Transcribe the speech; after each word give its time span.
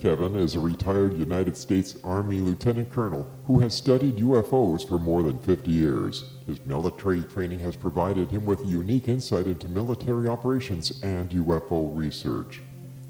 Kevin 0.00 0.34
is 0.34 0.54
a 0.54 0.60
retired 0.60 1.12
United 1.18 1.54
States 1.54 1.94
Army 2.02 2.40
Lieutenant 2.40 2.90
Colonel 2.90 3.30
who 3.44 3.58
has 3.60 3.74
studied 3.74 4.16
UFOs 4.16 4.88
for 4.88 4.98
more 4.98 5.22
than 5.22 5.38
50 5.40 5.70
years. 5.70 6.24
His 6.46 6.64
military 6.64 7.22
training 7.22 7.58
has 7.58 7.76
provided 7.76 8.30
him 8.30 8.46
with 8.46 8.64
unique 8.64 9.08
insight 9.08 9.44
into 9.46 9.68
military 9.68 10.26
operations 10.26 11.02
and 11.02 11.28
UFO 11.28 11.94
research. 11.94 12.62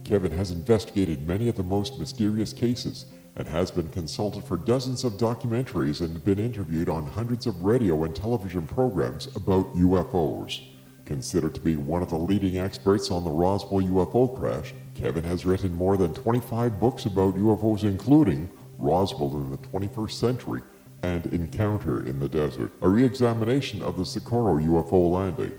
Kevin 0.02 0.32
has 0.32 0.50
investigated 0.50 1.28
many 1.28 1.48
of 1.48 1.54
the 1.54 1.62
most 1.62 1.96
mysterious 2.00 2.52
cases 2.52 3.06
and 3.36 3.46
has 3.46 3.70
been 3.70 3.88
consulted 3.90 4.42
for 4.42 4.56
dozens 4.56 5.04
of 5.04 5.12
documentaries 5.12 6.00
and 6.00 6.24
been 6.24 6.40
interviewed 6.40 6.88
on 6.88 7.06
hundreds 7.06 7.46
of 7.46 7.62
radio 7.62 8.02
and 8.02 8.16
television 8.16 8.66
programs 8.66 9.28
about 9.36 9.76
UFOs. 9.76 10.60
Considered 11.04 11.54
to 11.54 11.60
be 11.60 11.76
one 11.76 12.02
of 12.02 12.10
the 12.10 12.18
leading 12.18 12.58
experts 12.58 13.12
on 13.12 13.22
the 13.22 13.30
Roswell 13.30 13.80
UFO 13.80 14.36
crash, 14.36 14.74
Kevin 15.00 15.24
has 15.24 15.46
written 15.46 15.74
more 15.74 15.96
than 15.96 16.12
25 16.12 16.78
books 16.78 17.06
about 17.06 17.34
UFOs, 17.34 17.84
including 17.84 18.50
Roswell 18.76 19.34
in 19.34 19.50
the 19.50 19.56
21st 19.56 20.10
Century 20.10 20.60
and 21.02 21.24
Encounter 21.32 22.06
in 22.06 22.20
the 22.20 22.28
Desert, 22.28 22.70
a 22.82 22.88
re 22.88 23.02
examination 23.02 23.80
of 23.80 23.96
the 23.96 24.04
Socorro 24.04 24.58
UFO 24.58 25.10
landing. 25.10 25.52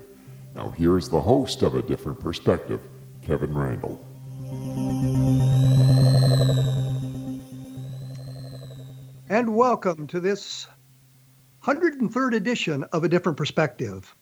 Now, 0.54 0.70
here's 0.70 1.10
the 1.10 1.20
host 1.20 1.64
of 1.64 1.74
A 1.74 1.82
Different 1.82 2.20
Perspective, 2.20 2.82
Kevin 3.24 3.52
Randle. 3.58 4.06
And 9.28 9.56
welcome 9.56 10.06
to 10.06 10.20
this 10.20 10.68
103rd 11.64 12.36
edition 12.36 12.84
of 12.94 13.04
A 13.04 13.10
Different 13.10 13.40
Perspective. 13.40 14.16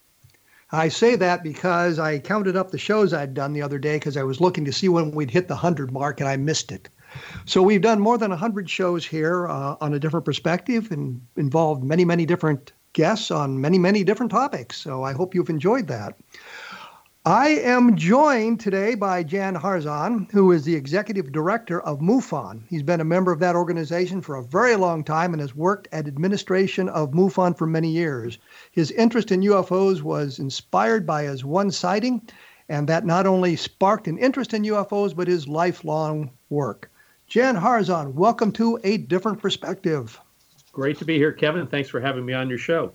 I 0.72 0.90
say 0.90 1.16
that 1.16 1.44
because 1.44 1.98
I 1.98 2.20
counted 2.20 2.56
up 2.56 2.70
the 2.72 2.78
shows 2.78 3.14
I'd 3.14 3.34
done 3.34 3.54
the 3.54 3.62
other 3.62 3.80
day 3.80 3.96
because 3.96 4.18
I 4.18 4.24
was 4.24 4.40
looking 4.40 4.66
to 4.66 4.74
see 4.74 4.88
when 4.88 5.12
we'd 5.12 5.32
hit 5.32 5.48
the 5.48 5.56
100 5.56 5.92
mark 5.92 6.20
and 6.20 6.30
I 6.30 6.38
missed 6.38 6.72
it. 6.72 6.90
So 7.46 7.64
we've 7.64 7.82
done 7.82 8.00
more 8.00 8.20
than 8.20 8.30
100 8.30 8.70
shows 8.70 9.06
here 9.06 9.48
uh, 9.48 9.78
on 9.82 9.94
a 9.94 10.00
different 10.00 10.26
perspective 10.26 10.92
and 10.92 11.22
involved 11.36 11.84
many, 11.84 12.06
many 12.06 12.26
different 12.26 12.72
guests 12.94 13.32
on 13.32 13.62
many, 13.62 13.80
many 13.80 14.04
different 14.04 14.32
topics. 14.32 14.78
So 14.78 15.04
I 15.04 15.14
hope 15.14 15.34
you've 15.34 15.50
enjoyed 15.50 15.88
that. 15.88 16.18
I 17.30 17.50
am 17.50 17.96
joined 17.96 18.60
today 18.60 18.96
by 18.96 19.22
Jan 19.22 19.54
Harzan, 19.54 20.32
who 20.32 20.52
is 20.52 20.66
the 20.66 20.74
executive 20.74 21.32
director 21.32 21.80
of 21.80 22.02
MUFON. 22.02 22.64
He's 22.68 22.82
been 22.82 23.02
a 23.02 23.06
member 23.06 23.32
of 23.32 23.38
that 23.38 23.56
organization 23.56 24.20
for 24.20 24.36
a 24.36 24.44
very 24.44 24.76
long 24.76 25.04
time 25.04 25.34
and 25.34 25.40
has 25.40 25.56
worked 25.56 25.88
at 25.92 26.08
administration 26.08 26.90
of 26.90 27.12
MUFON 27.12 27.56
for 27.56 27.68
many 27.68 27.92
years. 27.92 28.40
His 28.72 28.90
interest 28.90 29.32
in 29.32 29.42
UFOs 29.42 30.02
was 30.02 30.40
inspired 30.40 31.06
by 31.06 31.22
his 31.22 31.46
one 31.46 31.70
sighting, 31.70 32.24
and 32.68 32.90
that 32.90 33.06
not 33.06 33.28
only 33.28 33.56
sparked 33.56 34.08
an 34.08 34.18
interest 34.18 34.56
in 34.56 34.64
UFOs, 34.64 35.16
but 35.16 35.28
his 35.28 35.48
lifelong 35.48 36.32
work. 36.50 36.90
Jan 37.28 37.56
Harzan, 37.56 38.16
welcome 38.16 38.52
to 38.54 38.80
A 38.84 38.98
Different 38.98 39.40
Perspective. 39.40 40.20
Great 40.72 40.98
to 40.98 41.06
be 41.06 41.18
here, 41.18 41.32
Kevin. 41.32 41.68
Thanks 41.68 41.90
for 41.90 42.00
having 42.00 42.26
me 42.26 42.34
on 42.34 42.50
your 42.50 42.58
show. 42.58 42.92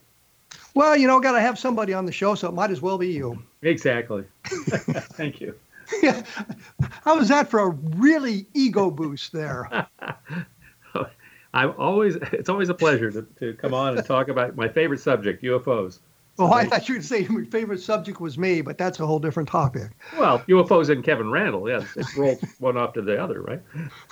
Well, 0.74 0.96
you 0.96 1.06
know, 1.06 1.20
got 1.20 1.32
to 1.32 1.40
have 1.40 1.56
somebody 1.56 1.94
on 1.94 2.04
the 2.04 2.10
show, 2.10 2.34
so 2.34 2.48
it 2.48 2.54
might 2.54 2.72
as 2.72 2.82
well 2.82 2.98
be 2.98 3.12
you. 3.12 3.40
Exactly. 3.64 4.24
Thank 4.44 5.40
you. 5.40 5.54
Yeah. 6.02 6.22
How 7.02 7.18
was 7.18 7.28
that 7.28 7.50
for 7.50 7.60
a 7.60 7.70
really 7.70 8.46
ego 8.54 8.90
boost 8.90 9.32
there? 9.32 9.88
I'm 11.54 11.72
always 11.78 12.16
it's 12.16 12.48
always 12.48 12.68
a 12.68 12.74
pleasure 12.74 13.10
to, 13.10 13.22
to 13.38 13.54
come 13.54 13.74
on 13.74 13.96
and 13.96 14.06
talk 14.06 14.28
about 14.28 14.56
my 14.56 14.68
favorite 14.68 15.00
subject, 15.00 15.42
UFOs. 15.42 16.00
Oh, 16.36 16.52
I 16.52 16.64
thought 16.64 16.88
you 16.88 16.96
would 16.96 17.04
say 17.04 17.24
my 17.28 17.44
favorite 17.44 17.80
subject 17.80 18.20
was 18.20 18.36
me, 18.36 18.60
but 18.60 18.76
that's 18.76 18.98
a 18.98 19.06
whole 19.06 19.20
different 19.20 19.48
topic. 19.48 19.92
Well, 20.18 20.40
UFOs 20.48 20.90
and 20.90 21.04
Kevin 21.04 21.30
Randle, 21.30 21.68
yes, 21.68 21.86
it 21.96 22.06
rolls 22.16 22.42
one 22.58 22.76
after 22.76 23.00
the 23.00 23.22
other, 23.22 23.40
right? 23.40 23.62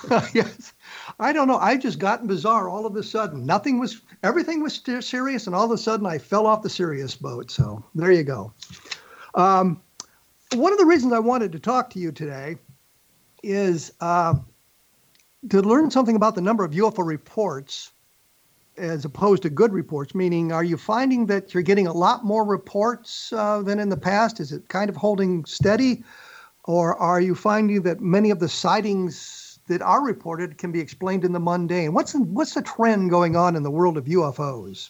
yes, 0.33 0.71
I 1.19 1.33
don't 1.33 1.49
know. 1.49 1.57
I've 1.57 1.81
just 1.81 1.99
gotten 1.99 2.27
bizarre 2.27 2.69
all 2.69 2.85
of 2.85 2.95
a 2.95 3.03
sudden. 3.03 3.45
Nothing 3.45 3.77
was, 3.77 4.01
everything 4.23 4.63
was 4.63 4.81
serious, 5.01 5.47
and 5.47 5.55
all 5.55 5.65
of 5.65 5.71
a 5.71 5.77
sudden 5.77 6.05
I 6.05 6.17
fell 6.17 6.47
off 6.47 6.61
the 6.61 6.69
serious 6.69 7.13
boat. 7.13 7.51
So 7.51 7.83
there 7.93 8.11
you 8.11 8.23
go. 8.23 8.53
Um, 9.35 9.81
one 10.53 10.71
of 10.71 10.77
the 10.77 10.85
reasons 10.85 11.13
I 11.13 11.19
wanted 11.19 11.51
to 11.53 11.59
talk 11.59 11.89
to 11.91 11.99
you 11.99 12.11
today 12.11 12.57
is 13.41 13.91
uh, 13.99 14.35
to 15.49 15.61
learn 15.61 15.91
something 15.91 16.15
about 16.15 16.35
the 16.35 16.41
number 16.41 16.63
of 16.63 16.71
UFO 16.71 17.05
reports 17.05 17.91
as 18.77 19.05
opposed 19.05 19.43
to 19.43 19.49
good 19.49 19.71
reports, 19.71 20.15
meaning 20.15 20.51
are 20.51 20.63
you 20.63 20.77
finding 20.77 21.27
that 21.27 21.53
you're 21.53 21.63
getting 21.63 21.87
a 21.87 21.93
lot 21.93 22.25
more 22.25 22.43
reports 22.43 23.31
uh, 23.33 23.61
than 23.61 23.79
in 23.79 23.89
the 23.89 23.97
past? 23.97 24.39
Is 24.39 24.51
it 24.51 24.67
kind 24.67 24.89
of 24.89 24.95
holding 24.95 25.45
steady? 25.45 26.03
Or 26.65 26.95
are 26.95 27.21
you 27.21 27.35
finding 27.35 27.83
that 27.83 28.01
many 28.01 28.31
of 28.31 28.39
the 28.39 28.49
sightings 28.49 29.59
that 29.67 29.81
are 29.81 30.03
reported 30.03 30.57
can 30.57 30.71
be 30.71 30.79
explained 30.79 31.23
in 31.23 31.33
the 31.33 31.39
mundane? 31.39 31.93
What's 31.93 32.13
the, 32.13 32.19
what's 32.19 32.53
the 32.53 32.61
trend 32.61 33.09
going 33.09 33.35
on 33.35 33.55
in 33.55 33.63
the 33.63 33.71
world 33.71 33.97
of 33.97 34.05
UFOs? 34.05 34.89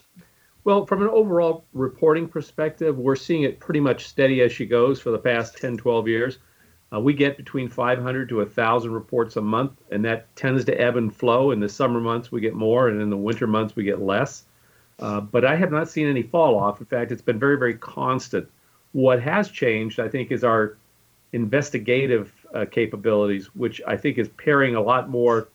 Well, 0.65 0.85
from 0.85 1.01
an 1.01 1.09
overall 1.09 1.65
reporting 1.73 2.27
perspective, 2.27 2.97
we're 2.97 3.17
seeing 3.17 3.43
it 3.43 3.59
pretty 3.59 3.81
much 3.81 4.07
steady 4.07 4.41
as 4.41 4.51
she 4.51 4.65
goes 4.65 5.01
for 5.01 5.11
the 5.11 5.17
past 5.17 5.57
10, 5.57 5.77
12 5.77 6.07
years. 6.07 6.37
Uh, 6.93 6.99
we 7.01 7.13
get 7.13 7.35
between 7.35 7.67
500 7.67 8.29
to 8.29 8.37
1,000 8.37 8.91
reports 8.91 9.35
a 9.35 9.41
month, 9.41 9.73
and 9.91 10.05
that 10.05 10.33
tends 10.35 10.63
to 10.65 10.79
ebb 10.79 10.95
and 10.95 11.13
flow. 11.13 11.51
In 11.51 11.59
the 11.59 11.67
summer 11.67 11.99
months, 11.99 12.31
we 12.31 12.39
get 12.39 12.53
more, 12.53 12.87
and 12.87 13.01
in 13.01 13.09
the 13.09 13.17
winter 13.17 13.47
months, 13.47 13.75
we 13.75 13.83
get 13.83 14.01
less. 14.01 14.45
Uh, 14.99 15.19
but 15.19 15.43
I 15.43 15.55
have 15.55 15.71
not 15.71 15.89
seen 15.89 16.07
any 16.07 16.21
fall 16.21 16.57
off. 16.57 16.79
In 16.79 16.85
fact, 16.85 17.11
it's 17.11 17.21
been 17.21 17.39
very, 17.39 17.57
very 17.57 17.73
constant. 17.73 18.47
What 18.93 19.21
has 19.21 19.49
changed, 19.49 19.99
I 19.99 20.07
think, 20.07 20.31
is 20.31 20.43
our 20.43 20.77
investigative 21.33 22.31
uh, 22.53 22.65
capabilities, 22.71 23.47
which 23.55 23.81
I 23.85 23.97
think 23.97 24.17
is 24.17 24.29
paring 24.29 24.75
a 24.75 24.81
lot 24.81 25.09
more 25.09 25.49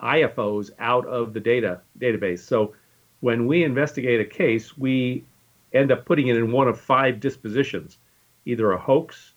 IFOs 0.00 0.70
out 0.78 1.04
of 1.06 1.34
the 1.34 1.40
data 1.40 1.80
database. 1.98 2.38
So 2.38 2.74
when 3.20 3.46
we 3.46 3.64
investigate 3.64 4.20
a 4.20 4.24
case, 4.24 4.76
we 4.76 5.24
end 5.72 5.92
up 5.92 6.04
putting 6.04 6.28
it 6.28 6.36
in 6.36 6.50
one 6.50 6.68
of 6.68 6.80
five 6.80 7.20
dispositions 7.20 7.98
either 8.46 8.72
a 8.72 8.78
hoax, 8.78 9.34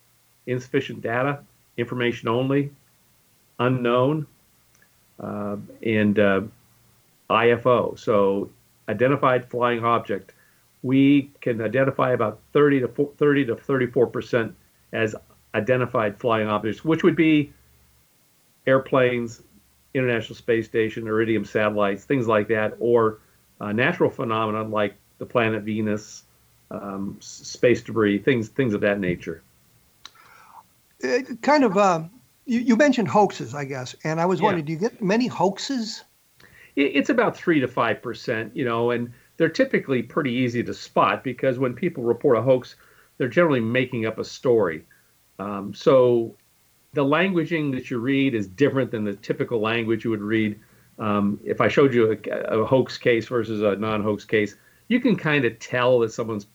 insufficient 0.47 1.01
data, 1.01 1.39
information 1.75 2.29
only, 2.29 2.71
unknown, 3.59 4.25
uh, 5.19 5.57
and 5.83 6.17
uh, 6.17 6.41
IFO. 7.29 7.99
So 7.99 8.49
identified 8.87 9.49
flying 9.49 9.83
object. 9.83 10.33
We 10.81 11.31
can 11.41 11.61
identify 11.61 12.13
about 12.13 12.39
30 12.53 12.81
to 12.81 12.87
30 13.17 13.45
to 13.45 13.55
34 13.55 14.07
percent 14.07 14.55
as 14.93 15.15
identified 15.53 16.17
flying 16.19 16.47
objects, 16.47 16.83
which 16.83 17.03
would 17.03 17.15
be 17.15 17.53
airplanes, 18.65 19.41
International 19.93 20.35
Space 20.35 20.65
Station, 20.65 21.07
Iridium 21.07 21.45
satellites, 21.45 22.05
things 22.05 22.27
like 22.27 22.47
that, 22.47 22.75
or 22.79 23.19
uh, 23.63 23.71
natural 23.71 24.09
phenomena 24.09 24.63
like 24.63 24.95
the 25.19 25.25
planet 25.25 25.63
Venus, 25.63 26.23
um, 26.69 27.17
space 27.21 27.81
debris, 27.81 28.17
things 28.19 28.49
things 28.49 28.73
of 28.73 28.81
that 28.81 28.99
nature. 28.99 29.41
It 30.99 31.29
uh, 31.29 31.35
kind 31.41 31.63
of, 31.63 31.77
uh, 31.77 32.03
you, 32.45 32.59
you, 32.59 32.75
mentioned 32.75 33.07
hoaxes, 33.07 33.55
I 33.55 33.63
guess, 33.63 33.95
and 34.03 34.19
I 34.19 34.25
was 34.25 34.39
yeah. 34.39 34.45
wondering, 34.45 34.65
do 34.65 34.73
you 34.73 34.79
get 34.79 35.01
many 35.01 35.27
hoaxes? 35.27 36.03
It's 36.75 37.09
about 37.09 37.37
three 37.37 37.59
to 37.59 37.67
five 37.67 38.01
percent, 38.01 38.55
you 38.55 38.65
know, 38.65 38.91
and 38.91 39.13
they're 39.37 39.49
typically 39.49 40.03
pretty 40.03 40.31
easy 40.31 40.63
to 40.63 40.73
spot 40.73 41.23
because 41.23 41.57
when 41.57 41.73
people 41.73 42.03
report 42.03 42.37
a 42.37 42.41
hoax, 42.41 42.75
they're 43.17 43.27
generally 43.27 43.59
making 43.61 44.05
up 44.05 44.17
a 44.17 44.25
story. 44.25 44.83
Um, 45.39 45.73
so 45.73 46.35
the 46.93 47.05
languaging 47.05 47.71
that 47.73 47.89
you 47.89 47.99
read 47.99 48.33
is 48.33 48.47
different 48.47 48.91
than 48.91 49.05
the 49.05 49.13
typical 49.13 49.61
language 49.61 50.03
you 50.03 50.09
would 50.09 50.21
read. 50.21 50.59
Um, 50.99 51.39
if 51.43 51.59
I 51.61 51.67
showed 51.67 51.93
you 51.93 52.11
a, 52.11 52.59
a, 52.59 52.65
hoax 52.65 52.97
case 52.97 53.27
versus 53.27 53.61
a 53.61 53.75
non-hoax 53.75 54.25
case, 54.25 54.55
you 54.87 54.99
can 54.99 55.15
kind 55.15 55.43
of 55.43 55.57
tell 55.59 55.99
that 55.99 56.11
someone's 56.11 56.45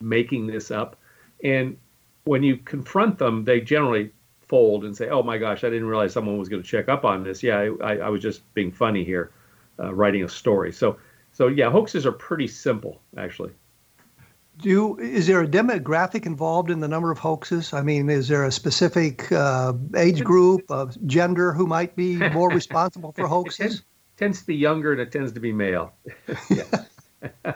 making 0.00 0.46
this 0.46 0.70
up. 0.70 0.96
And 1.42 1.76
when 2.24 2.42
you 2.42 2.56
confront 2.56 3.18
them, 3.18 3.44
they 3.44 3.60
generally 3.60 4.10
fold 4.48 4.84
and 4.84 4.96
say, 4.96 5.08
"Oh 5.08 5.22
my 5.22 5.38
gosh, 5.38 5.62
I 5.64 5.70
didn't 5.70 5.86
realize 5.86 6.12
someone 6.12 6.38
was 6.38 6.48
going 6.48 6.62
to 6.62 6.68
check 6.68 6.88
up 6.88 7.04
on 7.04 7.22
this. 7.22 7.42
Yeah, 7.42 7.70
I, 7.80 7.98
I 7.98 8.08
was 8.08 8.20
just 8.20 8.42
being 8.54 8.72
funny 8.72 9.04
here, 9.04 9.30
uh, 9.78 9.94
writing 9.94 10.24
a 10.24 10.28
story." 10.28 10.72
So, 10.72 10.98
so 11.32 11.48
yeah, 11.48 11.70
hoaxes 11.70 12.06
are 12.06 12.12
pretty 12.12 12.48
simple 12.48 13.00
actually. 13.16 13.52
Do 14.58 14.68
you, 14.68 14.98
is 14.98 15.26
there 15.26 15.42
a 15.42 15.48
demographic 15.48 16.26
involved 16.26 16.70
in 16.70 16.80
the 16.80 16.88
number 16.88 17.10
of 17.10 17.18
hoaxes? 17.18 17.72
I 17.72 17.82
mean, 17.82 18.08
is 18.08 18.28
there 18.28 18.44
a 18.44 18.52
specific 18.52 19.30
uh, 19.32 19.72
age 19.96 20.22
group 20.22 20.70
of 20.70 20.96
gender 21.06 21.52
who 21.52 21.66
might 21.66 21.96
be 21.96 22.16
more 22.32 22.50
responsible 22.50 23.12
for 23.12 23.26
hoaxes? 23.26 23.58
It 23.58 23.62
tends, 23.62 23.82
tends 24.16 24.40
to 24.40 24.46
be 24.46 24.56
younger 24.56 24.92
and 24.92 25.00
it 25.00 25.10
tends 25.10 25.32
to 25.32 25.40
be 25.40 25.52
male. 25.52 25.92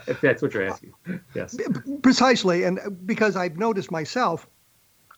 if 0.06 0.20
that's 0.20 0.42
what 0.42 0.54
you're 0.54 0.66
asking. 0.66 0.92
Yes. 1.34 1.56
Precisely. 2.02 2.64
And 2.64 2.80
because 3.06 3.36
I've 3.36 3.56
noticed 3.58 3.90
myself, 3.90 4.48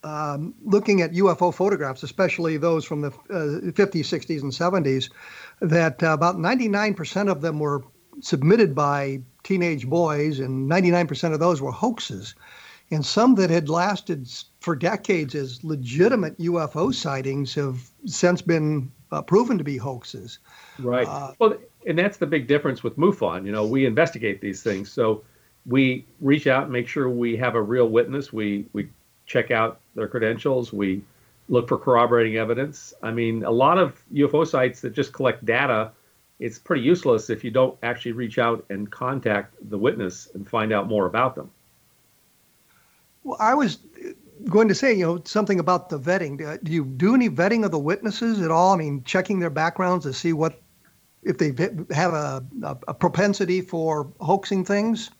um, 0.03 0.55
looking 0.65 1.03
at 1.03 1.12
UFO 1.12 1.53
photographs, 1.53 2.03
especially 2.03 2.56
those 2.56 2.85
from 2.85 3.03
the 3.03 3.09
uh, 3.09 3.73
50s, 3.73 4.06
60s, 4.06 4.43
and 4.43 4.53
70s, 4.53 5.11
that 5.61 6.03
uh, 6.03 6.12
about 6.12 6.37
99% 6.37 7.31
of 7.31 7.43
them 7.43 7.59
were 7.59 7.85
submitted 8.21 8.75
by 8.75 9.21
teenage 9.43 9.89
boys, 9.89 10.41
and 10.41 10.71
99% 10.71 11.33
of 11.33 11.41
those 11.41 11.61
were 11.61 11.73
hoaxes. 11.73 12.35
And 12.91 13.07
some 13.07 13.37
that 13.37 13.51
had 13.51 13.69
lasted 13.69 14.29
for 14.61 14.75
decades 14.75 15.35
as 15.35 15.63
legitimate 15.63 16.37
UFO 16.39 16.93
sightings 16.93 17.55
have 17.55 17.89
since 18.05 18.43
been 18.43 18.91
uh, 19.13 19.23
proven 19.23 19.59
to 19.59 19.65
be 19.65 19.77
hoaxes. 19.77 20.39
Right. 20.79 21.07
Uh, 21.07 21.33
well, 21.39 21.55
and 21.87 21.99
that's 21.99 22.19
the 22.19 22.27
big 22.27 22.47
difference 22.47 22.83
with 22.83 22.97
MUFON. 22.97 23.47
You 23.47 23.53
know, 23.53 23.65
we 23.65 23.87
investigate 23.87 24.41
these 24.41 24.63
things, 24.63 24.91
so 24.91 25.23
we 25.67 26.05
reach 26.21 26.47
out 26.47 26.65
and 26.65 26.73
make 26.73 26.89
sure 26.89 27.09
we 27.09 27.37
have 27.37 27.55
a 27.55 27.63
real 27.63 27.89
witness. 27.89 28.33
We 28.33 28.67
we 28.73 28.89
check 29.27 29.51
out 29.51 29.81
their 29.95 30.09
credentials. 30.09 30.73
We 30.73 31.03
look 31.49 31.69
for 31.69 31.79
corroborating 31.79 32.37
evidence. 32.37 32.95
I 33.03 33.11
mean, 33.11 33.45
a 33.45 33.51
lot 33.51 33.79
of 33.79 34.03
UFO 34.13 34.47
sites 34.47 34.81
that 34.81 34.93
just 34.93 35.13
collect 35.13 35.45
data, 35.45 35.91
it's 36.41 36.59
pretty 36.59 36.83
useless 36.83 37.31
if 37.31 37.45
you 37.45 37.51
don't 37.51 37.77
actually 37.83 38.13
reach 38.13 38.39
out 38.39 38.65
and 38.71 38.91
contact 38.91 39.55
the 39.69 39.79
witness 39.79 40.29
and 40.35 40.49
find 40.49 40.73
out 40.73 40.89
more 40.89 41.07
about 41.07 41.35
them. 41.35 41.51
Well, 43.23 43.37
I 43.39 43.55
was 43.55 43.79
going 44.47 44.69
to 44.69 44.75
say, 44.75 44.95
you 44.95 45.05
know, 45.05 45.23
something 45.25 45.61
about 45.61 45.91
the 45.91 46.01
vetting. 46.01 46.39
Do 46.65 46.73
you 46.73 46.87
do 46.87 47.15
any 47.15 47.29
vetting 47.29 47.65
of 47.65 47.71
the 47.71 47.79
witnesses 47.79 48.41
at 48.41 48.51
all? 48.51 48.73
I 48.73 48.79
mean, 48.79 49.05
checking 49.05 49.39
their 49.39 49.51
backgrounds 49.51 50.07
to 50.07 50.15
see 50.15 50.33
what 50.33 50.61
if 51.23 51.37
they 51.37 51.53
have 51.95 52.15
a, 52.15 52.43
a, 52.89 52.95
propensity 52.95 53.61
for 53.61 54.11
hoaxing 54.21 54.65
things? 54.65 55.11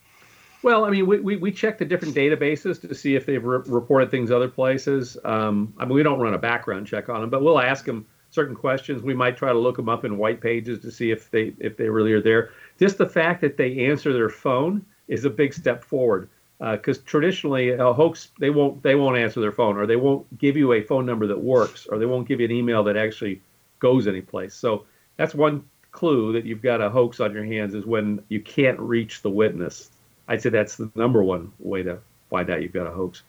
Well, 0.63 0.87
I 0.87 0.91
mean, 0.91 1.07
we, 1.07 1.21
we, 1.21 1.37
we 1.37 1.53
check 1.53 1.77
the 1.77 1.85
different 1.85 2.15
databases 2.15 2.81
to 2.89 2.95
see 2.95 3.17
if 3.17 3.27
they've 3.27 3.45
re- 3.45 3.61
reported 3.67 4.11
things 4.11 4.31
other 4.31 4.49
places. 4.49 5.19
Um, 5.25 5.75
I 5.77 5.85
mean, 5.85 5.95
we 5.95 6.03
don't 6.03 6.19
run 6.19 6.33
a 6.33 6.39
background 6.39 6.87
check 6.87 7.11
on 7.11 7.21
them, 7.21 7.29
but 7.29 7.43
we'll 7.43 7.61
ask 7.61 7.85
them 7.85 8.07
certain 8.31 8.55
questions. 8.55 9.03
We 9.03 9.15
might 9.15 9.37
try 9.37 9.53
to 9.53 9.59
look 9.59 9.77
them 9.77 9.89
up 9.89 10.05
in 10.05 10.19
white 10.19 10.41
pages 10.41 10.81
to 10.81 10.91
see 10.91 11.11
if 11.11 11.31
they 11.31 11.53
if 11.59 11.77
they 11.77 11.89
really 11.89 12.13
are 12.13 12.23
there. 12.23 12.51
Just 12.79 12.99
the 12.99 13.09
fact 13.09 13.41
that 13.43 13.57
they 13.57 13.87
answer 13.87 14.13
their 14.13 14.29
phone 14.29 14.85
is 15.09 15.25
a 15.25 15.31
big 15.31 15.53
step 15.53 15.85
forward 15.85 16.29
because 16.59 16.99
uh, 16.99 17.03
traditionally 17.07 17.71
a 17.71 17.93
hoax 17.93 18.31
they 18.39 18.51
won't 18.51 18.83
they 18.83 18.95
won't 18.95 19.17
answer 19.17 19.41
their 19.41 19.53
phone 19.53 19.77
or 19.77 19.87
they 19.87 19.97
won't 19.97 20.39
give 20.39 20.57
you 20.57 20.73
a 20.73 20.83
phone 20.83 21.07
number 21.07 21.27
that 21.27 21.41
works 21.41 21.87
or 21.87 21.99
they 21.99 22.07
won't 22.07 22.29
give 22.29 22.41
you 22.41 22.47
an 22.47 22.53
email 22.53 22.85
that 22.85 22.97
actually 22.97 23.41
goes 23.79 24.07
anyplace. 24.07 24.55
So 24.55 24.85
that's 25.17 25.35
one 25.35 25.65
clue 25.91 26.33
that 26.35 26.45
you've 26.45 26.63
got 26.63 26.81
a 26.81 26.91
hoax 26.91 27.19
on 27.19 27.33
your 27.33 27.45
hands 27.45 27.75
is 27.75 27.85
when 27.85 28.23
you 28.29 28.41
can't 28.41 28.79
reach 28.79 29.23
the 29.23 29.31
witness. 29.31 29.91
I'd 30.29 30.43
say 30.43 30.51
that's 30.51 30.77
the 30.77 30.91
number 30.95 31.23
one 31.23 31.53
way 31.59 31.83
to 31.83 31.99
find 32.29 32.49
out 32.51 32.63
you've 32.63 32.73
got 32.73 32.87
a 32.87 32.91
hoax. 32.91 33.23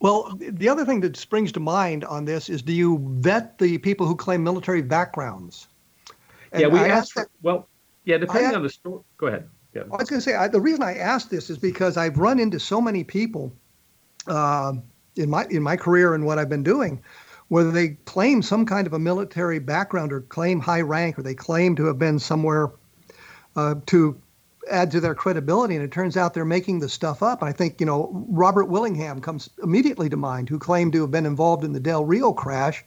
Well, 0.00 0.34
the 0.38 0.68
other 0.68 0.84
thing 0.84 1.00
that 1.00 1.16
springs 1.16 1.52
to 1.52 1.60
mind 1.60 2.04
on 2.04 2.24
this 2.24 2.48
is 2.48 2.62
do 2.62 2.72
you 2.72 2.98
vet 3.20 3.58
the 3.58 3.78
people 3.78 4.06
who 4.06 4.16
claim 4.16 4.42
military 4.42 4.82
backgrounds? 4.82 5.68
And 6.52 6.62
yeah, 6.62 6.68
we 6.68 6.78
I 6.78 6.88
asked 6.88 7.12
for, 7.12 7.28
well, 7.42 7.68
yeah, 8.04 8.18
depending 8.18 8.46
asked, 8.46 8.56
on 8.56 8.62
the 8.62 8.70
story. 8.70 9.02
Go 9.18 9.26
ahead. 9.26 9.48
Yeah. 9.74 9.82
I 9.82 9.96
was 9.96 10.08
going 10.08 10.20
to 10.20 10.24
say, 10.24 10.34
I, 10.34 10.48
the 10.48 10.60
reason 10.60 10.82
I 10.82 10.94
asked 10.94 11.30
this 11.30 11.50
is 11.50 11.58
because 11.58 11.96
I've 11.96 12.18
run 12.18 12.40
into 12.40 12.58
so 12.58 12.80
many 12.80 13.04
people 13.04 13.52
uh, 14.26 14.72
in 15.16 15.30
my 15.30 15.46
in 15.50 15.62
my 15.62 15.76
career 15.76 16.14
and 16.14 16.24
what 16.26 16.38
I've 16.38 16.48
been 16.48 16.62
doing 16.62 17.02
whether 17.50 17.72
they 17.72 17.88
claim 18.04 18.40
some 18.42 18.64
kind 18.64 18.86
of 18.86 18.92
a 18.92 18.98
military 18.98 19.58
background 19.58 20.12
or 20.12 20.20
claim 20.22 20.60
high 20.60 20.80
rank 20.80 21.18
or 21.18 21.22
they 21.22 21.34
claim 21.34 21.74
to 21.74 21.84
have 21.84 21.98
been 21.98 22.16
somewhere 22.16 22.70
uh, 23.56 23.74
to 23.86 24.20
add 24.70 24.90
to 24.90 25.00
their 25.00 25.14
credibility. 25.14 25.74
And 25.74 25.84
it 25.84 25.92
turns 25.92 26.16
out 26.16 26.34
they're 26.34 26.44
making 26.44 26.80
the 26.80 26.88
stuff 26.88 27.22
up. 27.22 27.42
I 27.42 27.52
think, 27.52 27.80
you 27.80 27.86
know, 27.86 28.10
Robert 28.28 28.66
Willingham 28.66 29.20
comes 29.20 29.48
immediately 29.62 30.08
to 30.08 30.16
mind, 30.16 30.48
who 30.48 30.58
claimed 30.58 30.92
to 30.92 31.00
have 31.02 31.10
been 31.10 31.26
involved 31.26 31.64
in 31.64 31.72
the 31.72 31.80
Del 31.80 32.04
Rio 32.04 32.32
crash. 32.32 32.84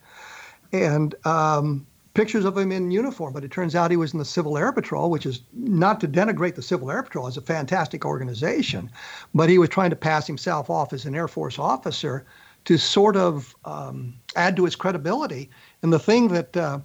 And 0.72 1.14
um, 1.26 1.86
pictures 2.14 2.46
of 2.46 2.58
him 2.58 2.72
in 2.72 2.92
uniform, 2.92 3.34
but 3.34 3.44
it 3.44 3.52
turns 3.52 3.76
out 3.76 3.92
he 3.92 3.98
was 3.98 4.14
in 4.14 4.20
the 4.20 4.26
Civil 4.26 4.58
Air 4.58 4.72
Patrol, 4.72 5.10
which 5.10 5.26
is 5.26 5.42
not 5.54 6.00
to 6.02 6.08
denigrate 6.08 6.56
the 6.56 6.62
Civil 6.62 6.92
Air 6.92 7.04
Patrol 7.04 7.28
as 7.28 7.38
a 7.38 7.42
fantastic 7.42 8.06
organization, 8.06 8.90
but 9.34 9.50
he 9.50 9.58
was 9.58 9.70
trying 9.70 9.90
to 9.90 9.96
pass 9.96 10.28
himself 10.28 10.70
off 10.70 10.94
as 10.94 11.06
an 11.06 11.16
Air 11.16 11.28
Force 11.28 11.58
officer 11.58 12.26
to 12.66 12.78
sort 12.78 13.18
of 13.18 13.56
um, 13.66 14.14
add 14.36 14.56
to 14.56 14.66
his 14.66 14.76
credibility. 14.76 15.50
And 15.82 15.92
the 15.92 16.00
thing 16.00 16.30
that 16.30 16.56
uh, 16.56 16.80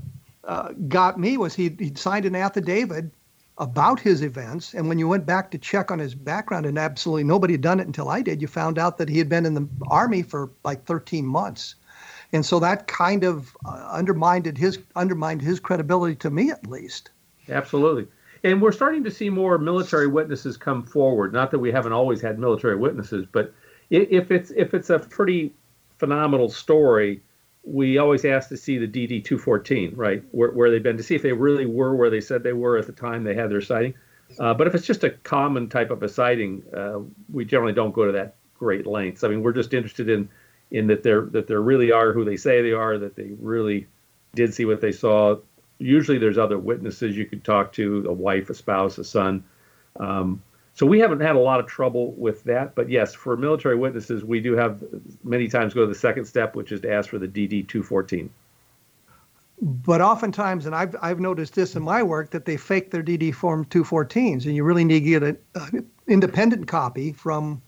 uh, 0.44 0.72
got 0.88 1.20
me 1.20 1.36
was 1.36 1.54
he'd, 1.54 1.78
he'd 1.78 1.98
signed 1.98 2.24
an 2.24 2.34
affidavit 2.34 3.10
about 3.58 4.00
his 4.00 4.22
events. 4.22 4.74
And 4.74 4.88
when 4.88 4.98
you 4.98 5.08
went 5.08 5.26
back 5.26 5.50
to 5.50 5.58
check 5.58 5.90
on 5.90 5.98
his 5.98 6.14
background, 6.14 6.66
and 6.66 6.78
absolutely 6.78 7.24
nobody 7.24 7.54
had 7.54 7.60
done 7.60 7.80
it 7.80 7.86
until 7.86 8.08
I 8.08 8.22
did, 8.22 8.40
you 8.40 8.48
found 8.48 8.78
out 8.78 8.98
that 8.98 9.08
he 9.08 9.18
had 9.18 9.28
been 9.28 9.44
in 9.46 9.54
the 9.54 9.68
Army 9.88 10.22
for 10.22 10.50
like 10.64 10.84
13 10.84 11.26
months. 11.26 11.74
And 12.32 12.44
so 12.44 12.60
that 12.60 12.86
kind 12.86 13.24
of 13.24 13.56
uh, 13.64 13.88
undermined 13.90 14.46
his 14.56 14.78
undermined 14.94 15.40
his 15.40 15.60
credibility 15.60 16.14
to 16.16 16.30
me 16.30 16.50
at 16.50 16.66
least. 16.66 17.10
Absolutely. 17.48 18.06
And 18.44 18.62
we're 18.62 18.72
starting 18.72 19.02
to 19.04 19.10
see 19.10 19.30
more 19.30 19.58
military 19.58 20.06
witnesses 20.06 20.56
come 20.56 20.84
forward. 20.84 21.32
Not 21.32 21.50
that 21.50 21.58
we 21.58 21.72
haven't 21.72 21.92
always 21.92 22.20
had 22.20 22.38
military 22.38 22.76
witnesses, 22.76 23.26
but 23.30 23.52
if 23.90 24.30
it's 24.30 24.50
if 24.50 24.74
it's 24.74 24.90
a 24.90 24.98
pretty 24.98 25.54
phenomenal 25.98 26.48
story, 26.48 27.22
we 27.64 27.98
always 27.98 28.24
ask 28.24 28.48
to 28.48 28.56
see 28.56 28.78
the 28.78 28.86
DD 28.86 29.24
214, 29.24 29.94
right, 29.94 30.22
where, 30.30 30.50
where 30.52 30.70
they've 30.70 30.82
been 30.82 30.96
to 30.96 31.02
see 31.02 31.14
if 31.14 31.22
they 31.22 31.32
really 31.32 31.66
were 31.66 31.94
where 31.94 32.10
they 32.10 32.20
said 32.20 32.42
they 32.42 32.52
were 32.52 32.78
at 32.78 32.86
the 32.86 32.92
time 32.92 33.24
they 33.24 33.34
had 33.34 33.50
their 33.50 33.60
sighting. 33.60 33.94
Uh, 34.38 34.54
but 34.54 34.66
if 34.66 34.74
it's 34.74 34.86
just 34.86 35.04
a 35.04 35.10
common 35.10 35.68
type 35.68 35.90
of 35.90 36.02
a 36.02 36.08
sighting, 36.08 36.62
uh, 36.76 36.98
we 37.32 37.44
generally 37.44 37.72
don't 37.72 37.94
go 37.94 38.04
to 38.06 38.12
that 38.12 38.36
great 38.54 38.86
lengths. 38.86 39.24
I 39.24 39.28
mean, 39.28 39.42
we're 39.42 39.52
just 39.52 39.72
interested 39.72 40.08
in 40.08 40.28
in 40.70 40.86
that 40.88 41.02
they're 41.02 41.22
that 41.26 41.46
they 41.46 41.54
really 41.54 41.92
are 41.92 42.12
who 42.12 42.24
they 42.24 42.36
say 42.36 42.60
they 42.60 42.72
are, 42.72 42.98
that 42.98 43.16
they 43.16 43.30
really 43.40 43.86
did 44.34 44.52
see 44.52 44.64
what 44.64 44.80
they 44.80 44.92
saw. 44.92 45.36
Usually, 45.78 46.18
there's 46.18 46.38
other 46.38 46.58
witnesses 46.58 47.16
you 47.16 47.24
could 47.24 47.44
talk 47.44 47.72
to, 47.74 48.04
a 48.08 48.12
wife, 48.12 48.50
a 48.50 48.54
spouse, 48.54 48.98
a 48.98 49.04
son. 49.04 49.44
Um, 49.98 50.42
so 50.78 50.86
we 50.86 51.00
haven't 51.00 51.18
had 51.18 51.34
a 51.34 51.40
lot 51.40 51.58
of 51.58 51.66
trouble 51.66 52.12
with 52.12 52.44
that. 52.44 52.76
But 52.76 52.88
yes, 52.88 53.12
for 53.12 53.36
military 53.36 53.74
witnesses, 53.74 54.22
we 54.24 54.38
do 54.38 54.54
have 54.54 54.80
many 55.24 55.48
times 55.48 55.74
go 55.74 55.80
to 55.80 55.88
the 55.88 55.98
second 55.98 56.26
step, 56.26 56.54
which 56.54 56.70
is 56.70 56.80
to 56.82 56.92
ask 56.92 57.10
for 57.10 57.18
the 57.18 57.26
DD 57.26 57.66
214. 57.66 58.30
But 59.60 60.00
oftentimes, 60.00 60.66
and 60.66 60.76
I've, 60.76 60.94
I've 61.02 61.18
noticed 61.18 61.56
this 61.56 61.74
in 61.74 61.82
my 61.82 62.04
work, 62.04 62.30
that 62.30 62.44
they 62.44 62.56
fake 62.56 62.92
their 62.92 63.02
DD 63.02 63.34
Form 63.34 63.64
214s, 63.64 64.44
and 64.44 64.54
you 64.54 64.62
really 64.62 64.84
need 64.84 65.02
to 65.02 65.10
get 65.18 65.22
an 65.24 65.90
independent 66.06 66.68
copy 66.68 67.12
from 67.12 67.60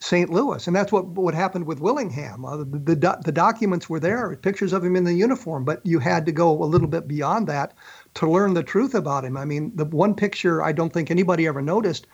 St. 0.00 0.28
Louis. 0.28 0.66
And 0.66 0.76
that's 0.76 0.92
what, 0.92 1.06
what 1.06 1.32
happened 1.32 1.64
with 1.64 1.80
Willingham. 1.80 2.44
Uh, 2.44 2.58
the, 2.58 2.64
the, 2.64 3.20
the 3.24 3.32
documents 3.32 3.88
were 3.88 4.00
there, 4.00 4.36
pictures 4.36 4.74
of 4.74 4.84
him 4.84 4.96
in 4.96 5.04
the 5.04 5.14
uniform, 5.14 5.64
but 5.64 5.80
you 5.86 5.98
had 5.98 6.26
to 6.26 6.32
go 6.32 6.62
a 6.62 6.64
little 6.64 6.88
bit 6.88 7.08
beyond 7.08 7.46
that 7.46 7.72
to 8.14 8.30
learn 8.30 8.52
the 8.52 8.62
truth 8.62 8.94
about 8.94 9.24
him. 9.24 9.38
I 9.38 9.46
mean, 9.46 9.72
the 9.76 9.86
one 9.86 10.14
picture 10.14 10.62
I 10.62 10.72
don't 10.72 10.92
think 10.92 11.10
anybody 11.10 11.46
ever 11.46 11.62
noticed 11.62 12.06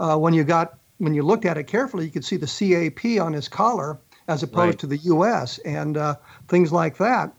uh, 0.00 0.16
when 0.16 0.34
you 0.34 0.42
got 0.42 0.78
when 0.98 1.14
you 1.14 1.22
looked 1.22 1.44
at 1.44 1.56
it 1.56 1.64
carefully, 1.64 2.04
you 2.04 2.10
could 2.10 2.24
see 2.24 2.36
the 2.36 2.46
CAP 2.46 3.20
on 3.22 3.32
his 3.32 3.48
collar 3.48 3.98
as 4.28 4.42
opposed 4.42 4.66
right. 4.66 4.78
to 4.80 4.86
the 4.86 4.98
U.S. 4.98 5.58
and 5.58 5.96
uh, 5.96 6.16
things 6.48 6.72
like 6.72 6.96
that. 6.98 7.32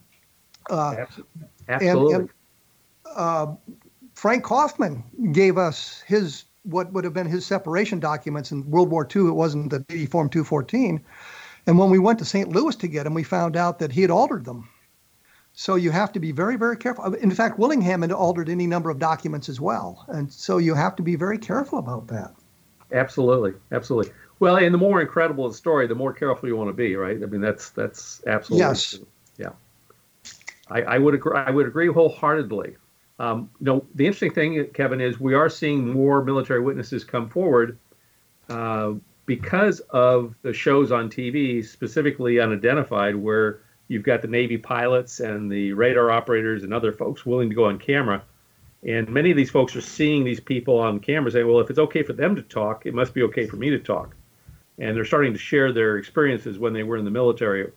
Uh, 0.70 1.06
Absolutely. 1.68 2.14
And, 2.14 2.22
and 2.22 2.30
uh, 3.16 3.48
Frank 4.16 4.44
Kaufman 4.44 5.04
gave 5.32 5.58
us 5.58 6.02
his 6.08 6.46
what 6.64 6.92
would 6.94 7.04
have 7.04 7.14
been 7.14 7.28
his 7.28 7.46
separation 7.46 8.00
documents 8.00 8.52
in 8.52 8.70
World 8.70 8.90
War 8.90 9.08
II. 9.16 9.28
It 9.28 9.32
wasn't 9.32 9.72
the 9.72 9.80
DD 9.80 10.10
Form 10.10 10.30
214. 10.30 11.04
And 11.68 11.78
when 11.78 11.90
we 11.90 12.00
went 12.00 12.20
to 12.20 12.26
St. 12.26 12.50
Louis 12.50 12.76
to 12.78 12.88
get 12.88 13.06
him, 13.06 13.14
we 13.14 13.24
found 13.24 13.56
out 13.56 13.80
that 13.80 13.92
he 13.92 14.02
had 14.02 14.12
altered 14.12 14.46
them. 14.46 14.70
So 15.54 15.76
you 15.76 15.92
have 15.92 16.12
to 16.14 16.20
be 16.20 16.32
very, 16.32 16.56
very 16.56 16.78
careful. 16.78 17.14
In 17.14 17.32
fact, 17.32 17.60
Willingham 17.60 18.02
had 18.02 18.12
altered 18.12 18.50
any 18.50 18.68
number 18.68 18.90
of 18.90 19.00
documents 19.00 19.50
as 19.50 19.60
well. 19.60 20.06
And 20.08 20.32
so 20.32 20.58
you 20.58 20.76
have 20.76 20.96
to 20.96 21.04
be 21.04 21.16
very 21.16 21.38
careful 21.38 21.78
about 21.78 22.08
that. 22.08 22.34
Absolutely, 22.92 23.54
absolutely. 23.72 24.12
Well, 24.40 24.58
and 24.58 24.74
the 24.74 24.78
more 24.78 25.02
incredible 25.02 25.48
the 25.48 25.54
story, 25.54 25.88
the 25.88 25.96
more 25.96 26.14
careful 26.14 26.50
you 26.50 26.56
want 26.56 26.70
to 26.70 26.74
be, 26.74 26.96
right? 26.96 27.22
I 27.22 27.26
mean, 27.26 27.42
that's 27.42 27.70
that's 27.70 28.22
absolutely 28.28 28.66
yes. 28.68 29.00
Yeah, 29.38 29.52
I, 30.68 30.82
I 30.82 30.98
would 30.98 31.14
agree. 31.14 31.38
I 31.38 31.52
would 31.52 31.68
agree 31.68 31.88
wholeheartedly. 31.88 32.76
Um, 33.20 33.50
you 33.60 33.66
know, 33.66 33.86
the 33.94 34.08
interesting 34.08 34.34
thing, 34.34 34.66
Kevin, 34.74 35.00
is 35.00 35.20
we 35.20 35.36
are 35.36 35.48
seeing 35.48 35.88
more 35.88 36.24
military 36.24 36.60
witnesses 36.60 37.04
come 37.04 37.30
forward 37.30 37.78
uh, 38.50 38.94
because 39.28 39.80
of 39.92 40.34
the 40.42 40.54
shows 40.54 40.92
on 40.92 41.08
TV, 41.08 41.64
specifically 41.64 42.40
unidentified, 42.40 43.16
where 43.16 43.62
you've 43.90 44.04
got 44.04 44.24
the 44.24 44.28
Navy 44.28 44.58
pilots 44.58 45.20
and 45.20 45.52
the 45.52 45.74
radar 45.74 46.10
operators 46.10 46.64
and 46.64 46.74
other 46.74 46.92
folks 46.92 47.26
willing 47.26 47.50
to 47.50 47.56
go 47.56 47.66
on 47.66 47.78
camera 47.78 48.24
and 48.84 49.10
many 49.10 49.30
of 49.32 49.38
these 49.38 49.52
folks 49.52 49.76
are 49.76 49.82
seeing 49.82 50.24
these 50.24 50.40
people 50.40 50.80
on 50.80 51.00
camera 51.00 51.32
saying, 51.32 51.48
well, 51.48 51.60
if 51.60 51.70
it's 51.70 51.80
okay 51.80 52.04
for 52.04 52.14
them 52.14 52.36
to 52.36 52.42
talk, 52.42 52.86
it 52.86 52.94
must 52.94 53.14
be 53.14 53.22
okay 53.24 53.46
for 53.46 53.58
me 53.58 53.70
to 53.70 53.80
talk. 53.80 54.16
And 54.80 54.96
they're 54.96 55.06
starting 55.06 55.34
to 55.34 55.40
share 55.40 55.72
their 55.72 55.98
experiences 55.98 56.58
when 56.58 56.74
they 56.74 56.84
were 56.84 56.98
in 56.98 57.06
the 57.06 57.12
military 57.12 57.72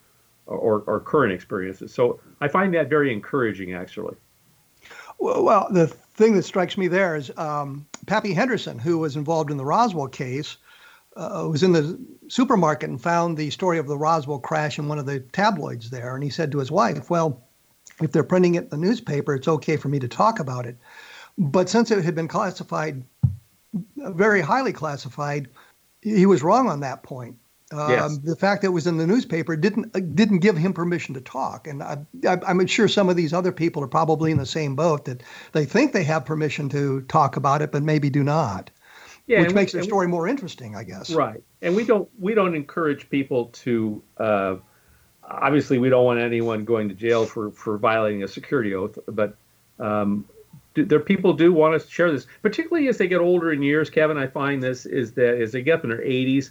or, 0.46 0.80
or 0.87 1.00
current 1.00 1.32
experiences. 1.32 1.92
So 1.92 2.20
I 2.40 2.49
find 2.49 2.73
that 2.75 2.88
very 2.88 3.12
encouraging, 3.12 3.75
actually. 3.75 4.16
Well, 5.18 5.68
the 5.70 5.87
thing 5.87 6.34
that 6.34 6.44
strikes 6.44 6.76
me 6.78 6.88
there 6.88 7.16
is 7.16 7.30
um, 7.37 7.87
Pappy 8.06 8.32
Henderson, 8.32 8.78
who 8.78 8.99
was 8.99 9.16
involved 9.16 9.50
in 9.50 9.56
the 9.56 9.64
Roswell 9.64 10.08
case, 10.08 10.56
uh, 11.16 11.46
was 11.50 11.62
in 11.62 11.73
the 11.73 11.99
supermarket 12.28 12.90
and 12.90 13.00
found 13.00 13.37
the 13.37 13.50
story 13.50 13.78
of 13.78 13.87
the 13.87 13.96
Roswell 13.96 14.38
crash 14.38 14.78
in 14.78 14.88
one 14.88 14.99
of 14.99 15.06
the 15.06 15.20
tabloids 15.20 15.90
there. 15.90 16.14
And 16.14 16.25
he 16.25 16.30
said 16.30 16.50
to 16.52 16.58
his 16.58 16.70
wife, 16.70 17.11
Well, 17.11 17.43
if 18.00 18.12
they're 18.12 18.24
printing 18.24 18.54
it 18.54 18.64
in 18.64 18.70
the 18.70 18.76
newspaper, 18.76 19.34
it's 19.34 19.48
okay 19.48 19.76
for 19.76 19.88
me 19.88 19.98
to 19.98 20.08
talk 20.08 20.40
about 20.40 20.66
it. 20.66 20.76
But 21.36 21.68
since 21.68 21.90
it 21.90 22.04
had 22.04 22.14
been 22.14 22.28
classified, 22.28 23.02
very 23.96 24.40
highly 24.40 24.72
classified, 24.72 25.48
he 26.00 26.26
was 26.26 26.42
wrong 26.42 26.68
on 26.68 26.80
that 26.80 27.02
point. 27.02 27.36
Um, 27.72 27.90
yes. 27.90 28.18
The 28.18 28.36
fact 28.36 28.62
that 28.62 28.68
it 28.68 28.72
was 28.72 28.86
in 28.86 28.98
the 28.98 29.06
newspaper 29.06 29.56
didn't 29.56 29.96
uh, 29.96 30.00
didn't 30.00 30.38
give 30.40 30.56
him 30.56 30.72
permission 30.72 31.14
to 31.14 31.20
talk, 31.20 31.66
and 31.66 31.82
I, 31.82 31.98
am 32.24 32.64
sure 32.66 32.88
some 32.88 33.08
of 33.08 33.16
these 33.16 33.32
other 33.32 33.52
people 33.52 33.82
are 33.82 33.88
probably 33.88 34.30
in 34.30 34.38
the 34.38 34.46
same 34.46 34.76
boat 34.76 35.06
that 35.06 35.22
they 35.52 35.64
think 35.64 35.92
they 35.92 36.04
have 36.04 36.24
permission 36.24 36.68
to 36.68 37.00
talk 37.02 37.36
about 37.36 37.62
it, 37.62 37.72
but 37.72 37.82
maybe 37.82 38.10
do 38.10 38.22
not. 38.22 38.70
Yeah, 39.26 39.40
which 39.40 39.54
makes 39.54 39.72
we, 39.72 39.80
the 39.80 39.84
story 39.84 40.06
more 40.06 40.28
interesting, 40.28 40.76
I 40.76 40.84
guess. 40.84 41.10
Right, 41.10 41.42
and 41.62 41.74
we 41.74 41.84
don't 41.84 42.08
we 42.18 42.34
don't 42.34 42.54
encourage 42.54 43.08
people 43.08 43.46
to 43.46 44.02
uh, 44.18 44.56
obviously 45.28 45.78
we 45.78 45.88
don't 45.88 46.04
want 46.04 46.21
anyone 46.21 46.64
going 46.64 46.88
to 46.88 46.95
jail 46.95 47.26
for 47.26 47.50
for 47.50 47.78
violating 47.78 48.23
a 48.23 48.28
security 48.28 48.75
oath, 48.75 48.99
but 49.07 49.37
um, 49.78 50.25
do, 50.75 50.85
there 50.85 51.00
people 51.00 51.33
do 51.33 51.52
want 51.52 51.81
to 51.81 51.88
share 51.88 52.11
this, 52.11 52.26
particularly 52.43 52.88
as 52.88 52.99
they 52.99 53.07
get 53.07 53.21
older 53.21 53.52
in 53.52 53.62
years. 53.62 53.90
Kevin, 53.90 54.16
I 54.16 54.26
find 54.26 54.62
this 54.62 54.87
is 54.87 55.12
that 55.12 55.40
as 55.40 55.52
they 55.52 55.62
get 55.62 55.78
up 55.78 55.85
in 55.85 55.90
their 55.90 56.00
80s, 56.00 56.50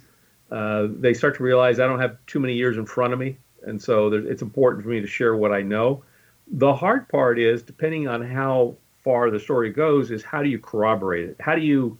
uh, 0.50 0.88
they 0.90 1.14
start 1.14 1.36
to 1.36 1.42
realize 1.42 1.80
I 1.80 1.86
don't 1.86 2.00
have 2.00 2.16
too 2.26 2.40
many 2.40 2.54
years 2.54 2.76
in 2.76 2.86
front 2.86 3.12
of 3.12 3.18
me, 3.18 3.36
and 3.62 3.80
so 3.80 4.12
it's 4.12 4.42
important 4.42 4.82
for 4.82 4.90
me 4.90 5.00
to 5.00 5.06
share 5.06 5.36
what 5.36 5.52
I 5.52 5.62
know. 5.62 6.02
The 6.48 6.74
hard 6.74 7.08
part 7.08 7.38
is, 7.38 7.62
depending 7.62 8.08
on 8.08 8.22
how 8.22 8.76
far 9.02 9.30
the 9.30 9.40
story 9.40 9.70
goes, 9.70 10.10
is 10.10 10.22
how 10.22 10.42
do 10.42 10.48
you 10.48 10.58
corroborate 10.58 11.30
it? 11.30 11.36
How 11.40 11.54
do 11.54 11.62
you? 11.62 11.96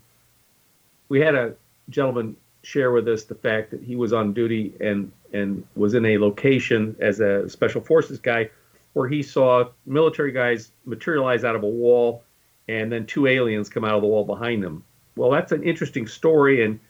We 1.08 1.20
had 1.20 1.34
a 1.34 1.54
gentleman 1.90 2.36
share 2.62 2.92
with 2.92 3.06
us 3.08 3.24
the 3.24 3.34
fact 3.34 3.70
that 3.70 3.82
he 3.82 3.94
was 3.94 4.12
on 4.12 4.32
duty 4.32 4.74
and 4.80 5.12
and 5.34 5.66
was 5.74 5.94
in 5.94 6.06
a 6.06 6.18
location 6.18 6.96
as 7.00 7.20
a 7.20 7.48
special 7.48 7.80
forces 7.80 8.18
guy 8.18 8.48
where 8.94 9.08
he 9.08 9.22
saw 9.22 9.64
military 9.84 10.32
guys 10.32 10.70
materialize 10.86 11.44
out 11.44 11.56
of 11.56 11.62
a 11.62 11.68
wall 11.68 12.22
and 12.68 12.90
then 12.90 13.04
two 13.04 13.26
aliens 13.26 13.68
come 13.68 13.84
out 13.84 13.94
of 13.94 14.02
the 14.02 14.08
wall 14.08 14.24
behind 14.24 14.62
them. 14.62 14.84
Well, 15.16 15.30
that's 15.30 15.52
an 15.52 15.62
interesting 15.62 16.06
story 16.06 16.64
and 16.64 16.80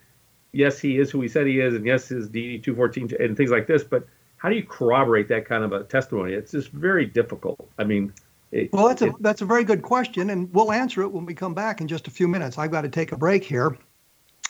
yes, 0.53 0.79
he 0.79 0.99
is 0.99 1.11
who 1.11 1.21
he 1.21 1.29
said 1.29 1.47
he 1.47 1.61
is 1.61 1.75
and 1.75 1.85
yes, 1.85 2.09
his 2.09 2.29
DD 2.29 2.63
214 2.63 3.17
and 3.19 3.37
things 3.37 3.51
like 3.51 3.67
this, 3.67 3.83
but 3.83 4.07
how 4.37 4.51
do 4.51 4.57
you 4.57 4.63
corroborate 4.63 5.27
that 5.29 5.47
kind 5.47 5.65
of 5.65 5.73
a 5.73 5.85
testimony? 5.85 6.35
It's 6.35 6.53
just 6.53 6.69
very 6.69 7.07
difficult. 7.07 7.67
I 7.79 7.85
mean, 7.85 8.13
it, 8.53 8.73
well, 8.73 8.89
that's 8.89 9.01
a 9.01 9.13
that's 9.21 9.41
a 9.41 9.47
very 9.47 9.65
good 9.65 9.83
question, 9.83 10.31
and 10.31 10.53
we'll 10.53 10.71
answer 10.71 11.01
it 11.01 11.11
when 11.11 11.25
we 11.27 11.35
come 11.35 11.55
back 11.55 11.81
in 11.81 11.89
just 11.89 12.07
a 12.07 12.11
few 12.11 12.29
minutes. 12.29 12.59
I've 12.59 12.71
got 12.71 12.83
to 12.83 12.91
take 12.91 13.11
a 13.11 13.17
break 13.17 13.43
here. 13.43 13.77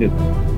No. 0.07 0.58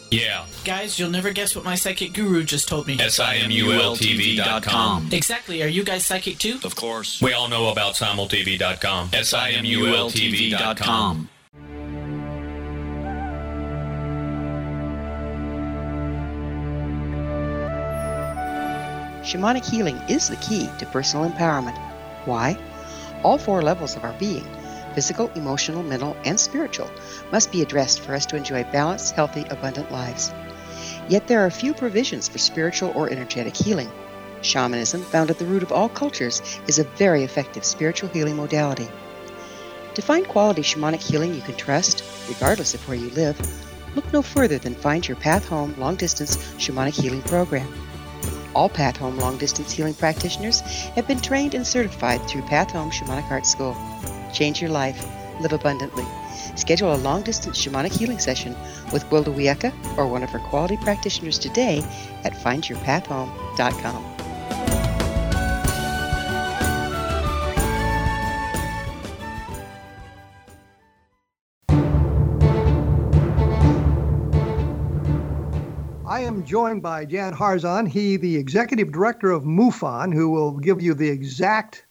Yeah. 0.11 0.45
Guys, 0.65 0.99
you'll 0.99 1.09
never 1.09 1.31
guess 1.31 1.55
what 1.55 1.63
my 1.63 1.75
psychic 1.75 2.11
guru 2.13 2.43
just 2.43 2.67
told 2.67 2.85
me. 2.85 2.99
S-I-M-U-L-T-V.com. 2.99 5.07
Exactly. 5.11 5.63
Are 5.63 5.67
you 5.67 5.85
guys 5.85 6.05
psychic 6.05 6.37
too? 6.37 6.59
Of 6.65 6.75
course. 6.75 7.21
We 7.21 7.31
all 7.31 7.47
know 7.47 7.69
about 7.69 7.95
simultv.com. 7.95 9.11
S-I-M-U-L-T-V.com. 9.13 11.29
Shamanic 19.23 19.65
healing 19.65 19.95
is 20.09 20.27
the 20.27 20.35
key 20.37 20.67
to 20.79 20.85
personal 20.87 21.29
empowerment. 21.29 21.77
Why? 22.25 22.57
All 23.23 23.37
four 23.37 23.61
levels 23.61 23.95
of 23.95 24.03
our 24.03 24.13
being 24.19 24.45
physical, 24.93 25.29
emotional, 25.35 25.83
mental, 25.83 26.15
and 26.25 26.39
spiritual 26.39 26.89
must 27.31 27.51
be 27.51 27.61
addressed 27.61 28.01
for 28.01 28.13
us 28.13 28.25
to 28.27 28.35
enjoy 28.35 28.63
balanced, 28.65 29.15
healthy, 29.15 29.45
abundant 29.49 29.91
lives. 29.91 30.31
Yet 31.09 31.27
there 31.27 31.45
are 31.45 31.51
few 31.51 31.73
provisions 31.73 32.27
for 32.27 32.37
spiritual 32.37 32.91
or 32.95 33.09
energetic 33.09 33.55
healing. 33.55 33.91
Shamanism, 34.41 35.01
found 35.03 35.29
at 35.29 35.37
the 35.37 35.45
root 35.45 35.63
of 35.63 35.71
all 35.71 35.89
cultures, 35.89 36.41
is 36.67 36.79
a 36.79 36.83
very 36.83 37.23
effective 37.23 37.63
spiritual 37.65 38.09
healing 38.09 38.35
modality. 38.35 38.87
To 39.95 40.01
find 40.01 40.27
quality 40.27 40.61
shamanic 40.61 41.01
healing 41.01 41.33
you 41.33 41.41
can 41.41 41.55
trust, 41.55 42.03
regardless 42.27 42.73
of 42.73 42.87
where 42.87 42.97
you 42.97 43.09
live, 43.09 43.39
look 43.95 44.11
no 44.13 44.21
further 44.21 44.57
than 44.57 44.73
Find 44.75 45.07
Your 45.07 45.17
Path 45.17 45.45
Home 45.49 45.75
Long 45.77 45.95
Distance 45.95 46.37
Shamanic 46.57 46.93
Healing 46.93 47.21
Program. 47.23 47.67
All 48.53 48.69
Path 48.69 48.97
Home 48.97 49.17
long 49.17 49.37
distance 49.37 49.71
healing 49.71 49.93
practitioners 49.93 50.61
have 50.95 51.07
been 51.07 51.21
trained 51.21 51.55
and 51.55 51.65
certified 51.65 52.21
through 52.27 52.41
Path 52.43 52.71
Home 52.71 52.91
Shamanic 52.91 53.29
Art 53.31 53.45
School. 53.45 53.75
Change 54.33 54.61
your 54.61 54.71
life, 54.71 55.05
live 55.39 55.53
abundantly. 55.53 56.05
Schedule 56.55 56.93
a 56.93 56.97
long 56.97 57.21
distance 57.23 57.63
shamanic 57.63 57.91
healing 57.91 58.19
session 58.19 58.55
with 58.91 59.09
Wilda 59.11 59.31
Wieka 59.31 59.97
or 59.97 60.07
one 60.07 60.23
of 60.23 60.29
her 60.29 60.39
quality 60.39 60.77
practitioners 60.77 61.39
today 61.39 61.79
at 62.23 62.33
findyourpathhome.com. 62.33 64.21
I 76.11 76.19
am 76.25 76.43
joined 76.45 76.83
by 76.83 77.05
Jan 77.05 77.33
Harzan, 77.33 77.87
he 77.87 78.17
the 78.17 78.35
executive 78.35 78.91
director 78.91 79.31
of 79.31 79.43
MUFON, 79.43 80.13
who 80.13 80.29
will 80.29 80.51
give 80.51 80.81
you 80.81 80.93
the 80.93 81.09
exact 81.09 81.85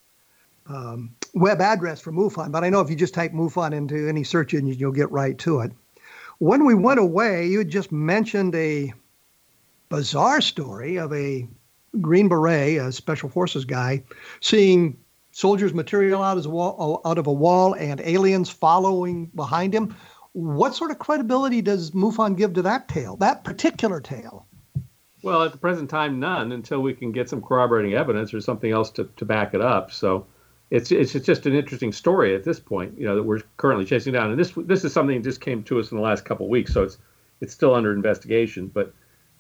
um, 0.67 1.17
web 1.35 1.61
address 1.61 2.01
for 2.01 2.13
MUFON. 2.13 2.53
But 2.53 2.65
I 2.65 2.71
know 2.71 2.81
if 2.81 2.91
you 2.91 2.97
just 2.97 3.15
type 3.15 3.33
MUFON 3.33 3.73
into 3.73 4.09
any 4.09 4.25
search 4.25 4.55
engine, 4.55 4.79
you'll 4.79 4.93
get 4.93 5.11
right 5.11 5.39
to 5.39 5.61
it. 5.61 5.73
When 6.39 6.65
we 6.65 6.75
went 6.75 7.01
away, 7.01 7.47
you 7.47 7.59
had 7.59 7.69
just 7.69 7.93
mentioned 7.93 8.55
a 8.55 8.93
bizarre 9.89 10.41
story 10.41 10.97
of 10.97 11.13
a 11.13 11.47
Green 12.01 12.29
Beret, 12.29 12.79
a 12.79 12.93
special 12.93 13.29
forces 13.29 13.65
guy, 13.65 14.03
seeing 14.41 14.97
soldiers 15.33 15.75
material 15.75 16.23
out, 16.23 16.45
wall, 16.47 17.01
out 17.05 17.19
of 17.19 17.27
a 17.27 17.33
wall 17.33 17.75
and 17.75 18.01
aliens 18.01 18.49
following 18.49 19.27
behind 19.35 19.75
him. 19.75 19.95
What 20.33 20.75
sort 20.75 20.93
of 20.93 20.99
credibility 20.99 21.61
does 21.61 21.91
MUFON 21.91 22.37
give 22.37 22.55
to 22.55 22.63
that 22.63 22.89
tale, 22.89 23.17
that 23.17 23.45
particular 23.45 24.01
tale? 24.01 24.47
Well, 25.23 25.43
at 25.43 25.53
the 25.53 25.59
present 25.59 25.91
time, 25.91 26.19
none 26.19 26.53
until 26.53 26.81
we 26.81 26.95
can 26.95 27.13
get 27.13 27.29
some 27.29 27.43
corroborating 27.43 27.95
evidence 27.95 28.33
or 28.33 28.41
something 28.41 28.71
else 28.71 28.91
to, 28.93 29.05
to 29.17 29.25
back 29.25 29.53
it 29.53 29.61
up. 29.61 29.93
So 29.93 30.27
it's 30.71 30.93
it's 30.93 31.13
just 31.13 31.47
an 31.47 31.55
interesting 31.55 31.93
story 31.93 32.35
at 32.35 32.45
this 32.45 32.61
point, 32.61 32.99
you 32.99 33.05
know, 33.05 33.17
that 33.17 33.23
we're 33.23 33.41
currently 33.57 33.85
chasing 33.85 34.13
down. 34.13 34.31
And 34.31 34.39
this 34.39 34.53
this 34.57 34.85
is 34.85 34.93
something 34.93 35.17
that 35.17 35.29
just 35.29 35.41
came 35.41 35.63
to 35.65 35.81
us 35.81 35.91
in 35.91 35.97
the 35.97 36.03
last 36.03 36.25
couple 36.25 36.47
of 36.47 36.51
weeks, 36.51 36.73
so 36.73 36.85
it's 36.85 36.99
it's 37.41 37.53
still 37.53 37.75
under 37.75 37.93
investigation. 37.93 38.69
But 38.69 38.95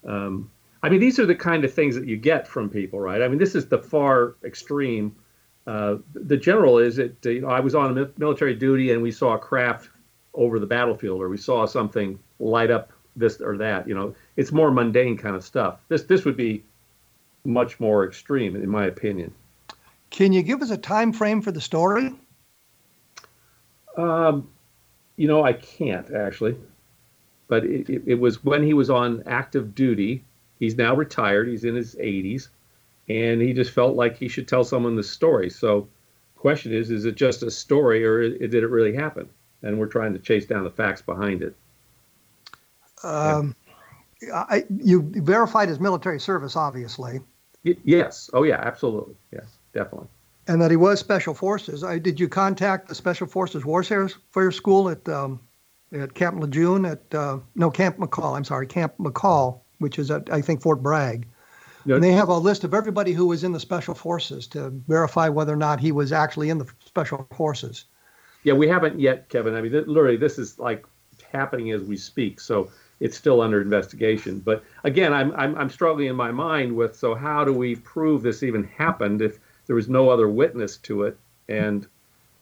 um, 0.06 0.50
I 0.82 0.88
mean, 0.88 1.00
these 1.00 1.18
are 1.18 1.26
the 1.26 1.34
kind 1.34 1.64
of 1.64 1.72
things 1.72 1.94
that 1.94 2.06
you 2.06 2.16
get 2.16 2.48
from 2.48 2.68
people, 2.68 2.98
right? 2.98 3.22
I 3.22 3.28
mean, 3.28 3.38
this 3.38 3.54
is 3.54 3.66
the 3.66 3.78
far 3.78 4.34
extreme. 4.44 5.14
Uh, 5.66 5.96
the 6.14 6.36
general 6.36 6.78
is 6.78 6.96
that 6.96 7.24
you 7.24 7.42
know, 7.42 7.48
I 7.48 7.60
was 7.60 7.74
on 7.74 8.12
military 8.16 8.54
duty 8.54 8.92
and 8.92 9.02
we 9.02 9.12
saw 9.12 9.34
a 9.34 9.38
craft 9.38 9.90
over 10.34 10.58
the 10.58 10.66
battlefield 10.66 11.20
or 11.20 11.28
we 11.28 11.36
saw 11.36 11.66
something 11.66 12.18
light 12.38 12.70
up 12.70 12.92
this 13.16 13.40
or 13.40 13.56
that 13.56 13.88
you 13.88 13.94
know 13.94 14.14
it's 14.36 14.52
more 14.52 14.70
mundane 14.70 15.16
kind 15.16 15.34
of 15.34 15.44
stuff 15.44 15.80
this 15.88 16.04
this 16.04 16.24
would 16.24 16.36
be 16.36 16.62
much 17.44 17.80
more 17.80 18.06
extreme 18.06 18.54
in 18.54 18.68
my 18.68 18.86
opinion 18.86 19.32
can 20.10 20.32
you 20.32 20.42
give 20.42 20.62
us 20.62 20.70
a 20.70 20.76
time 20.76 21.12
frame 21.12 21.40
for 21.40 21.52
the 21.52 21.60
story 21.60 22.12
um, 23.96 24.48
you 25.16 25.28
know 25.28 25.42
i 25.44 25.52
can't 25.52 26.12
actually 26.12 26.56
but 27.48 27.64
it, 27.64 27.88
it, 27.88 28.02
it 28.06 28.14
was 28.14 28.44
when 28.44 28.62
he 28.62 28.74
was 28.74 28.90
on 28.90 29.22
active 29.26 29.74
duty 29.74 30.24
he's 30.58 30.76
now 30.76 30.94
retired 30.94 31.48
he's 31.48 31.64
in 31.64 31.74
his 31.74 31.94
80s 31.96 32.48
and 33.08 33.40
he 33.40 33.52
just 33.52 33.72
felt 33.72 33.96
like 33.96 34.16
he 34.16 34.28
should 34.28 34.46
tell 34.46 34.64
someone 34.64 34.96
the 34.96 35.02
story 35.02 35.50
so 35.50 35.88
question 36.36 36.72
is 36.72 36.90
is 36.90 37.04
it 37.04 37.16
just 37.16 37.42
a 37.42 37.50
story 37.50 38.04
or 38.04 38.28
did 38.28 38.54
it 38.54 38.68
really 38.68 38.94
happen 38.94 39.28
and 39.62 39.78
we're 39.78 39.86
trying 39.86 40.12
to 40.12 40.18
chase 40.18 40.46
down 40.46 40.64
the 40.64 40.70
facts 40.70 41.02
behind 41.02 41.42
it. 41.42 41.54
Um, 43.02 43.54
yeah. 44.22 44.44
I, 44.48 44.64
you 44.68 45.02
verified 45.02 45.68
his 45.68 45.80
military 45.80 46.20
service, 46.20 46.56
obviously. 46.56 47.20
Y- 47.64 47.76
yes. 47.84 48.30
Oh, 48.32 48.42
yeah. 48.42 48.60
Absolutely. 48.62 49.14
Yes, 49.32 49.58
definitely. 49.72 50.08
And 50.46 50.60
that 50.60 50.70
he 50.70 50.76
was 50.76 50.98
special 50.98 51.34
forces. 51.34 51.84
I, 51.84 51.98
did 51.98 52.18
you 52.18 52.28
contact 52.28 52.88
the 52.88 52.94
special 52.94 53.26
forces 53.26 53.64
warfare 53.64 54.08
school 54.50 54.88
at 54.88 55.08
um, 55.08 55.40
at 55.92 56.14
Camp 56.14 56.40
Lejeune 56.40 56.84
at 56.84 57.14
uh, 57.14 57.38
no 57.54 57.70
Camp 57.70 57.98
McCall? 57.98 58.36
I'm 58.36 58.44
sorry, 58.44 58.66
Camp 58.66 58.94
McCall, 58.98 59.60
which 59.78 59.98
is 59.98 60.10
at 60.10 60.32
I 60.32 60.40
think 60.40 60.62
Fort 60.62 60.82
Bragg. 60.82 61.26
No, 61.84 61.94
and 61.94 62.04
they 62.04 62.12
have 62.12 62.28
a 62.28 62.36
list 62.36 62.64
of 62.64 62.74
everybody 62.74 63.12
who 63.12 63.26
was 63.26 63.44
in 63.44 63.52
the 63.52 63.60
special 63.60 63.94
forces 63.94 64.46
to 64.48 64.70
verify 64.86 65.28
whether 65.28 65.52
or 65.52 65.56
not 65.56 65.80
he 65.80 65.92
was 65.92 66.12
actually 66.12 66.50
in 66.50 66.58
the 66.58 66.66
special 66.84 67.26
forces. 67.34 67.86
Yeah, 68.42 68.54
we 68.54 68.68
haven't 68.68 69.00
yet, 69.00 69.28
Kevin. 69.28 69.54
I 69.54 69.62
mean, 69.62 69.72
th- 69.72 69.86
literally, 69.86 70.16
this 70.16 70.38
is 70.38 70.58
like 70.58 70.84
happening 71.32 71.70
as 71.70 71.82
we 71.82 71.96
speak, 71.96 72.40
so 72.40 72.70
it's 73.00 73.16
still 73.16 73.40
under 73.40 73.60
investigation. 73.60 74.40
But 74.40 74.62
again, 74.84 75.12
I'm, 75.12 75.32
I'm 75.34 75.56
I'm 75.56 75.70
struggling 75.70 76.08
in 76.08 76.16
my 76.16 76.30
mind 76.30 76.74
with 76.74 76.96
so 76.96 77.14
how 77.14 77.44
do 77.44 77.52
we 77.52 77.76
prove 77.76 78.22
this 78.22 78.42
even 78.42 78.64
happened 78.64 79.22
if 79.22 79.38
there 79.70 79.76
was 79.76 79.88
no 79.88 80.10
other 80.10 80.28
witness 80.28 80.78
to 80.78 81.04
it? 81.04 81.16
And 81.48 81.86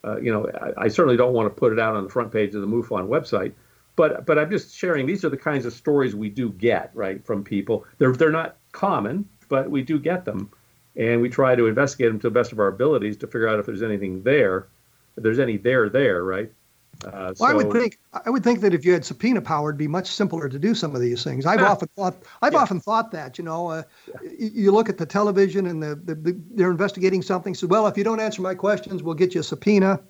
uh, 0.02 0.18
you 0.18 0.32
know, 0.32 0.48
I, 0.48 0.84
I, 0.84 0.88
certainly 0.88 1.18
don't 1.18 1.34
want 1.34 1.44
to 1.54 1.60
put 1.60 1.74
it 1.74 1.78
out 1.78 1.94
on 1.94 2.04
the 2.04 2.08
front 2.08 2.32
page 2.32 2.54
of 2.54 2.62
the 2.62 2.66
MUFON 2.66 3.06
website. 3.06 3.52
But 3.96 4.24
but 4.24 4.38
I'm 4.38 4.48
just 4.48 4.74
sharing. 4.74 5.04
These 5.04 5.26
are 5.26 5.28
the 5.28 5.36
kinds 5.36 5.66
of 5.66 5.74
stories 5.74 6.16
we 6.16 6.30
do 6.30 6.48
get 6.52 6.90
right 6.94 7.22
from 7.26 7.44
people. 7.44 7.84
They're 7.98 8.14
they're 8.14 8.30
not 8.30 8.56
common, 8.72 9.28
but 9.50 9.70
we 9.70 9.82
do 9.82 9.98
get 9.98 10.24
them, 10.24 10.50
and 10.96 11.20
we 11.20 11.28
try 11.28 11.54
to 11.54 11.66
investigate 11.66 12.08
them 12.12 12.18
to 12.20 12.28
the 12.28 12.34
best 12.34 12.50
of 12.50 12.60
our 12.60 12.68
abilities 12.68 13.18
to 13.18 13.26
figure 13.26 13.46
out 13.46 13.58
if 13.58 13.66
there's 13.66 13.82
anything 13.82 14.22
there 14.22 14.68
if 15.18 15.22
there's 15.22 15.38
any 15.38 15.58
there 15.58 15.90
there, 15.90 16.24
right? 16.24 16.50
Uh, 17.04 17.32
well, 17.38 17.50
I 17.50 17.54
would 17.54 17.70
think 17.70 17.98
I 18.12 18.28
would 18.28 18.42
think 18.42 18.60
that 18.60 18.74
if 18.74 18.84
you 18.84 18.92
had 18.92 19.04
subpoena 19.04 19.40
power, 19.40 19.70
it'd 19.70 19.78
be 19.78 19.86
much 19.86 20.08
simpler 20.08 20.48
to 20.48 20.58
do 20.58 20.74
some 20.74 20.96
of 20.96 21.00
these 21.00 21.22
things. 21.22 21.46
I've 21.46 21.62
often 21.62 21.88
thought 21.94 22.16
I've 22.42 22.56
often 22.56 22.80
thought 22.80 23.12
that 23.12 23.38
you 23.38 23.44
know, 23.44 23.68
uh, 23.68 23.82
y- 24.22 24.30
you 24.38 24.72
look 24.72 24.88
at 24.88 24.98
the 24.98 25.06
television 25.06 25.66
and 25.66 25.80
the, 25.82 25.94
the, 25.94 26.14
the 26.16 26.40
they're 26.50 26.70
investigating 26.70 27.22
something. 27.22 27.54
So 27.54 27.68
well, 27.68 27.86
if 27.86 27.96
you 27.96 28.02
don't 28.02 28.20
answer 28.20 28.42
my 28.42 28.54
questions, 28.54 29.02
we'll 29.02 29.14
get 29.14 29.34
you 29.34 29.40
a 29.40 29.44
subpoena. 29.44 30.00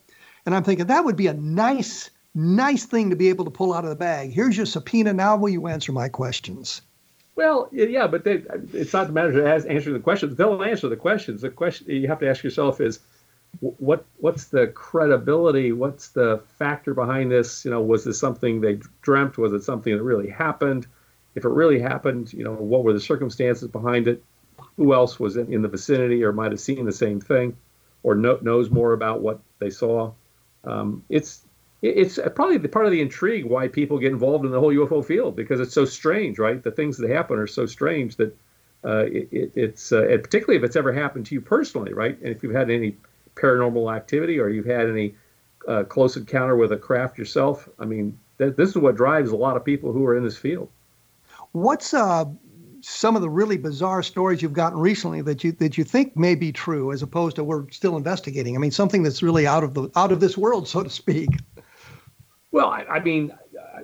And 0.46 0.54
I'm 0.54 0.64
thinking 0.64 0.86
that 0.86 1.04
would 1.04 1.16
be 1.16 1.26
a 1.26 1.34
nice 1.34 2.10
nice 2.34 2.86
thing 2.86 3.10
to 3.10 3.16
be 3.16 3.28
able 3.28 3.44
to 3.44 3.50
pull 3.50 3.74
out 3.74 3.84
of 3.84 3.90
the 3.90 3.96
bag. 3.96 4.32
Here's 4.32 4.56
your 4.56 4.66
subpoena. 4.66 5.12
Now 5.12 5.36
will 5.36 5.50
you 5.50 5.66
answer 5.66 5.92
my 5.92 6.08
questions? 6.08 6.80
Well, 7.36 7.68
yeah, 7.70 8.08
but 8.08 8.24
they, 8.24 8.42
it's 8.72 8.92
not 8.92 9.06
the 9.06 9.12
matter 9.12 9.40
of 9.40 9.66
answering 9.66 9.94
the 9.94 10.00
questions. 10.00 10.36
They'll 10.36 10.60
answer 10.62 10.88
the 10.88 10.96
questions. 10.96 11.42
The 11.42 11.50
question 11.50 11.86
you 11.88 12.08
have 12.08 12.18
to 12.18 12.28
ask 12.28 12.42
yourself 12.42 12.80
is, 12.80 12.98
what 13.60 14.04
what's 14.18 14.46
the 14.46 14.68
credibility? 14.68 15.72
What's 15.72 16.08
the 16.08 16.42
factor 16.58 16.94
behind 16.94 17.30
this? 17.30 17.64
You 17.64 17.70
know, 17.70 17.82
was 17.82 18.04
this 18.04 18.18
something 18.18 18.60
they 18.60 18.80
dreamt? 19.02 19.38
Was 19.38 19.52
it 19.52 19.64
something 19.64 19.96
that 19.96 20.02
really 20.02 20.28
happened? 20.28 20.86
If 21.34 21.44
it 21.44 21.50
really 21.50 21.78
happened, 21.78 22.32
you 22.32 22.44
know, 22.44 22.52
what 22.52 22.84
were 22.84 22.92
the 22.92 23.00
circumstances 23.00 23.68
behind 23.68 24.08
it? 24.08 24.22
Who 24.76 24.94
else 24.94 25.18
was 25.18 25.36
in, 25.36 25.52
in 25.52 25.62
the 25.62 25.68
vicinity 25.68 26.22
or 26.24 26.32
might 26.32 26.52
have 26.52 26.60
seen 26.60 26.84
the 26.84 26.92
same 26.92 27.20
thing, 27.20 27.56
or 28.02 28.14
know, 28.14 28.38
knows 28.42 28.70
more 28.70 28.92
about 28.92 29.20
what 29.20 29.40
they 29.58 29.70
saw? 29.70 30.12
Um, 30.64 31.04
it's 31.08 31.44
it's 31.80 32.18
probably 32.34 32.58
the 32.58 32.68
part 32.68 32.86
of 32.86 32.92
the 32.92 33.00
intrigue 33.00 33.44
why 33.44 33.68
people 33.68 33.98
get 33.98 34.10
involved 34.10 34.44
in 34.44 34.50
the 34.50 34.58
whole 34.58 34.74
UFO 34.74 35.04
field 35.04 35.36
because 35.36 35.60
it's 35.60 35.72
so 35.72 35.84
strange, 35.84 36.38
right? 36.38 36.60
The 36.62 36.72
things 36.72 36.96
that 36.98 37.10
happen 37.10 37.38
are 37.38 37.46
so 37.46 37.66
strange 37.66 38.16
that 38.16 38.36
uh, 38.84 39.04
it, 39.06 39.28
it, 39.30 39.52
it's 39.54 39.92
uh, 39.92 40.02
particularly 40.22 40.56
if 40.56 40.64
it's 40.64 40.76
ever 40.76 40.92
happened 40.92 41.26
to 41.26 41.34
you 41.34 41.40
personally, 41.40 41.92
right? 41.92 42.18
And 42.20 42.28
if 42.34 42.42
you've 42.42 42.54
had 42.54 42.70
any 42.70 42.96
paranormal 43.40 43.94
activity 43.94 44.38
or 44.38 44.48
you've 44.48 44.66
had 44.66 44.88
any 44.88 45.14
uh, 45.66 45.84
close 45.84 46.16
encounter 46.16 46.56
with 46.56 46.72
a 46.72 46.76
craft 46.76 47.18
yourself, 47.18 47.68
I 47.78 47.84
mean, 47.84 48.18
th- 48.38 48.56
this 48.56 48.70
is 48.70 48.76
what 48.76 48.96
drives 48.96 49.30
a 49.30 49.36
lot 49.36 49.56
of 49.56 49.64
people 49.64 49.92
who 49.92 50.04
are 50.06 50.16
in 50.16 50.24
this 50.24 50.36
field. 50.36 50.68
What's 51.52 51.94
uh, 51.94 52.24
some 52.80 53.16
of 53.16 53.22
the 53.22 53.30
really 53.30 53.56
bizarre 53.56 54.02
stories 54.02 54.42
you've 54.42 54.52
gotten 54.52 54.78
recently 54.78 55.22
that 55.22 55.42
you 55.42 55.52
that 55.52 55.78
you 55.78 55.84
think 55.84 56.16
may 56.16 56.34
be 56.34 56.52
true, 56.52 56.92
as 56.92 57.02
opposed 57.02 57.36
to 57.36 57.44
we're 57.44 57.68
still 57.70 57.96
investigating? 57.96 58.56
I 58.56 58.58
mean, 58.58 58.70
something 58.70 59.02
that's 59.02 59.22
really 59.22 59.46
out 59.46 59.64
of 59.64 59.74
the 59.74 59.90
out 59.96 60.12
of 60.12 60.20
this 60.20 60.36
world, 60.36 60.68
so 60.68 60.82
to 60.82 60.90
speak. 60.90 61.30
Well, 62.50 62.68
I, 62.68 62.84
I 62.84 63.00
mean, 63.00 63.32
I, 63.76 63.82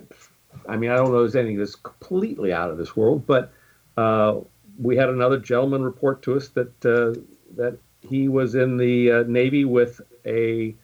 I 0.67 0.77
mean, 0.77 0.89
I 0.89 0.95
don't 0.95 1.11
know 1.11 1.23
if 1.23 1.31
there's 1.31 1.35
anything 1.35 1.59
that's 1.59 1.75
completely 1.75 2.53
out 2.53 2.71
of 2.71 2.77
this 2.77 2.95
world, 2.95 3.25
but 3.27 3.51
uh, 3.97 4.39
we 4.79 4.95
had 4.95 5.09
another 5.09 5.37
gentleman 5.37 5.83
report 5.83 6.21
to 6.23 6.35
us 6.35 6.49
that 6.49 6.85
uh, 6.85 7.19
that 7.57 7.77
he 8.07 8.27
was 8.27 8.55
in 8.55 8.77
the 8.77 9.11
uh, 9.11 9.23
Navy 9.27 9.65
with 9.65 10.01
a 10.25 10.75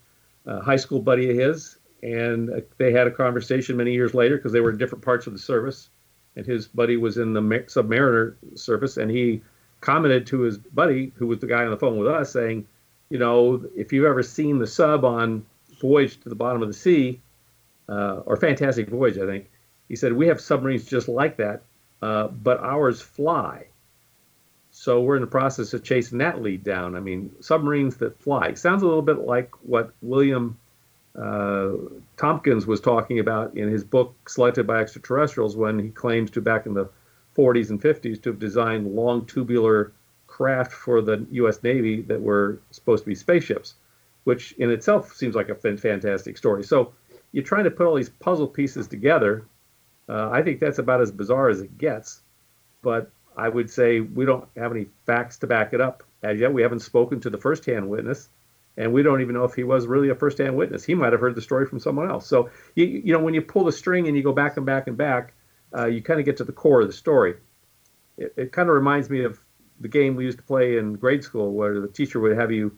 uh, 0.46 0.62
high 0.62 0.76
school 0.76 1.02
buddy 1.02 1.30
of 1.30 1.38
his, 1.38 1.78
and 2.04 2.50
uh, 2.50 2.62
they 2.78 2.92
had 2.92 3.08
a 3.08 3.12
conversation 3.12 3.78
many 3.78 3.94
years 3.94 4.14
later 4.14 4.38
because 4.38 4.52
they 4.52 4.60
were 4.60 4.72
in 4.72 4.78
different 4.78 5.04
parts 5.04 5.28
of 5.28 5.34
the 5.34 5.40
service, 5.40 5.90
and 6.36 6.46
his 6.46 6.68
buddy 6.68 6.98
was 6.98 7.18
in 7.18 7.34
the 7.34 7.42
submariner 7.42 8.36
service, 8.56 8.98
and 8.98 9.12
he 9.12 9.42
commented 9.82 10.28
to 10.28 10.42
his 10.42 10.58
buddy, 10.58 11.12
who 11.16 11.28
was 11.28 11.40
the 11.40 11.48
guy 11.48 11.64
on 11.64 11.72
the 11.72 11.78
phone 11.78 11.98
with 11.98 12.08
us, 12.08 12.32
saying, 12.32 12.68
you 13.10 13.18
know, 13.18 13.64
if 13.76 13.92
you've 13.92 14.06
ever 14.06 14.24
seen 14.24 14.58
the 14.58 14.68
sub 14.68 15.04
on 15.04 15.46
Voyage 15.82 16.20
to 16.22 16.30
the 16.30 16.36
Bottom 16.36 16.62
of 16.62 16.68
the 16.68 16.74
Sea, 16.74 17.20
uh, 17.90 18.22
or 18.26 18.38
Fantastic 18.38 18.88
Voyage, 18.90 19.18
I 19.18 19.26
think. 19.26 19.50
He 19.90 19.96
said, 19.96 20.14
We 20.14 20.28
have 20.28 20.40
submarines 20.40 20.86
just 20.86 21.10
like 21.10 21.38
that, 21.38 21.64
uh, 22.02 22.28
but 22.30 22.60
ours 22.62 23.02
fly. 23.02 23.66
So 24.82 25.00
we're 25.00 25.16
in 25.16 25.22
the 25.22 25.28
process 25.28 25.76
of 25.76 25.84
chasing 25.84 26.18
that 26.18 26.42
lead 26.42 26.64
down. 26.64 26.96
I 26.96 27.02
mean, 27.02 27.30
submarines 27.40 27.98
that 27.98 28.20
fly. 28.20 28.56
Sounds 28.56 28.82
a 28.82 28.88
little 28.88 29.04
bit 29.04 29.20
like 29.20 29.52
what 29.62 29.94
William 30.02 30.58
uh, 31.16 31.74
Tompkins 32.18 32.66
was 32.66 32.82
talking 32.82 33.20
about 33.20 33.56
in 33.56 33.70
his 33.70 33.84
book, 33.84 34.16
Selected 34.28 34.66
by 34.66 34.82
Extraterrestrials, 34.82 35.56
when 35.56 35.78
he 35.78 35.90
claims 35.90 36.32
to, 36.32 36.42
back 36.42 36.66
in 36.66 36.74
the 36.74 36.90
40s 37.38 37.70
and 37.70 37.80
50s, 37.80 38.24
to 38.24 38.32
have 38.32 38.40
designed 38.40 38.88
long 38.88 39.24
tubular 39.28 39.92
craft 40.26 40.72
for 40.72 41.00
the 41.00 41.28
U.S. 41.30 41.62
Navy 41.62 42.02
that 42.02 42.20
were 42.20 42.58
supposed 42.72 43.04
to 43.04 43.08
be 43.08 43.14
spaceships, 43.14 43.76
which 44.24 44.54
in 44.54 44.72
itself 44.72 45.14
seems 45.14 45.36
like 45.36 45.50
a 45.50 45.56
fantastic 45.78 46.40
story. 46.40 46.64
So 46.64 46.92
you're 47.34 47.44
trying 47.44 47.66
to 47.66 47.72
put 47.72 47.86
all 47.86 47.94
these 47.94 48.10
puzzle 48.10 48.48
pieces 48.48 48.88
together. 48.88 49.46
Uh, 50.10 50.32
I 50.32 50.42
think 50.42 50.60
that's 50.60 50.80
about 50.80 51.02
as 51.02 51.12
bizarre 51.12 51.50
as 51.50 51.62
it 51.62 51.78
gets. 51.78 52.22
But 52.82 53.12
I 53.36 53.50
would 53.50 53.70
say 53.70 54.00
we 54.00 54.26
don't 54.26 54.48
have 54.58 54.72
any 54.72 54.88
facts 55.06 55.38
to 55.38 55.48
back 55.48 55.74
it 55.74 55.82
up 55.82 56.04
as 56.24 56.40
yet. 56.40 56.54
We 56.54 56.62
haven't 56.62 56.82
spoken 56.82 57.20
to 57.22 57.30
the 57.30 57.38
first-hand 57.38 57.90
witness, 57.90 58.30
and 58.78 58.94
we 58.94 59.04
don't 59.04 59.22
even 59.22 59.36
know 59.36 59.44
if 59.44 59.54
he 59.54 59.64
was 59.64 59.88
really 59.88 60.10
a 60.10 60.16
first-hand 60.16 60.56
witness. 60.56 60.84
He 60.84 60.96
might 60.96 61.14
have 61.14 61.22
heard 61.22 61.36
the 61.36 61.42
story 61.42 61.66
from 61.66 61.80
someone 61.80 62.10
else. 62.10 62.28
So 62.28 62.50
you, 62.76 62.86
you 62.86 63.14
know, 63.14 63.20
when 63.20 63.34
you 63.34 63.42
pull 63.42 63.64
the 63.64 63.72
string 63.72 64.08
and 64.08 64.18
you 64.18 64.24
go 64.24 64.34
back 64.34 64.58
and 64.58 64.66
back 64.66 64.88
and 64.88 64.98
back, 64.98 65.34
uh, 65.76 65.86
you 65.86 66.02
kind 66.02 66.20
of 66.20 66.26
get 66.26 66.38
to 66.38 66.44
the 66.44 66.52
core 66.52 66.82
of 66.82 66.88
the 66.88 66.94
story. 66.94 67.36
It, 68.18 68.34
it 68.36 68.52
kind 68.52 68.70
of 68.70 68.76
reminds 68.76 69.10
me 69.10 69.24
of 69.24 69.40
the 69.80 69.88
game 69.88 70.16
we 70.16 70.26
used 70.26 70.38
to 70.38 70.44
play 70.44 70.78
in 70.78 70.94
grade 70.94 71.24
school, 71.24 71.54
where 71.54 71.80
the 71.80 71.88
teacher 71.88 72.20
would 72.20 72.38
have 72.38 72.52
you 72.52 72.78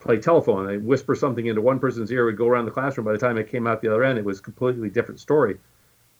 play 0.00 0.18
telephone. 0.18 0.66
They 0.66 0.76
whisper 0.76 1.14
something 1.14 1.46
into 1.46 1.62
one 1.62 1.78
person's 1.78 2.10
ear, 2.10 2.26
would 2.26 2.36
go 2.36 2.48
around 2.48 2.66
the 2.66 2.70
classroom. 2.70 3.06
By 3.06 3.12
the 3.12 3.18
time 3.18 3.38
it 3.38 3.48
came 3.48 3.66
out 3.66 3.80
the 3.80 3.88
other 3.88 4.04
end, 4.04 4.18
it 4.18 4.24
was 4.24 4.40
a 4.40 4.42
completely 4.42 4.90
different 4.90 5.20
story. 5.20 5.58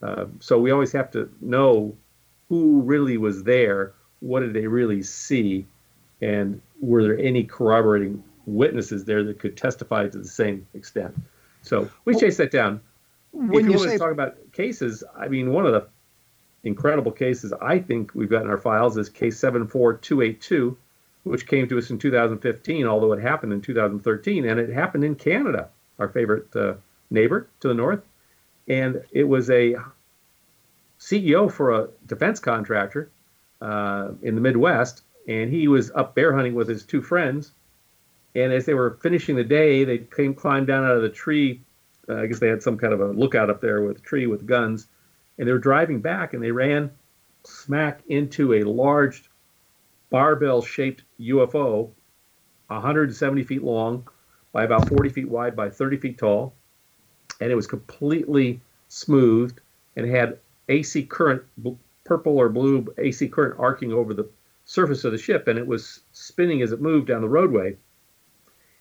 Uh, 0.00 0.26
so 0.38 0.58
we 0.58 0.70
always 0.70 0.92
have 0.92 1.10
to 1.10 1.30
know 1.40 1.96
who 2.48 2.80
really 2.82 3.16
was 3.16 3.42
there, 3.42 3.92
what 4.20 4.40
did 4.40 4.52
they 4.52 4.66
really 4.66 5.02
see, 5.02 5.66
and 6.20 6.60
were 6.80 7.02
there 7.02 7.18
any 7.18 7.44
corroborating 7.44 8.22
witnesses 8.46 9.04
there 9.04 9.22
that 9.24 9.38
could 9.38 9.56
testify 9.56 10.08
to 10.08 10.18
the 10.18 10.28
same 10.28 10.66
extent. 10.74 11.14
So 11.62 11.88
we 12.04 12.14
chase 12.14 12.36
that 12.36 12.50
down. 12.50 12.80
When 13.32 13.48
if 13.48 13.54
you, 13.54 13.72
you 13.72 13.78
want 13.78 13.90
say 13.90 13.92
to 13.94 13.98
talk 13.98 14.12
about 14.12 14.36
cases, 14.52 15.02
I 15.16 15.28
mean, 15.28 15.52
one 15.52 15.66
of 15.66 15.72
the 15.72 15.88
incredible 16.62 17.12
cases 17.12 17.52
I 17.60 17.78
think 17.78 18.14
we've 18.14 18.30
got 18.30 18.42
in 18.42 18.50
our 18.50 18.58
files 18.58 18.96
is 18.96 19.08
case 19.08 19.38
74282, 19.38 20.76
which 21.24 21.46
came 21.46 21.68
to 21.68 21.78
us 21.78 21.90
in 21.90 21.98
2015, 21.98 22.86
although 22.86 23.12
it 23.12 23.20
happened 23.20 23.52
in 23.52 23.60
2013, 23.60 24.44
and 24.48 24.60
it 24.60 24.70
happened 24.70 25.04
in 25.04 25.14
Canada, 25.14 25.68
our 25.98 26.08
favorite 26.08 26.54
uh, 26.54 26.74
neighbor 27.10 27.48
to 27.60 27.68
the 27.68 27.74
north. 27.74 28.02
And 28.68 29.02
it 29.12 29.24
was 29.24 29.50
a 29.50 29.76
CEO 31.04 31.52
for 31.52 31.72
a 31.72 31.88
defense 32.06 32.40
contractor 32.40 33.10
uh, 33.60 34.12
in 34.22 34.34
the 34.34 34.40
Midwest, 34.40 35.02
and 35.28 35.52
he 35.52 35.68
was 35.68 35.90
up 35.90 36.14
bear 36.14 36.34
hunting 36.34 36.54
with 36.54 36.66
his 36.66 36.82
two 36.82 37.02
friends. 37.02 37.52
And 38.34 38.52
as 38.52 38.64
they 38.64 38.72
were 38.72 38.98
finishing 39.02 39.36
the 39.36 39.44
day, 39.44 39.84
they 39.84 39.98
came 39.98 40.34
climbed 40.34 40.66
down 40.66 40.84
out 40.84 40.96
of 40.96 41.02
the 41.02 41.10
tree. 41.10 41.60
Uh, 42.08 42.16
I 42.16 42.26
guess 42.26 42.38
they 42.38 42.48
had 42.48 42.62
some 42.62 42.78
kind 42.78 42.94
of 42.94 43.00
a 43.00 43.08
lookout 43.08 43.50
up 43.50 43.60
there 43.60 43.82
with 43.82 43.98
a 43.98 44.00
tree 44.00 44.26
with 44.26 44.46
guns, 44.46 44.86
and 45.36 45.46
they 45.46 45.52
were 45.52 45.58
driving 45.58 46.00
back, 46.00 46.32
and 46.32 46.42
they 46.42 46.50
ran 46.50 46.90
smack 47.44 48.00
into 48.08 48.54
a 48.54 48.62
large 48.62 49.28
barbell-shaped 50.08 51.02
UFO, 51.20 51.90
170 52.68 53.44
feet 53.44 53.62
long 53.62 54.08
by 54.52 54.64
about 54.64 54.88
40 54.88 55.10
feet 55.10 55.28
wide 55.28 55.54
by 55.54 55.68
30 55.68 55.98
feet 55.98 56.16
tall, 56.16 56.54
and 57.42 57.52
it 57.52 57.54
was 57.54 57.66
completely 57.66 58.60
smoothed 58.88 59.60
and 59.96 60.08
had 60.08 60.38
AC 60.68 61.04
current, 61.04 61.42
purple 62.04 62.36
or 62.36 62.48
blue 62.48 62.92
AC 62.98 63.28
current 63.28 63.58
arcing 63.58 63.92
over 63.92 64.14
the 64.14 64.28
surface 64.64 65.04
of 65.04 65.12
the 65.12 65.18
ship, 65.18 65.48
and 65.48 65.58
it 65.58 65.66
was 65.66 66.00
spinning 66.12 66.62
as 66.62 66.72
it 66.72 66.80
moved 66.80 67.08
down 67.08 67.22
the 67.22 67.28
roadway. 67.28 67.76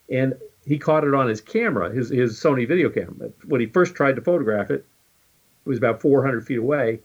And 0.09 0.35
he 0.65 0.77
caught 0.77 1.03
it 1.03 1.13
on 1.13 1.27
his 1.27 1.41
camera, 1.41 1.91
his, 1.91 2.09
his 2.09 2.39
Sony 2.39 2.67
video 2.67 2.89
camera. 2.89 3.31
When 3.45 3.61
he 3.61 3.67
first 3.67 3.95
tried 3.95 4.15
to 4.15 4.21
photograph 4.21 4.71
it, 4.71 4.85
it 5.65 5.69
was 5.69 5.77
about 5.77 6.01
400 6.01 6.45
feet 6.45 6.57
away, 6.57 6.99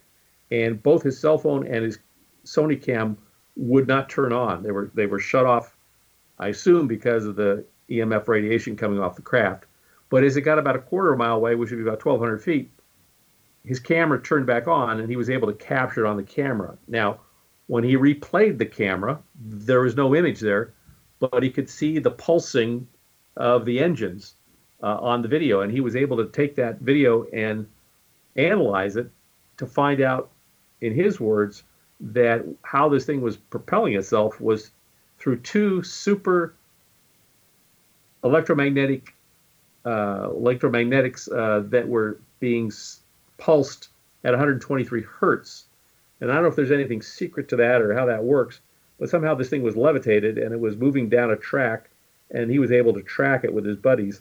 and 0.50 0.82
both 0.82 1.02
his 1.02 1.18
cell 1.18 1.38
phone 1.38 1.66
and 1.66 1.84
his 1.84 1.98
Sony 2.44 2.80
cam 2.80 3.16
would 3.56 3.86
not 3.86 4.08
turn 4.08 4.32
on. 4.32 4.62
They 4.62 4.70
were 4.70 4.90
they 4.94 5.06
were 5.06 5.18
shut 5.18 5.46
off, 5.46 5.76
I 6.38 6.48
assume 6.48 6.86
because 6.86 7.24
of 7.24 7.36
the 7.36 7.64
EMF 7.90 8.28
radiation 8.28 8.76
coming 8.76 9.00
off 9.00 9.16
the 9.16 9.22
craft. 9.22 9.66
But 10.10 10.24
as 10.24 10.36
it 10.36 10.42
got 10.42 10.58
about 10.58 10.76
a 10.76 10.80
quarter 10.80 11.14
mile 11.16 11.36
away, 11.36 11.54
which 11.54 11.70
would 11.70 11.76
be 11.76 11.82
about 11.82 12.04
1,200 12.04 12.38
feet, 12.38 12.70
his 13.68 13.78
camera 13.78 14.20
turned 14.20 14.46
back 14.46 14.66
on, 14.66 14.98
and 14.98 15.10
he 15.10 15.16
was 15.16 15.28
able 15.28 15.46
to 15.46 15.52
capture 15.52 16.06
it 16.06 16.08
on 16.08 16.16
the 16.16 16.22
camera. 16.22 16.78
Now, 16.88 17.20
when 17.66 17.84
he 17.84 17.96
replayed 17.96 18.56
the 18.56 18.64
camera, 18.64 19.20
there 19.38 19.80
was 19.80 19.94
no 19.94 20.16
image 20.16 20.40
there, 20.40 20.72
but 21.20 21.42
he 21.42 21.50
could 21.50 21.68
see 21.68 21.98
the 21.98 22.10
pulsing 22.10 22.88
of 23.36 23.66
the 23.66 23.78
engines 23.78 24.36
uh, 24.82 24.96
on 25.00 25.20
the 25.20 25.28
video, 25.28 25.60
and 25.60 25.70
he 25.70 25.82
was 25.82 25.96
able 25.96 26.16
to 26.16 26.26
take 26.28 26.54
that 26.56 26.80
video 26.80 27.24
and 27.24 27.66
analyze 28.36 28.96
it 28.96 29.10
to 29.58 29.66
find 29.66 30.00
out, 30.00 30.30
in 30.80 30.94
his 30.94 31.20
words, 31.20 31.64
that 32.00 32.46
how 32.62 32.88
this 32.88 33.04
thing 33.04 33.20
was 33.20 33.36
propelling 33.36 33.94
itself 33.94 34.40
was 34.40 34.70
through 35.18 35.38
two 35.40 35.82
super 35.82 36.54
electromagnetic 38.24 39.14
uh, 39.84 40.28
electromagnetics 40.28 41.30
uh, 41.30 41.68
that 41.68 41.86
were 41.86 42.18
being 42.40 42.70
pulsed 43.38 43.88
at 44.24 44.32
123 44.32 45.02
hertz. 45.02 45.64
And 46.20 46.30
I 46.30 46.34
don't 46.34 46.42
know 46.42 46.48
if 46.48 46.56
there's 46.56 46.72
anything 46.72 47.02
secret 47.02 47.48
to 47.48 47.56
that 47.56 47.80
or 47.80 47.94
how 47.94 48.06
that 48.06 48.24
works, 48.24 48.60
but 48.98 49.08
somehow 49.08 49.34
this 49.34 49.48
thing 49.48 49.62
was 49.62 49.76
levitated 49.76 50.36
and 50.38 50.52
it 50.52 50.60
was 50.60 50.76
moving 50.76 51.08
down 51.08 51.30
a 51.30 51.36
track, 51.36 51.88
and 52.30 52.50
he 52.50 52.58
was 52.58 52.72
able 52.72 52.92
to 52.92 53.02
track 53.02 53.44
it 53.44 53.52
with 53.52 53.64
his 53.64 53.76
buddies. 53.76 54.20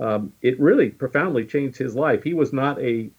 um, 0.00 0.32
it 0.42 0.58
really 0.58 0.90
profoundly 0.90 1.44
changed 1.44 1.76
his 1.78 1.94
life. 1.94 2.24
He 2.24 2.34
was 2.34 2.52
not 2.52 2.80
a 2.80 3.10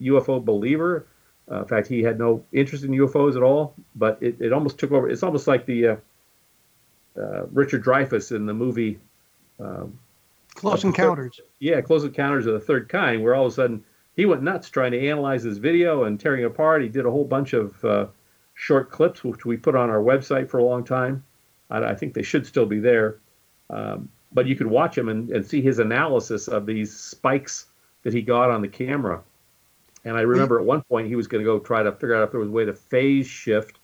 UFO 0.00 0.44
believer. 0.44 1.06
Uh, 1.50 1.62
in 1.62 1.64
fact, 1.66 1.88
he 1.88 2.02
had 2.02 2.18
no 2.18 2.44
interest 2.52 2.84
in 2.84 2.92
UFOs 2.92 3.34
at 3.34 3.42
all. 3.42 3.74
But 3.96 4.18
it, 4.20 4.36
it 4.40 4.52
almost 4.52 4.78
took 4.78 4.92
over. 4.92 5.08
It's 5.08 5.24
almost 5.24 5.48
like 5.48 5.66
the 5.66 5.86
uh, 5.88 5.96
uh, 7.18 7.46
Richard 7.52 7.82
Dreyfuss 7.82 8.34
in 8.34 8.46
the 8.46 8.54
movie 8.54 9.00
um, 9.58 9.98
Close 10.54 10.84
Encounters. 10.84 11.40
Yeah, 11.58 11.80
Close 11.80 12.04
Encounters 12.04 12.46
of 12.46 12.54
the 12.54 12.60
Third 12.60 12.88
Kind, 12.88 13.22
where 13.22 13.34
all 13.34 13.46
of 13.46 13.52
a 13.52 13.54
sudden 13.54 13.84
he 14.20 14.26
went 14.26 14.42
nuts 14.42 14.68
trying 14.68 14.92
to 14.92 15.08
analyze 15.08 15.42
this 15.42 15.56
video 15.56 16.04
and 16.04 16.20
tearing 16.20 16.44
apart. 16.44 16.82
He 16.82 16.90
did 16.90 17.06
a 17.06 17.10
whole 17.10 17.24
bunch 17.24 17.54
of 17.54 17.82
uh, 17.82 18.06
short 18.52 18.90
clips, 18.90 19.24
which 19.24 19.46
we 19.46 19.56
put 19.56 19.74
on 19.74 19.88
our 19.88 20.02
website 20.02 20.50
for 20.50 20.58
a 20.58 20.62
long 20.62 20.84
time. 20.84 21.24
I, 21.70 21.78
I 21.84 21.94
think 21.94 22.12
they 22.12 22.22
should 22.22 22.46
still 22.46 22.66
be 22.66 22.80
there. 22.80 23.16
Um, 23.70 24.10
but 24.30 24.46
you 24.46 24.56
could 24.56 24.66
watch 24.66 24.98
him 24.98 25.08
and, 25.08 25.30
and 25.30 25.46
see 25.46 25.62
his 25.62 25.78
analysis 25.78 26.48
of 26.48 26.66
these 26.66 26.94
spikes 26.94 27.68
that 28.02 28.12
he 28.12 28.20
got 28.20 28.50
on 28.50 28.60
the 28.60 28.68
camera. 28.68 29.22
And 30.04 30.18
I 30.18 30.20
remember 30.20 30.60
at 30.60 30.66
one 30.66 30.82
point 30.82 31.08
he 31.08 31.16
was 31.16 31.26
going 31.26 31.42
to 31.42 31.50
go 31.50 31.58
try 31.58 31.82
to 31.82 31.90
figure 31.90 32.14
out 32.14 32.24
if 32.24 32.30
there 32.30 32.40
was 32.40 32.50
a 32.50 32.52
way 32.52 32.66
to 32.66 32.74
phase 32.74 33.26
shift 33.26 33.78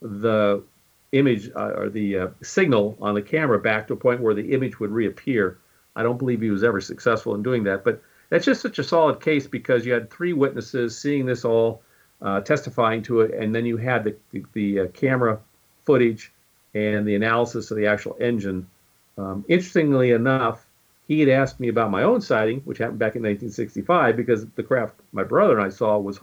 the 0.00 0.62
image 1.10 1.50
uh, 1.56 1.72
or 1.76 1.88
the 1.88 2.18
uh, 2.18 2.28
signal 2.40 2.96
on 3.00 3.14
the 3.14 3.22
camera 3.22 3.58
back 3.58 3.88
to 3.88 3.94
a 3.94 3.96
point 3.96 4.20
where 4.20 4.34
the 4.34 4.52
image 4.52 4.78
would 4.78 4.92
reappear. 4.92 5.58
I 5.96 6.04
don't 6.04 6.18
believe 6.18 6.40
he 6.40 6.50
was 6.50 6.62
ever 6.62 6.80
successful 6.80 7.34
in 7.34 7.42
doing 7.42 7.64
that, 7.64 7.82
but 7.82 8.00
that's 8.32 8.46
just 8.46 8.62
such 8.62 8.78
a 8.78 8.84
solid 8.84 9.20
case 9.20 9.46
because 9.46 9.84
you 9.84 9.92
had 9.92 10.10
three 10.10 10.32
witnesses 10.32 10.98
seeing 10.98 11.26
this 11.26 11.44
all, 11.44 11.82
uh, 12.22 12.40
testifying 12.40 13.02
to 13.02 13.20
it, 13.20 13.34
and 13.34 13.54
then 13.54 13.66
you 13.66 13.76
had 13.76 14.04
the 14.04 14.16
the, 14.30 14.44
the 14.54 14.80
uh, 14.80 14.86
camera 14.88 15.38
footage 15.84 16.32
and 16.72 17.06
the 17.06 17.14
analysis 17.14 17.70
of 17.70 17.76
the 17.76 17.86
actual 17.86 18.16
engine. 18.18 18.66
Um, 19.18 19.44
interestingly 19.48 20.12
enough, 20.12 20.64
he 21.08 21.20
had 21.20 21.28
asked 21.28 21.60
me 21.60 21.68
about 21.68 21.90
my 21.90 22.04
own 22.04 22.22
sighting, 22.22 22.60
which 22.60 22.78
happened 22.78 22.98
back 22.98 23.16
in 23.16 23.22
1965, 23.22 24.16
because 24.16 24.46
the 24.46 24.62
craft 24.62 24.94
my 25.12 25.24
brother 25.24 25.58
and 25.58 25.66
I 25.66 25.68
saw 25.68 25.98
was 25.98 26.18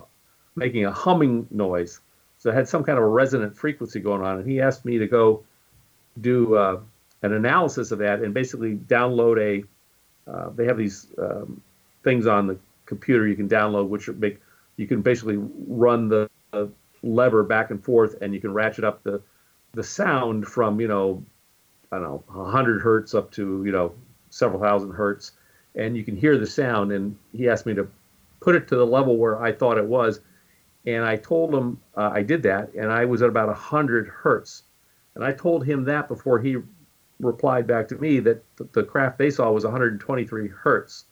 making 0.55 0.85
a 0.85 0.91
humming 0.91 1.45
noise. 1.51 1.99
So 2.39 2.49
it 2.49 2.55
had 2.55 2.67
some 2.67 2.83
kind 2.83 2.97
of 2.97 3.03
a 3.03 3.07
resonant 3.07 3.55
frequency 3.55 3.99
going 3.99 4.23
on. 4.23 4.39
And 4.39 4.49
he 4.49 4.61
asked 4.61 4.83
me 4.83 4.97
to 4.97 5.05
go 5.05 5.43
do 6.19 6.55
uh, 6.55 6.79
an 7.21 7.33
analysis 7.33 7.91
of 7.91 7.99
that 7.99 8.21
and 8.21 8.33
basically 8.33 8.77
download 8.77 9.39
a. 9.39 9.63
Uh, 10.27 10.49
they 10.55 10.65
have 10.65 10.77
these 10.77 11.05
um, 11.19 11.61
things 12.03 12.27
on 12.27 12.47
the 12.47 12.57
computer 12.85 13.27
you 13.27 13.35
can 13.35 13.49
download, 13.49 13.87
which 13.87 14.09
make 14.09 14.41
you 14.77 14.87
can 14.87 15.01
basically 15.01 15.37
run 15.37 16.09
the 16.09 16.29
lever 17.03 17.43
back 17.43 17.71
and 17.71 17.83
forth, 17.83 18.15
and 18.21 18.33
you 18.33 18.39
can 18.39 18.53
ratchet 18.53 18.83
up 18.83 19.03
the 19.03 19.21
the 19.73 19.83
sound 19.83 20.47
from 20.47 20.79
you 20.79 20.87
know 20.87 21.23
I 21.91 21.99
don't 21.99 22.03
know 22.03 22.23
100 22.27 22.81
hertz 22.81 23.13
up 23.13 23.31
to 23.31 23.63
you 23.65 23.71
know 23.71 23.93
several 24.29 24.61
thousand 24.61 24.91
hertz, 24.91 25.33
and 25.75 25.95
you 25.95 26.03
can 26.03 26.15
hear 26.15 26.37
the 26.37 26.47
sound. 26.47 26.91
And 26.91 27.17
he 27.35 27.49
asked 27.49 27.65
me 27.65 27.73
to 27.75 27.87
put 28.39 28.55
it 28.55 28.67
to 28.69 28.75
the 28.75 28.85
level 28.85 29.17
where 29.17 29.41
I 29.41 29.51
thought 29.51 29.77
it 29.77 29.85
was, 29.85 30.21
and 30.85 31.03
I 31.03 31.15
told 31.15 31.53
him 31.53 31.79
uh, 31.95 32.11
I 32.13 32.23
did 32.23 32.43
that, 32.43 32.73
and 32.73 32.91
I 32.91 33.05
was 33.05 33.21
at 33.21 33.29
about 33.29 33.47
100 33.47 34.07
hertz. 34.07 34.63
And 35.15 35.23
I 35.23 35.33
told 35.33 35.65
him 35.65 35.83
that 35.85 36.07
before 36.07 36.39
he 36.39 36.57
replied 37.19 37.67
back 37.67 37.87
to 37.89 37.95
me 37.95 38.19
that 38.21 38.43
the 38.71 38.83
craft 38.83 39.17
they 39.17 39.29
saw 39.29 39.51
was 39.51 39.65
123 39.65 40.47
hertz. 40.47 41.05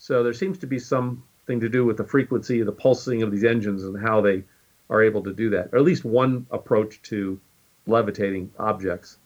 So 0.00 0.22
there 0.22 0.32
seems 0.32 0.56
to 0.58 0.66
be 0.66 0.78
something 0.78 1.60
to 1.60 1.68
do 1.68 1.84
with 1.84 1.98
the 1.98 2.04
frequency, 2.04 2.60
of 2.60 2.66
the 2.66 2.72
pulsing 2.72 3.22
of 3.22 3.30
these 3.30 3.44
engines, 3.44 3.84
and 3.84 4.00
how 4.00 4.22
they 4.22 4.44
are 4.88 5.02
able 5.02 5.22
to 5.22 5.32
do 5.32 5.50
that, 5.50 5.68
or 5.72 5.78
at 5.78 5.84
least 5.84 6.06
one 6.06 6.46
approach 6.50 7.02
to 7.02 7.38
levitating 7.86 8.50
objects. 8.58 9.18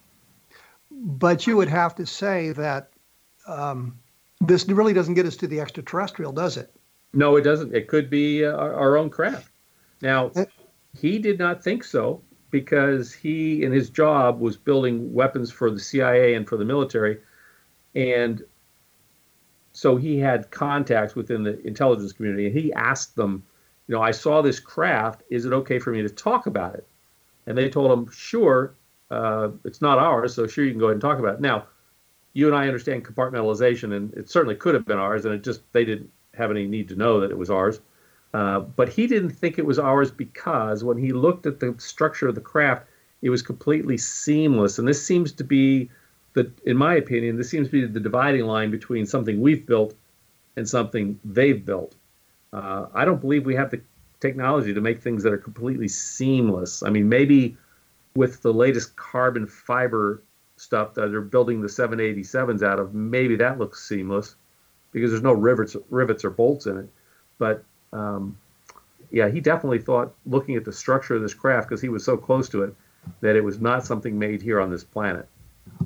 But 0.90 1.46
you 1.46 1.56
would 1.56 1.68
have 1.68 1.94
to 1.94 2.06
say 2.06 2.50
that 2.52 2.90
um, 3.46 3.96
this 4.40 4.66
really 4.66 4.92
doesn't 4.92 5.14
get 5.14 5.26
us 5.26 5.36
to 5.36 5.46
the 5.46 5.60
extraterrestrial, 5.60 6.32
does 6.32 6.56
it? 6.56 6.74
No, 7.12 7.36
it 7.36 7.42
doesn't. 7.42 7.72
It 7.72 7.86
could 7.86 8.10
be 8.10 8.44
uh, 8.44 8.56
our 8.56 8.96
own 8.96 9.10
craft. 9.10 9.52
Now, 10.02 10.32
he 10.92 11.20
did 11.20 11.38
not 11.38 11.62
think 11.62 11.84
so 11.84 12.20
because 12.50 13.12
he, 13.12 13.62
in 13.62 13.70
his 13.70 13.90
job, 13.90 14.40
was 14.40 14.56
building 14.56 15.14
weapons 15.14 15.52
for 15.52 15.70
the 15.70 15.78
CIA 15.78 16.34
and 16.34 16.48
for 16.48 16.56
the 16.56 16.64
military, 16.64 17.20
and 17.94 18.42
so 19.74 19.96
he 19.96 20.18
had 20.18 20.50
contacts 20.52 21.14
within 21.16 21.42
the 21.42 21.60
intelligence 21.66 22.12
community, 22.12 22.46
and 22.46 22.56
he 22.56 22.72
asked 22.72 23.16
them, 23.16 23.42
you 23.88 23.94
know, 23.94 24.00
I 24.00 24.12
saw 24.12 24.40
this 24.40 24.60
craft. 24.60 25.22
Is 25.30 25.44
it 25.44 25.52
okay 25.52 25.78
for 25.78 25.90
me 25.90 26.00
to 26.00 26.08
talk 26.08 26.46
about 26.46 26.74
it? 26.74 26.86
And 27.46 27.58
they 27.58 27.68
told 27.68 27.90
him, 27.90 28.10
sure. 28.10 28.74
Uh, 29.10 29.50
it's 29.64 29.82
not 29.82 29.98
ours, 29.98 30.34
so 30.34 30.46
sure 30.46 30.64
you 30.64 30.70
can 30.70 30.80
go 30.80 30.86
ahead 30.86 30.94
and 30.94 31.02
talk 31.02 31.18
about 31.18 31.34
it. 31.34 31.40
Now, 31.40 31.66
you 32.32 32.46
and 32.46 32.56
I 32.56 32.66
understand 32.66 33.04
compartmentalization, 33.04 33.94
and 33.94 34.14
it 34.14 34.30
certainly 34.30 34.54
could 34.54 34.74
have 34.74 34.86
been 34.86 34.98
ours, 34.98 35.24
and 35.24 35.34
it 35.34 35.44
just 35.44 35.60
they 35.72 35.84
didn't 35.84 36.10
have 36.34 36.50
any 36.50 36.66
need 36.66 36.88
to 36.88 36.96
know 36.96 37.20
that 37.20 37.30
it 37.30 37.36
was 37.38 37.50
ours. 37.50 37.80
Uh, 38.32 38.60
but 38.60 38.88
he 38.88 39.06
didn't 39.06 39.30
think 39.30 39.58
it 39.58 39.66
was 39.66 39.78
ours 39.78 40.10
because 40.10 40.82
when 40.82 40.96
he 40.96 41.12
looked 41.12 41.46
at 41.46 41.60
the 41.60 41.74
structure 41.78 42.26
of 42.26 42.34
the 42.34 42.40
craft, 42.40 42.86
it 43.22 43.30
was 43.30 43.42
completely 43.42 43.98
seamless. 43.98 44.78
And 44.78 44.88
this 44.88 45.04
seems 45.04 45.32
to 45.32 45.44
be 45.44 45.90
the, 46.34 46.50
in 46.66 46.76
my 46.76 46.94
opinion, 46.96 47.36
this 47.36 47.48
seems 47.48 47.68
to 47.68 47.72
be 47.72 47.86
the 47.86 48.00
dividing 48.00 48.44
line 48.44 48.70
between 48.70 49.06
something 49.06 49.40
we've 49.40 49.66
built 49.66 49.94
and 50.56 50.68
something 50.68 51.18
they've 51.24 51.64
built. 51.64 51.94
Uh, 52.52 52.86
I 52.92 53.04
don't 53.04 53.20
believe 53.20 53.46
we 53.46 53.54
have 53.54 53.70
the 53.70 53.80
technology 54.20 54.74
to 54.74 54.80
make 54.80 55.00
things 55.00 55.22
that 55.22 55.32
are 55.32 55.38
completely 55.38 55.88
seamless. 55.88 56.82
I 56.82 56.90
mean, 56.90 57.08
maybe 57.08 57.56
with 58.14 58.42
the 58.42 58.52
latest 58.52 58.96
carbon 58.96 59.46
fiber 59.46 60.22
stuff 60.56 60.94
that 60.94 61.10
they're 61.10 61.20
building 61.20 61.60
the 61.60 61.68
787s 61.68 62.62
out 62.62 62.78
of, 62.78 62.94
maybe 62.94 63.36
that 63.36 63.58
looks 63.58 63.88
seamless 63.88 64.36
because 64.92 65.10
there's 65.10 65.22
no 65.22 65.32
rivets, 65.32 65.76
rivets 65.90 66.24
or 66.24 66.30
bolts 66.30 66.66
in 66.66 66.78
it. 66.78 66.88
But 67.38 67.64
um, 67.92 68.38
yeah, 69.10 69.28
he 69.28 69.40
definitely 69.40 69.80
thought, 69.80 70.14
looking 70.26 70.56
at 70.56 70.64
the 70.64 70.72
structure 70.72 71.14
of 71.14 71.22
this 71.22 71.34
craft, 71.34 71.68
because 71.68 71.80
he 71.80 71.88
was 71.88 72.04
so 72.04 72.16
close 72.16 72.48
to 72.50 72.62
it, 72.62 72.74
that 73.20 73.36
it 73.36 73.44
was 73.44 73.60
not 73.60 73.84
something 73.84 74.18
made 74.18 74.40
here 74.40 74.60
on 74.60 74.70
this 74.70 74.84
planet. 74.84 75.28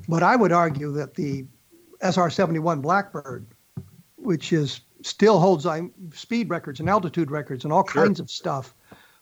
But 0.08 0.22
I 0.22 0.36
would 0.36 0.52
argue 0.52 0.92
that 0.92 1.14
the 1.14 1.44
SR-71 2.00 2.82
Blackbird, 2.82 3.46
which 4.16 4.52
is 4.52 4.80
still 5.02 5.38
holds 5.38 5.66
speed 6.12 6.50
records 6.50 6.80
and 6.80 6.88
altitude 6.88 7.30
records 7.30 7.64
and 7.64 7.72
all 7.72 7.86
sure. 7.86 8.04
kinds 8.04 8.20
of 8.20 8.30
stuff, 8.30 8.74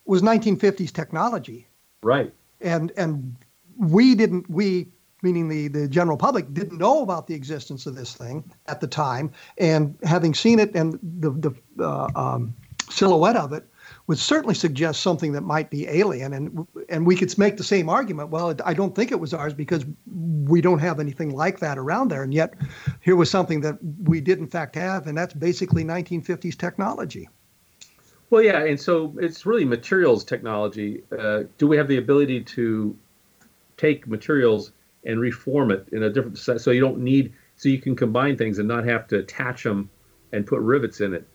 was 0.04 0.22
1950s 0.22 0.92
technology. 0.92 1.66
Right. 2.02 2.32
And 2.60 2.92
and 2.96 3.36
we 3.76 4.14
didn't 4.14 4.48
we 4.48 4.88
meaning 5.22 5.48
the, 5.48 5.68
the 5.68 5.88
general 5.88 6.16
public, 6.16 6.52
didn't 6.52 6.78
know 6.78 7.02
about 7.02 7.26
the 7.26 7.34
existence 7.34 7.86
of 7.86 7.96
this 7.96 8.14
thing 8.14 8.44
at 8.66 8.80
the 8.80 8.86
time. 8.86 9.32
And 9.58 9.96
having 10.04 10.34
seen 10.34 10.58
it 10.58 10.74
and 10.74 10.98
the, 11.02 11.30
the 11.30 11.84
uh, 11.84 12.08
um, 12.14 12.54
silhouette 12.88 13.36
of 13.36 13.52
it 13.52 13.66
would 14.06 14.18
certainly 14.18 14.54
suggest 14.54 15.00
something 15.00 15.32
that 15.32 15.42
might 15.42 15.70
be 15.70 15.88
alien. 15.88 16.32
And, 16.32 16.66
and 16.88 17.06
we 17.06 17.16
could 17.16 17.36
make 17.38 17.56
the 17.56 17.64
same 17.64 17.88
argument. 17.88 18.30
Well, 18.30 18.54
I 18.64 18.74
don't 18.74 18.94
think 18.94 19.12
it 19.12 19.20
was 19.20 19.34
ours 19.34 19.54
because 19.54 19.84
we 20.44 20.60
don't 20.60 20.78
have 20.78 21.00
anything 21.00 21.30
like 21.30 21.58
that 21.60 21.78
around 21.78 22.10
there. 22.10 22.22
And 22.22 22.32
yet 22.32 22.54
here 23.00 23.16
was 23.16 23.30
something 23.30 23.60
that 23.62 23.78
we 24.04 24.20
did 24.20 24.38
in 24.38 24.46
fact 24.46 24.74
have, 24.76 25.06
and 25.06 25.16
that's 25.16 25.34
basically 25.34 25.84
1950s 25.84 26.56
technology. 26.56 27.28
Well, 28.30 28.42
yeah, 28.42 28.64
and 28.64 28.80
so 28.80 29.14
it's 29.18 29.46
really 29.46 29.64
materials 29.64 30.24
technology. 30.24 31.04
Uh, 31.16 31.44
do 31.58 31.66
we 31.66 31.76
have 31.76 31.86
the 31.86 31.98
ability 31.98 32.42
to 32.42 32.96
take 33.76 34.06
materials 34.08 34.72
and 35.04 35.20
reform 35.20 35.70
it 35.70 35.86
in 35.92 36.02
a 36.02 36.10
different 36.10 36.36
so 36.38 36.70
you 36.70 36.80
don't 36.80 36.98
need 36.98 37.32
so 37.56 37.68
you 37.68 37.80
can 37.80 37.96
combine 37.96 38.36
things 38.36 38.58
and 38.58 38.68
not 38.68 38.84
have 38.84 39.06
to 39.08 39.18
attach 39.18 39.62
them 39.62 39.88
and 40.32 40.46
put 40.46 40.60
rivets 40.60 41.00
in 41.00 41.14
it. 41.14 41.26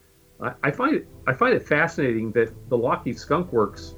I, 0.42 0.52
I 0.64 0.70
find 0.70 0.96
it 0.96 1.06
I 1.26 1.32
find 1.32 1.54
it 1.54 1.66
fascinating 1.66 2.32
that 2.32 2.52
the 2.68 2.76
Lockheed 2.76 3.18
Skunk 3.18 3.50
Works 3.52 3.94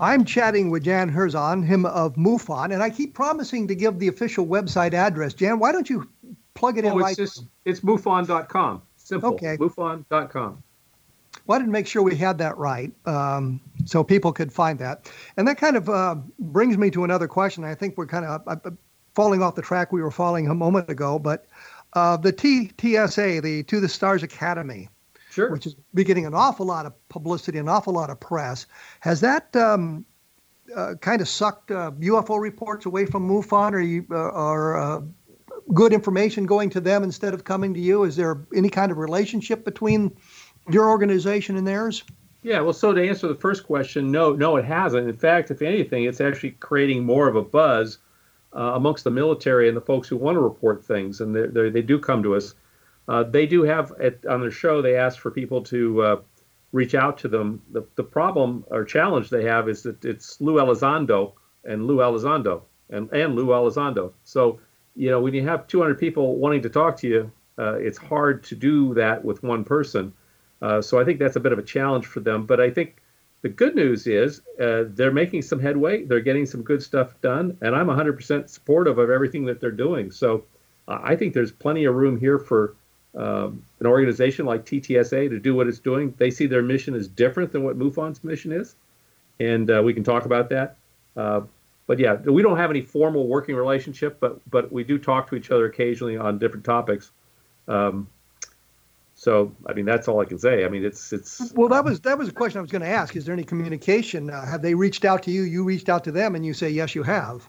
I'm 0.00 0.24
chatting 0.24 0.70
with 0.70 0.84
Jan 0.84 1.12
Harzan, 1.12 1.62
him 1.64 1.84
of 1.84 2.16
MUFON, 2.16 2.72
and 2.72 2.82
I 2.82 2.88
keep 2.88 3.12
promising 3.12 3.68
to 3.68 3.74
give 3.74 3.98
the 3.98 4.08
official 4.08 4.46
website 4.46 4.94
address. 4.94 5.34
Jan, 5.34 5.58
why 5.58 5.72
don't 5.72 5.90
you 5.90 6.08
plug 6.54 6.78
it 6.78 6.86
in 6.86 6.92
oh, 6.92 6.98
it's 6.98 7.04
right 7.04 7.16
just, 7.16 7.44
it's 7.66 7.80
MUFON.com. 7.80 8.82
Simple. 8.96 9.34
Okay. 9.34 9.58
MUFON.com. 9.58 10.62
Wanted 11.46 11.66
to 11.66 11.70
make 11.70 11.86
sure 11.86 12.02
we 12.02 12.16
had 12.16 12.38
that 12.38 12.56
right 12.56 12.92
um, 13.06 13.60
so 13.84 14.02
people 14.02 14.32
could 14.32 14.52
find 14.52 14.78
that. 14.78 15.10
And 15.36 15.46
that 15.46 15.58
kind 15.58 15.76
of 15.76 15.88
uh, 15.88 16.16
brings 16.38 16.78
me 16.78 16.90
to 16.92 17.04
another 17.04 17.28
question. 17.28 17.64
I 17.64 17.74
think 17.74 17.98
we're 17.98 18.06
kind 18.06 18.24
of 18.24 18.42
uh 18.46 18.70
falling 19.14 19.42
off 19.42 19.54
the 19.54 19.62
track 19.62 19.92
we 19.92 20.02
were 20.02 20.10
falling 20.10 20.48
a 20.48 20.54
moment 20.54 20.88
ago, 20.88 21.18
but 21.18 21.46
uh, 21.94 22.16
the 22.16 22.32
TTSA, 22.32 23.42
the 23.42 23.64
To 23.64 23.80
the 23.80 23.88
Stars 23.88 24.22
Academy, 24.22 24.88
Sure. 25.30 25.50
which 25.50 25.66
is 25.66 25.76
getting 25.94 26.26
an 26.26 26.34
awful 26.34 26.66
lot 26.66 26.86
of 26.86 27.08
publicity, 27.08 27.58
an 27.58 27.68
awful 27.68 27.92
lot 27.92 28.10
of 28.10 28.18
press. 28.18 28.66
Has 28.98 29.20
that 29.20 29.54
um, 29.54 30.04
uh, 30.76 30.94
kind 31.00 31.20
of 31.20 31.28
sucked 31.28 31.70
uh, 31.70 31.92
UFO 32.00 32.40
reports 32.40 32.84
away 32.84 33.06
from 33.06 33.28
MUFON, 33.28 33.72
or, 33.72 33.80
you, 33.80 34.04
uh, 34.10 34.14
or 34.14 34.76
uh, 34.76 35.00
good 35.72 35.92
information 35.92 36.46
going 36.46 36.68
to 36.70 36.80
them 36.80 37.04
instead 37.04 37.32
of 37.32 37.44
coming 37.44 37.72
to 37.74 37.80
you? 37.80 38.04
Is 38.04 38.16
there 38.16 38.44
any 38.54 38.68
kind 38.68 38.90
of 38.90 38.98
relationship 38.98 39.64
between 39.64 40.16
your 40.68 40.88
organization 40.88 41.56
and 41.56 41.66
theirs? 41.66 42.02
Yeah, 42.42 42.60
well, 42.60 42.72
so 42.72 42.92
to 42.92 43.06
answer 43.06 43.28
the 43.28 43.34
first 43.34 43.64
question, 43.64 44.10
no, 44.10 44.32
no, 44.32 44.56
it 44.56 44.64
hasn't. 44.64 45.08
In 45.08 45.16
fact, 45.16 45.50
if 45.50 45.60
anything, 45.60 46.04
it's 46.04 46.20
actually 46.20 46.52
creating 46.52 47.04
more 47.04 47.28
of 47.28 47.36
a 47.36 47.42
buzz 47.42 47.98
uh, 48.54 48.72
amongst 48.74 49.04
the 49.04 49.10
military 49.10 49.68
and 49.68 49.76
the 49.76 49.82
folks 49.82 50.08
who 50.08 50.16
want 50.16 50.36
to 50.36 50.40
report 50.40 50.84
things, 50.84 51.20
and 51.20 51.34
they 51.34 51.68
they 51.70 51.82
do 51.82 51.98
come 51.98 52.22
to 52.22 52.34
us. 52.34 52.54
Uh, 53.08 53.24
they 53.24 53.46
do 53.46 53.62
have 53.62 53.92
at, 54.00 54.24
on 54.26 54.40
their 54.40 54.50
show. 54.50 54.82
They 54.82 54.96
ask 54.96 55.18
for 55.18 55.30
people 55.30 55.62
to 55.64 56.02
uh, 56.02 56.16
reach 56.72 56.94
out 56.94 57.18
to 57.18 57.28
them. 57.28 57.62
The, 57.72 57.84
the 57.96 58.04
problem 58.04 58.64
or 58.70 58.84
challenge 58.84 59.30
they 59.30 59.44
have 59.44 59.68
is 59.68 59.82
that 59.82 60.04
it's 60.04 60.40
Lou 60.40 60.54
Elizondo 60.54 61.32
and 61.64 61.86
Lou 61.86 61.96
Elizondo 61.96 62.62
and, 62.90 63.10
and 63.12 63.34
Lou 63.34 63.46
Elizondo. 63.46 64.12
So 64.24 64.60
you 64.96 65.10
know 65.10 65.20
when 65.20 65.34
you 65.34 65.46
have 65.46 65.66
200 65.66 65.98
people 65.98 66.36
wanting 66.36 66.62
to 66.62 66.68
talk 66.68 66.96
to 66.98 67.08
you, 67.08 67.32
uh, 67.58 67.74
it's 67.74 67.98
hard 67.98 68.44
to 68.44 68.54
do 68.54 68.94
that 68.94 69.24
with 69.24 69.42
one 69.42 69.64
person. 69.64 70.12
Uh, 70.62 70.82
so 70.82 71.00
I 71.00 71.04
think 71.04 71.18
that's 71.18 71.36
a 71.36 71.40
bit 71.40 71.52
of 71.52 71.58
a 71.58 71.62
challenge 71.62 72.06
for 72.06 72.20
them. 72.20 72.46
But 72.46 72.60
I 72.60 72.70
think 72.70 73.02
the 73.42 73.48
good 73.48 73.74
news 73.74 74.06
is 74.06 74.42
uh, 74.60 74.84
they're 74.88 75.10
making 75.10 75.42
some 75.42 75.58
headway. 75.58 76.04
They're 76.04 76.20
getting 76.20 76.46
some 76.46 76.62
good 76.62 76.82
stuff 76.82 77.18
done, 77.22 77.56
and 77.62 77.74
I'm 77.74 77.86
100% 77.86 78.48
supportive 78.48 78.98
of 78.98 79.10
everything 79.10 79.46
that 79.46 79.60
they're 79.60 79.70
doing. 79.70 80.10
So 80.10 80.44
I 80.86 81.16
think 81.16 81.34
there's 81.34 81.52
plenty 81.52 81.84
of 81.84 81.94
room 81.94 82.18
here 82.18 82.38
for 82.38 82.76
um, 83.16 83.62
an 83.80 83.86
organization 83.86 84.46
like 84.46 84.64
TTSA 84.64 85.28
to 85.30 85.38
do 85.38 85.54
what 85.54 85.66
it's 85.66 85.78
doing. 85.78 86.14
They 86.18 86.30
see 86.30 86.46
their 86.46 86.62
mission 86.62 86.94
is 86.94 87.08
different 87.08 87.52
than 87.52 87.64
what 87.64 87.78
MUFON's 87.78 88.22
mission 88.22 88.52
is, 88.52 88.76
and 89.40 89.70
uh, 89.70 89.82
we 89.84 89.94
can 89.94 90.04
talk 90.04 90.24
about 90.26 90.48
that. 90.50 90.76
Uh, 91.16 91.42
but 91.86 91.98
yeah, 91.98 92.14
we 92.14 92.42
don't 92.42 92.56
have 92.56 92.70
any 92.70 92.82
formal 92.82 93.26
working 93.26 93.56
relationship, 93.56 94.18
but 94.20 94.40
but 94.48 94.70
we 94.70 94.84
do 94.84 94.96
talk 94.98 95.28
to 95.30 95.34
each 95.34 95.50
other 95.50 95.66
occasionally 95.66 96.16
on 96.16 96.38
different 96.38 96.64
topics. 96.64 97.10
Um, 97.66 98.08
so 99.16 99.52
I 99.66 99.72
mean, 99.72 99.86
that's 99.86 100.06
all 100.06 100.20
I 100.20 100.24
can 100.24 100.38
say. 100.38 100.64
I 100.64 100.68
mean, 100.68 100.84
it's 100.84 101.12
it's. 101.12 101.52
Well, 101.52 101.68
that 101.68 101.84
was 101.84 102.00
that 102.00 102.16
was 102.16 102.28
a 102.28 102.32
question 102.32 102.58
I 102.58 102.62
was 102.62 102.70
going 102.70 102.82
to 102.82 102.88
ask. 102.88 103.16
Is 103.16 103.24
there 103.24 103.32
any 103.32 103.44
communication? 103.44 104.30
Uh, 104.30 104.46
have 104.46 104.62
they 104.62 104.74
reached 104.74 105.04
out 105.04 105.22
to 105.24 105.32
you? 105.32 105.42
You 105.42 105.64
reached 105.64 105.88
out 105.88 106.04
to 106.04 106.12
them, 106.12 106.36
and 106.36 106.46
you 106.46 106.54
say 106.54 106.70
yes, 106.70 106.94
you 106.94 107.02
have. 107.02 107.48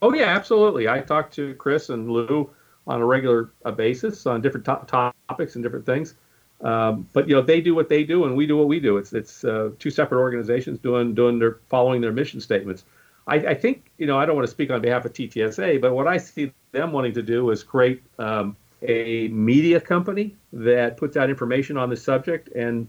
Oh 0.00 0.14
yeah, 0.14 0.26
absolutely. 0.26 0.88
I 0.88 1.00
talked 1.00 1.34
to 1.34 1.54
Chris 1.56 1.90
and 1.90 2.08
Lou 2.10 2.48
on 2.88 3.00
a 3.00 3.06
regular 3.06 3.50
uh, 3.64 3.70
basis 3.70 4.26
on 4.26 4.40
different 4.40 4.64
to- 4.64 4.84
topics 4.86 5.54
and 5.54 5.62
different 5.62 5.86
things. 5.86 6.14
Um, 6.60 7.06
but 7.12 7.28
you 7.28 7.36
know 7.36 7.42
they 7.42 7.60
do 7.60 7.74
what 7.74 7.88
they 7.88 8.02
do 8.02 8.24
and 8.24 8.36
we 8.36 8.46
do 8.46 8.56
what 8.56 8.66
we 8.66 8.80
do. 8.80 8.96
It's 8.96 9.12
it's 9.12 9.44
uh, 9.44 9.70
two 9.78 9.90
separate 9.90 10.18
organizations 10.18 10.80
doing 10.80 11.14
doing 11.14 11.38
their 11.38 11.58
following 11.68 12.00
their 12.00 12.12
mission 12.12 12.40
statements. 12.40 12.84
I, 13.28 13.36
I, 13.36 13.54
think 13.54 13.90
you 13.98 14.06
know 14.06 14.18
I 14.18 14.26
don't 14.26 14.34
want 14.34 14.48
to 14.48 14.50
speak 14.50 14.70
on 14.70 14.80
behalf 14.80 15.04
of 15.04 15.12
TTSA, 15.12 15.80
but 15.80 15.94
what 15.94 16.08
I 16.08 16.16
see 16.16 16.50
them 16.72 16.90
wanting 16.90 17.12
to 17.12 17.22
do 17.22 17.50
is 17.50 17.62
create 17.62 18.02
um, 18.18 18.56
a 18.82 19.28
media 19.28 19.80
company 19.80 20.34
that 20.52 20.96
puts 20.96 21.16
out 21.16 21.30
information 21.30 21.76
on 21.76 21.90
the 21.90 21.96
subject. 21.96 22.48
And 22.48 22.88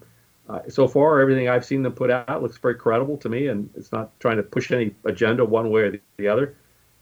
uh, 0.50 0.62
so 0.68 0.88
far, 0.88 1.20
everything 1.20 1.48
I've 1.48 1.66
seen 1.66 1.84
them 1.84 1.94
put 1.94 2.10
out 2.10 2.42
looks 2.42 2.58
very 2.58 2.76
credible 2.76 3.18
to 3.18 3.30
me, 3.30 3.48
and 3.48 3.70
it's 3.76 3.92
not 3.92 4.18
trying 4.20 4.38
to 4.38 4.44
push 4.44 4.72
any 4.72 4.96
agenda 5.06 5.46
one 5.46 5.70
way 5.70 5.82
or 5.82 5.92
the, 5.92 6.02
the 6.18 6.28
other. 6.28 6.56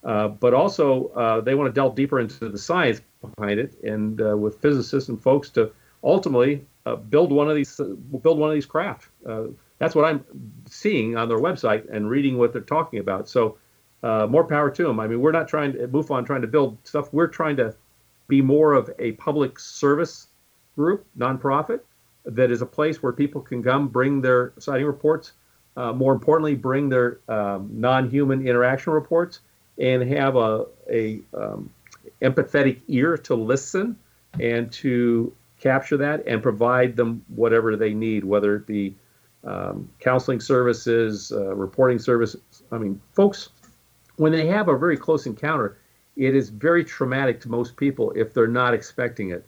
Uh, 0.08 0.30
but 0.30 0.54
also, 0.54 1.10
uh, 1.10 1.42
they 1.42 1.54
want 1.54 1.68
to 1.68 1.74
delve 1.74 1.94
deeper 1.94 2.18
into 2.20 2.48
the 2.48 2.58
science 2.58 3.02
behind 3.36 3.60
it, 3.60 3.78
and 3.84 4.22
uh, 4.22 4.38
with 4.38 4.62
physicists 4.62 5.10
and 5.10 5.22
folks 5.22 5.50
to 5.50 5.70
ultimately 6.02 6.66
uh, 6.86 6.96
build 6.96 7.30
one 7.30 7.50
of 7.50 7.56
these 7.56 7.76
build 8.22 8.40
one 8.40 8.50
of 8.50 8.54
these 8.56 8.66
craft. 8.66 9.10
that's 9.80 9.94
what 9.94 10.06
I'm 10.06 10.24
seeing 10.66 11.18
on 11.18 11.28
their 11.28 11.40
website 11.40 11.94
and 11.94 12.10
reading 12.10 12.38
what 12.38 12.54
they're 12.54 12.62
talking 12.62 13.00
about. 13.00 13.28
So, 13.28 13.58
more 14.02 14.46
power 14.46 14.72
to 14.72 14.84
them. 14.84 14.98
I 15.02 15.08
mean, 15.08 15.20
we're 15.20 15.34
not 15.34 15.50
trying 15.50 15.74
to 15.74 15.84
at 15.84 15.92
MUFON 15.92 16.26
trying 16.26 16.42
to 16.42 16.48
build 16.48 16.78
stuff. 16.86 17.12
We're 17.12 17.28
trying 17.28 17.58
to 17.58 17.76
be 18.30 18.42
more 18.42 18.72
of 18.74 18.90
a 19.00 19.12
public 19.14 19.60
service 19.60 20.28
group, 20.78 21.06
nonprofit, 21.18 21.82
that 22.24 22.50
is 22.50 22.62
a 22.62 22.66
place 22.66 23.04
where 23.04 23.12
people 23.12 23.42
can 23.42 23.62
come, 23.62 23.90
bring 23.90 24.22
their 24.22 24.54
sighting 24.58 24.86
reports. 24.86 25.34
Uh, 25.76 25.92
more 25.92 26.14
importantly, 26.14 26.56
bring 26.56 26.88
their 26.88 27.20
um, 27.28 27.70
non-human 27.72 28.48
interaction 28.48 28.94
reports 28.94 29.42
and 29.80 30.04
have 30.12 30.36
a, 30.36 30.66
a 30.90 31.20
um, 31.34 31.70
empathetic 32.22 32.80
ear 32.88 33.18
to 33.18 33.36
listen 33.36 33.98
and 34.40 34.72
to 34.72 35.34
capture 35.60 35.98
that 35.98 36.26
and 36.28 36.42
provide 36.44 36.96
them 36.96 37.24
whatever 37.36 37.76
they 37.76 37.94
need, 37.94 38.24
whether 38.24 38.56
it 38.56 38.68
be 38.68 38.96
um, 39.44 39.90
counseling 40.00 40.40
services, 40.40 41.32
uh, 41.32 41.56
reporting 41.56 42.00
services. 42.00 42.42
I 42.72 42.78
mean, 42.78 43.02
folks, 43.14 43.50
when 44.18 44.32
they 44.32 44.48
have 44.48 44.68
a 44.68 44.78
very 44.78 44.98
close 44.98 45.26
encounter, 45.26 45.78
it 46.16 46.36
is 46.36 46.50
very 46.50 46.84
traumatic 46.84 47.40
to 47.42 47.50
most 47.50 47.78
people 47.78 48.12
if 48.16 48.34
they're 48.34 48.48
not 48.48 48.74
expecting 48.74 49.32
it. 49.32 49.46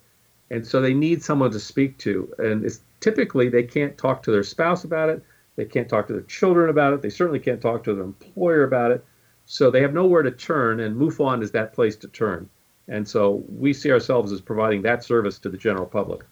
and 0.52 0.66
so 0.66 0.80
they 0.80 0.94
need 0.94 1.22
someone 1.22 1.50
to 1.52 1.60
speak 1.60 1.96
to. 1.98 2.32
And 2.38 2.64
it's 2.64 2.80
typically 3.00 3.48
they 3.48 3.62
can't 3.62 3.96
talk 3.96 4.22
to 4.24 4.32
their 4.32 4.42
spouse 4.42 4.84
about 4.84 5.08
it, 5.08 5.22
they 5.56 5.64
can't 5.64 5.88
talk 5.88 6.06
to 6.08 6.12
their 6.12 6.22
children 6.22 6.70
about 6.70 6.92
it, 6.92 7.02
they 7.02 7.10
certainly 7.10 7.38
can't 7.38 7.60
talk 7.60 7.84
to 7.84 7.94
their 7.94 8.04
employer 8.04 8.64
about 8.64 8.90
it. 8.90 9.04
So 9.52 9.68
they 9.68 9.82
have 9.82 9.92
nowhere 9.92 10.22
to 10.22 10.30
turn, 10.30 10.78
and 10.78 10.96
MUFON 10.96 11.42
is 11.42 11.50
that 11.50 11.72
place 11.72 11.96
to 11.96 12.06
turn. 12.06 12.48
And 12.86 13.06
so 13.06 13.42
we 13.48 13.72
see 13.72 13.90
ourselves 13.90 14.30
as 14.30 14.40
providing 14.40 14.80
that 14.82 15.02
service 15.02 15.40
to 15.40 15.48
the 15.48 15.56
general 15.56 15.86
public. 15.86 16.24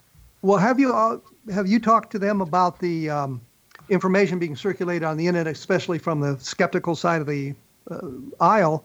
Well, 0.43 0.59
have 0.59 0.79
you 0.79 0.95
uh, 0.95 1.19
have 1.53 1.67
you 1.67 1.81
talked 1.81 2.13
to 2.13 2.21
them 2.21 2.41
about 2.41 2.79
the 2.79 3.11
um, 3.11 3.41
information 3.89 4.39
being 4.39 4.55
circulated 4.55 5.03
on 5.03 5.17
the 5.17 5.27
internet, 5.27 5.53
especially 5.53 5.99
from 5.99 6.21
the 6.21 6.39
skeptical 6.39 6.95
side 6.95 7.21
of 7.21 7.27
the 7.27 7.57
uh, 7.91 8.07
aisle, 8.39 8.85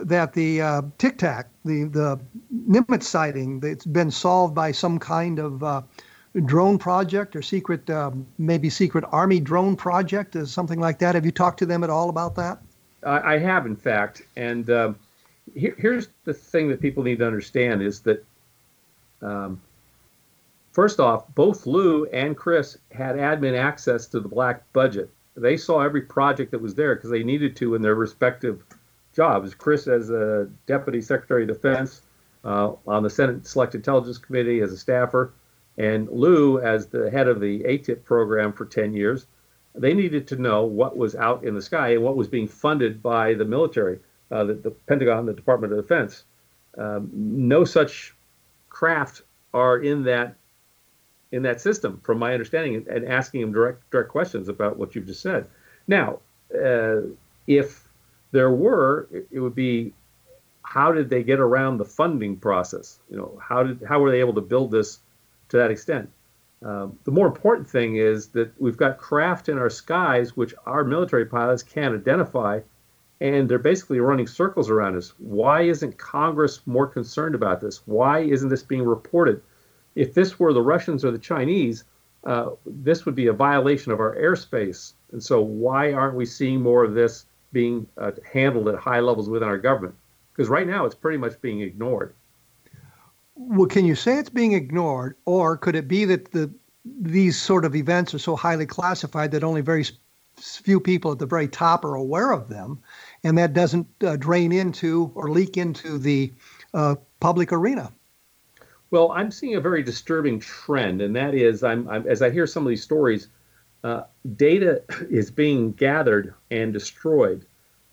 that 0.00 0.32
the 0.32 0.62
uh, 0.62 0.82
Tic 0.96 1.18
Tac, 1.18 1.50
the 1.66 1.84
the 1.84 2.18
Nimitz 2.66 3.02
sighting, 3.02 3.60
that's 3.60 3.84
been 3.84 4.10
solved 4.10 4.54
by 4.54 4.72
some 4.72 4.98
kind 4.98 5.38
of 5.38 5.62
uh, 5.62 5.82
drone 6.46 6.78
project 6.78 7.36
or 7.36 7.42
secret, 7.42 7.90
um, 7.90 8.26
maybe 8.38 8.70
secret 8.70 9.04
army 9.12 9.40
drone 9.40 9.76
project, 9.76 10.36
or 10.36 10.46
something 10.46 10.80
like 10.80 11.00
that. 11.00 11.14
Have 11.14 11.26
you 11.26 11.32
talked 11.32 11.58
to 11.58 11.66
them 11.66 11.84
at 11.84 11.90
all 11.90 12.08
about 12.08 12.34
that? 12.36 12.63
I, 13.04 13.34
I 13.34 13.38
have, 13.38 13.66
in 13.66 13.76
fact, 13.76 14.22
and 14.36 14.68
um, 14.70 14.98
here, 15.54 15.74
here's 15.78 16.08
the 16.24 16.34
thing 16.34 16.68
that 16.68 16.80
people 16.80 17.02
need 17.02 17.18
to 17.18 17.26
understand 17.26 17.82
is 17.82 18.00
that. 18.00 18.24
Um, 19.22 19.60
First 20.74 20.98
off, 20.98 21.32
both 21.36 21.66
Lou 21.66 22.04
and 22.06 22.36
Chris 22.36 22.76
had 22.90 23.14
admin 23.14 23.56
access 23.56 24.06
to 24.08 24.18
the 24.18 24.28
black 24.28 24.64
budget. 24.72 25.08
They 25.36 25.56
saw 25.56 25.80
every 25.80 26.02
project 26.02 26.50
that 26.50 26.60
was 26.60 26.74
there 26.74 26.96
because 26.96 27.10
they 27.10 27.22
needed 27.22 27.54
to 27.56 27.76
in 27.76 27.82
their 27.82 27.94
respective 27.94 28.64
jobs. 29.14 29.54
Chris, 29.54 29.86
as 29.86 30.10
a 30.10 30.50
deputy 30.66 31.00
secretary 31.00 31.42
of 31.42 31.48
defense 31.48 32.02
uh, 32.44 32.72
on 32.88 33.04
the 33.04 33.10
Senate 33.10 33.46
Select 33.46 33.76
Intelligence 33.76 34.18
Committee 34.18 34.62
as 34.62 34.72
a 34.72 34.76
staffer, 34.76 35.32
and 35.78 36.08
Lou 36.08 36.58
as 36.58 36.88
the 36.88 37.08
head 37.08 37.28
of 37.28 37.38
the 37.38 37.60
ATIP 37.62 38.02
program 38.02 38.52
for 38.52 38.64
10 38.64 38.94
years. 38.94 39.26
They 39.74 39.94
needed 39.94 40.28
to 40.28 40.36
know 40.36 40.64
what 40.64 40.96
was 40.96 41.16
out 41.16 41.44
in 41.44 41.54
the 41.54 41.62
sky 41.62 41.94
and 41.94 42.02
what 42.02 42.16
was 42.16 42.28
being 42.28 42.46
funded 42.46 43.02
by 43.02 43.34
the 43.34 43.44
military, 43.44 43.98
uh, 44.30 44.44
the, 44.44 44.54
the, 44.54 44.70
Pentagon, 44.70 45.26
the 45.26 45.32
Department 45.32 45.72
of 45.72 45.80
Defense. 45.80 46.24
Um, 46.78 47.10
no 47.12 47.64
such 47.64 48.14
craft 48.68 49.22
are 49.52 49.78
in 49.78 50.04
that 50.04 50.36
in 51.32 51.42
that 51.42 51.60
system, 51.60 52.00
from 52.04 52.18
my 52.18 52.32
understanding, 52.32 52.86
and 52.88 53.04
asking 53.06 53.40
them 53.40 53.52
direct 53.52 53.90
direct 53.90 54.10
questions 54.10 54.48
about 54.48 54.76
what 54.76 54.94
you've 54.94 55.06
just 55.06 55.20
said. 55.22 55.46
Now, 55.88 56.20
uh, 56.54 57.00
if 57.48 57.88
there 58.30 58.52
were, 58.52 59.08
it 59.30 59.40
would 59.40 59.54
be 59.54 59.92
how 60.62 60.92
did 60.92 61.10
they 61.10 61.22
get 61.22 61.40
around 61.40 61.78
the 61.78 61.84
funding 61.84 62.36
process? 62.36 62.98
You 63.10 63.16
know, 63.16 63.40
how 63.42 63.64
did 63.64 63.82
how 63.86 64.00
were 64.00 64.10
they 64.10 64.20
able 64.20 64.34
to 64.34 64.40
build 64.40 64.70
this 64.70 65.00
to 65.50 65.56
that 65.56 65.70
extent? 65.70 66.10
Um, 66.64 66.98
the 67.04 67.10
more 67.10 67.26
important 67.26 67.68
thing 67.68 67.96
is 67.96 68.28
that 68.28 68.50
we've 68.58 68.76
got 68.76 68.98
craft 68.98 69.48
in 69.48 69.58
our 69.58 69.70
skies 69.70 70.36
which 70.36 70.54
our 70.66 70.82
military 70.82 71.26
pilots 71.26 71.62
can't 71.62 71.94
identify, 71.94 72.60
and 73.20 73.48
they're 73.48 73.58
basically 73.58 74.00
running 74.00 74.26
circles 74.26 74.70
around 74.70 74.96
us. 74.96 75.12
Why 75.18 75.62
isn't 75.62 75.98
Congress 75.98 76.62
more 76.66 76.86
concerned 76.86 77.34
about 77.34 77.60
this? 77.60 77.86
Why 77.86 78.20
isn't 78.20 78.48
this 78.48 78.62
being 78.62 78.84
reported? 78.84 79.42
if 79.94 80.14
this 80.14 80.38
were 80.38 80.52
the 80.52 80.62
Russians 80.62 81.04
or 81.04 81.10
the 81.10 81.18
Chinese, 81.18 81.84
uh, 82.24 82.50
this 82.66 83.04
would 83.04 83.14
be 83.14 83.26
a 83.26 83.32
violation 83.32 83.92
of 83.92 84.00
our 84.00 84.16
airspace. 84.16 84.94
And 85.12 85.22
so, 85.22 85.40
why 85.40 85.92
aren't 85.92 86.16
we 86.16 86.26
seeing 86.26 86.60
more 86.60 86.84
of 86.84 86.94
this 86.94 87.26
being 87.52 87.86
uh, 87.98 88.12
handled 88.30 88.68
at 88.68 88.76
high 88.76 89.00
levels 89.00 89.28
within 89.28 89.48
our 89.48 89.58
government? 89.58 89.94
Because 90.32 90.48
right 90.48 90.66
now, 90.66 90.84
it's 90.84 90.94
pretty 90.94 91.18
much 91.18 91.40
being 91.40 91.60
ignored. 91.60 92.14
Well, 93.36 93.68
can 93.68 93.84
you 93.84 93.94
say 93.94 94.18
it's 94.18 94.30
being 94.30 94.52
ignored, 94.52 95.16
or 95.24 95.56
could 95.56 95.74
it 95.74 95.88
be 95.88 96.04
that 96.04 96.32
the 96.32 96.50
these 96.84 97.40
sort 97.40 97.64
of 97.64 97.74
events 97.74 98.12
are 98.14 98.18
so 98.18 98.36
highly 98.36 98.66
classified 98.66 99.30
that 99.30 99.42
only 99.42 99.62
very 99.62 99.84
few 100.36 100.80
people 100.80 101.12
at 101.12 101.18
the 101.18 101.26
very 101.26 101.48
top 101.48 101.84
are 101.84 101.94
aware 101.94 102.32
of 102.32 102.48
them, 102.48 102.78
and 103.22 103.38
that 103.38 103.54
doesn't 103.54 103.86
uh, 104.02 104.16
drain 104.16 104.52
into 104.52 105.10
or 105.14 105.30
leak 105.30 105.56
into 105.56 105.98
the 105.98 106.32
uh, 106.74 106.96
public 107.20 107.52
arena? 107.52 107.92
Well, 108.90 109.12
I'm 109.12 109.30
seeing 109.30 109.56
a 109.56 109.60
very 109.60 109.82
disturbing 109.82 110.40
trend, 110.40 111.00
and 111.00 111.16
that 111.16 111.34
is, 111.34 111.64
I'm, 111.64 111.88
I'm 111.88 112.06
as 112.06 112.22
I 112.22 112.30
hear 112.30 112.46
some 112.46 112.64
of 112.64 112.68
these 112.68 112.82
stories, 112.82 113.28
uh, 113.82 114.02
data 114.36 114.82
is 115.10 115.30
being 115.30 115.72
gathered 115.72 116.34
and 116.50 116.72
destroyed 116.72 117.46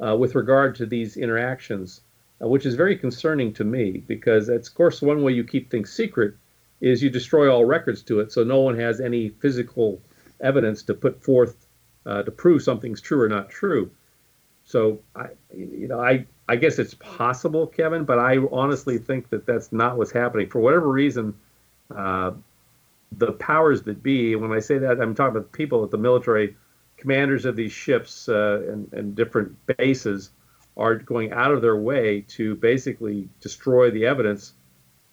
uh, 0.03 0.15
with 0.15 0.35
regard 0.35 0.75
to 0.75 0.85
these 0.85 1.17
interactions, 1.17 2.01
which 2.47 2.65
is 2.65 2.75
very 2.75 2.97
concerning 2.97 3.53
to 3.53 3.63
me 3.63 4.03
because, 4.07 4.47
that's, 4.47 4.67
of 4.67 4.75
course, 4.75 5.01
one 5.01 5.23
way 5.23 5.31
you 5.31 5.43
keep 5.43 5.69
things 5.69 5.91
secret 5.91 6.33
is 6.79 7.03
you 7.03 7.09
destroy 7.09 7.51
all 7.51 7.65
records 7.65 8.01
to 8.03 8.19
it, 8.19 8.31
so 8.31 8.43
no 8.43 8.61
one 8.61 8.77
has 8.77 8.99
any 8.99 9.29
physical 9.29 10.01
evidence 10.41 10.81
to 10.83 10.93
put 10.93 11.23
forth 11.23 11.67
uh, 12.05 12.23
to 12.23 12.31
prove 12.31 12.63
something's 12.63 12.99
true 12.99 13.21
or 13.21 13.29
not 13.29 13.49
true. 13.49 13.91
So, 14.65 14.99
I, 15.15 15.27
you 15.55 15.87
know, 15.87 15.99
I 15.99 16.25
I 16.49 16.55
guess 16.55 16.79
it's 16.79 16.95
possible, 16.95 17.67
Kevin, 17.67 18.03
but 18.03 18.19
I 18.19 18.37
honestly 18.51 18.97
think 18.97 19.29
that 19.29 19.45
that's 19.45 19.71
not 19.71 19.97
what's 19.97 20.11
happening. 20.11 20.49
For 20.49 20.59
whatever 20.59 20.89
reason, 20.89 21.35
uh, 21.95 22.31
the 23.17 23.33
powers 23.33 23.83
that 23.83 24.01
be, 24.01 24.35
when 24.35 24.51
I 24.51 24.59
say 24.59 24.77
that, 24.79 24.99
I'm 24.99 25.15
talking 25.15 25.37
about 25.37 25.51
people 25.51 25.83
at 25.83 25.91
the 25.91 25.97
military, 25.97 26.55
commanders 26.97 27.45
of 27.45 27.55
these 27.55 27.71
ships 27.71 28.27
uh, 28.27 28.63
and, 28.67 28.91
and 28.93 29.15
different 29.15 29.55
bases, 29.77 30.31
are 30.77 30.95
going 30.95 31.31
out 31.31 31.51
of 31.51 31.61
their 31.61 31.75
way 31.75 32.21
to 32.29 32.55
basically 32.55 33.29
destroy 33.39 33.91
the 33.91 34.05
evidence, 34.05 34.53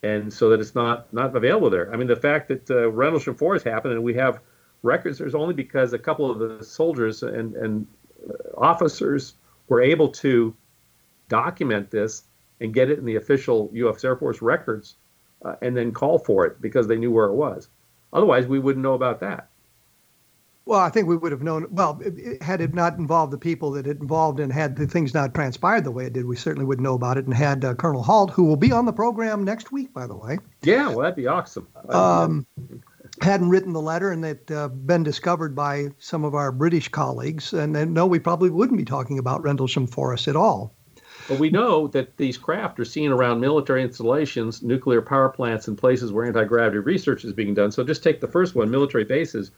and 0.03 0.33
so 0.33 0.51
that 0.51 0.61
it's 0.61 0.75
not 0.75 1.13
not 1.13 1.35
available 1.35 1.71
there. 1.71 1.93
I 1.93 1.97
mean, 1.97 2.09
the 2.09 2.17
fact 2.17 2.49
that 2.49 2.71
uh, 2.71 2.91
Rendlesham 2.91 3.35
Forest 3.35 3.65
happened 3.65 3.95
and 3.95 4.03
we 4.03 4.15
have 4.15 4.41
records, 4.83 5.19
there's 5.19 5.35
only 5.35 5.55
because 5.55 5.93
a 5.93 5.99
couple 5.99 6.31
of 6.31 6.39
the 6.39 6.65
soldiers 6.65 7.23
and 7.23 7.55
and 7.57 7.87
uh, 8.29 8.33
officers 8.57 9.35
were 9.69 9.83
able 9.83 10.09
to 10.09 10.55
document 11.29 11.91
this 11.91 12.25
and 12.61 12.75
get 12.75 12.91
it 12.91 12.99
in 12.99 13.05
the 13.05 13.17
official 13.17 13.71
U.S. 13.73 14.05
Air 14.05 14.17
Force 14.17 14.43
records 14.43 14.97
uh, 15.45 15.57
and 15.63 15.77
then 15.77 15.93
call 15.93 16.19
for 16.19 16.47
it 16.47 16.61
because 16.61 16.87
they 16.87 16.97
knew 16.97 17.11
where 17.11 17.27
it 17.27 17.35
was. 17.35 17.69
Otherwise, 18.13 18.47
we 18.47 18.59
wouldn't 18.59 18.83
know 18.83 18.95
about 18.95 19.21
that. 19.21 19.49
Well, 20.69 20.81
I 20.81 20.91
think 20.91 21.09
we 21.09 21.17
would 21.17 21.33
have 21.33 21.41
known. 21.41 21.67
Well, 21.71 21.99
it, 22.05 22.43
had 22.43 22.61
it 22.61 22.75
not 22.75 22.99
involved 22.99 23.33
the 23.33 23.39
people 23.39 23.71
that 23.71 23.87
it 23.87 24.01
involved 24.03 24.39
and 24.39 24.53
had 24.53 24.77
the 24.77 24.87
things 24.87 25.15
not 25.15 25.33
transpired 25.33 25.85
the 25.85 25.91
way 25.91 26.05
it 26.05 26.13
did, 26.13 26.27
we 26.27 26.37
certainly 26.37 26.67
would 26.67 26.79
know 26.79 26.93
about 26.93 27.17
it. 27.17 27.25
And 27.25 27.33
had 27.33 27.65
uh, 27.65 27.73
Colonel 27.73 28.03
Halt, 28.03 28.31
who 28.33 28.45
will 28.45 28.59
be 28.59 28.71
on 28.71 28.85
the 28.85 28.93
program 28.93 29.45
next 29.45 29.73
week, 29.73 29.95
by 29.95 30.07
the 30.07 30.15
way. 30.15 30.37
Yeah, 30.61 30.89
well, 30.89 30.99
that'd 30.99 31.17
be 31.17 31.27
awesome. 31.27 31.67
Um, 31.89 32.47
hadn't 33.23 33.49
written 33.49 33.73
the 33.73 33.81
letter 33.81 34.13
and 34.13 34.23
it 34.23 34.51
uh, 34.51 34.69
been 34.69 35.05
discovered 35.05 35.57
by 35.57 35.89
some 36.01 36.23
of 36.23 36.35
our 36.35 36.53
British 36.53 36.91
colleagues, 36.91 37.55
and, 37.55 37.75
and 37.75 37.95
no, 37.95 38.05
we 38.05 38.19
probably 38.19 38.51
wouldn't 38.51 38.77
be 38.77 38.85
talking 38.85 39.19
about 39.19 39.43
Rendlesham 39.43 39.87
Forest 39.87 40.29
at 40.29 40.37
all. 40.37 40.75
But 41.29 41.39
we 41.39 41.49
know 41.49 41.89
that 41.89 42.19
these 42.19 42.37
craft 42.37 42.79
are 42.79 42.85
seen 42.85 43.11
around 43.11 43.41
military 43.41 43.83
installations, 43.83 44.63
nuclear 44.63 45.01
power 45.01 45.31
plants, 45.31 45.67
and 45.67 45.79
places 45.79 46.13
where 46.13 46.27
anti 46.27 46.45
gravity 46.45 46.79
research 46.79 47.25
is 47.25 47.33
being 47.33 47.55
done. 47.55 47.73
So 47.73 47.85
just 47.85 48.03
take 48.03 48.21
the 48.21 48.29
first 48.29 48.55
one 48.55 48.71
military 48.71 49.05
bases. 49.05 49.51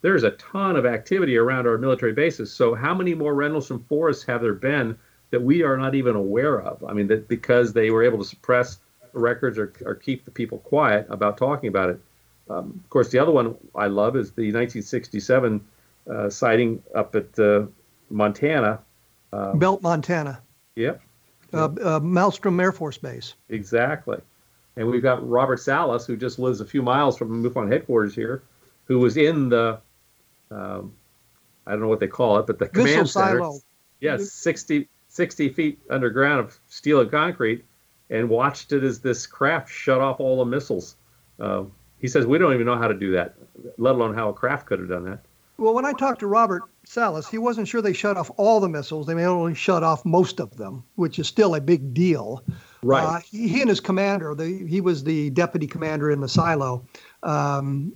There's 0.00 0.22
a 0.22 0.30
ton 0.32 0.76
of 0.76 0.86
activity 0.86 1.36
around 1.36 1.66
our 1.66 1.78
military 1.78 2.12
bases. 2.12 2.52
So, 2.52 2.74
how 2.74 2.94
many 2.94 3.14
more 3.14 3.34
Rendlesham 3.34 3.84
forests 3.88 4.24
have 4.24 4.42
there 4.42 4.54
been 4.54 4.96
that 5.30 5.42
we 5.42 5.62
are 5.62 5.76
not 5.76 5.94
even 5.94 6.16
aware 6.16 6.60
of? 6.60 6.84
I 6.84 6.92
mean, 6.92 7.08
that 7.08 7.28
because 7.28 7.72
they 7.72 7.90
were 7.90 8.02
able 8.02 8.18
to 8.18 8.24
suppress 8.24 8.78
records 9.12 9.58
or, 9.58 9.72
or 9.84 9.94
keep 9.94 10.24
the 10.24 10.30
people 10.30 10.58
quiet 10.58 11.06
about 11.10 11.36
talking 11.36 11.68
about 11.68 11.90
it. 11.90 12.00
Um, 12.48 12.80
of 12.82 12.90
course, 12.90 13.10
the 13.10 13.18
other 13.18 13.32
one 13.32 13.56
I 13.74 13.88
love 13.88 14.16
is 14.16 14.30
the 14.32 14.52
1967 14.52 15.60
uh, 16.08 16.30
sighting 16.30 16.82
up 16.94 17.14
at 17.14 17.38
uh, 17.38 17.66
Montana. 18.08 18.80
Uh, 19.32 19.54
Belt, 19.54 19.82
Montana. 19.82 20.40
Yep 20.76 21.02
uh, 21.52 21.64
uh, 21.64 22.00
Malmstrom 22.00 22.60
Air 22.60 22.72
Force 22.72 22.98
Base. 22.98 23.34
Exactly. 23.48 24.18
And 24.76 24.88
we've 24.88 25.02
got 25.02 25.26
Robert 25.28 25.58
Salas, 25.58 26.06
who 26.06 26.16
just 26.16 26.38
lives 26.38 26.60
a 26.60 26.64
few 26.64 26.82
miles 26.82 27.18
from 27.18 27.42
MUFON 27.42 27.70
headquarters 27.70 28.14
here, 28.14 28.42
who 28.84 28.98
was 28.98 29.16
in 29.16 29.48
the, 29.48 29.80
um, 30.50 30.94
I 31.66 31.72
don't 31.72 31.80
know 31.80 31.88
what 31.88 32.00
they 32.00 32.06
call 32.06 32.38
it, 32.38 32.46
but 32.46 32.58
the 32.58 32.66
Missile 32.66 32.84
command 32.84 33.10
center. 33.10 33.38
silo. 33.38 33.60
Yes, 34.00 34.32
60, 34.32 34.88
60 35.08 35.48
feet 35.50 35.80
underground 35.90 36.40
of 36.40 36.58
steel 36.68 37.00
and 37.00 37.10
concrete, 37.10 37.64
and 38.10 38.28
watched 38.28 38.72
it 38.72 38.84
as 38.84 39.00
this 39.00 39.26
craft 39.26 39.70
shut 39.70 40.00
off 40.00 40.20
all 40.20 40.38
the 40.38 40.44
missiles. 40.44 40.96
Uh, 41.38 41.64
he 42.00 42.08
says 42.08 42.26
we 42.26 42.38
don't 42.38 42.54
even 42.54 42.66
know 42.66 42.78
how 42.78 42.88
to 42.88 42.94
do 42.94 43.12
that, 43.12 43.34
let 43.76 43.94
alone 43.94 44.14
how 44.14 44.28
a 44.28 44.32
craft 44.32 44.66
could 44.66 44.78
have 44.78 44.88
done 44.88 45.04
that. 45.04 45.20
Well, 45.58 45.74
when 45.74 45.84
I 45.84 45.92
talked 45.92 46.20
to 46.20 46.28
Robert 46.28 46.62
Salas, 46.84 47.28
he 47.28 47.36
wasn't 47.36 47.66
sure 47.66 47.82
they 47.82 47.92
shut 47.92 48.16
off 48.16 48.30
all 48.36 48.60
the 48.60 48.68
missiles. 48.68 49.08
They 49.08 49.14
may 49.14 49.24
only 49.24 49.54
shut 49.54 49.82
off 49.82 50.04
most 50.04 50.38
of 50.38 50.56
them, 50.56 50.84
which 50.94 51.18
is 51.18 51.26
still 51.26 51.56
a 51.56 51.60
big 51.60 51.92
deal. 51.92 52.44
Right. 52.80 53.02
Uh, 53.02 53.18
he, 53.18 53.48
he, 53.48 53.60
and 53.60 53.68
his 53.68 53.80
commander, 53.80 54.36
the, 54.36 54.64
he 54.68 54.80
was 54.80 55.02
the 55.02 55.30
deputy 55.30 55.66
commander 55.66 56.12
in 56.12 56.20
the 56.20 56.28
silo, 56.28 56.84
um, 57.24 57.92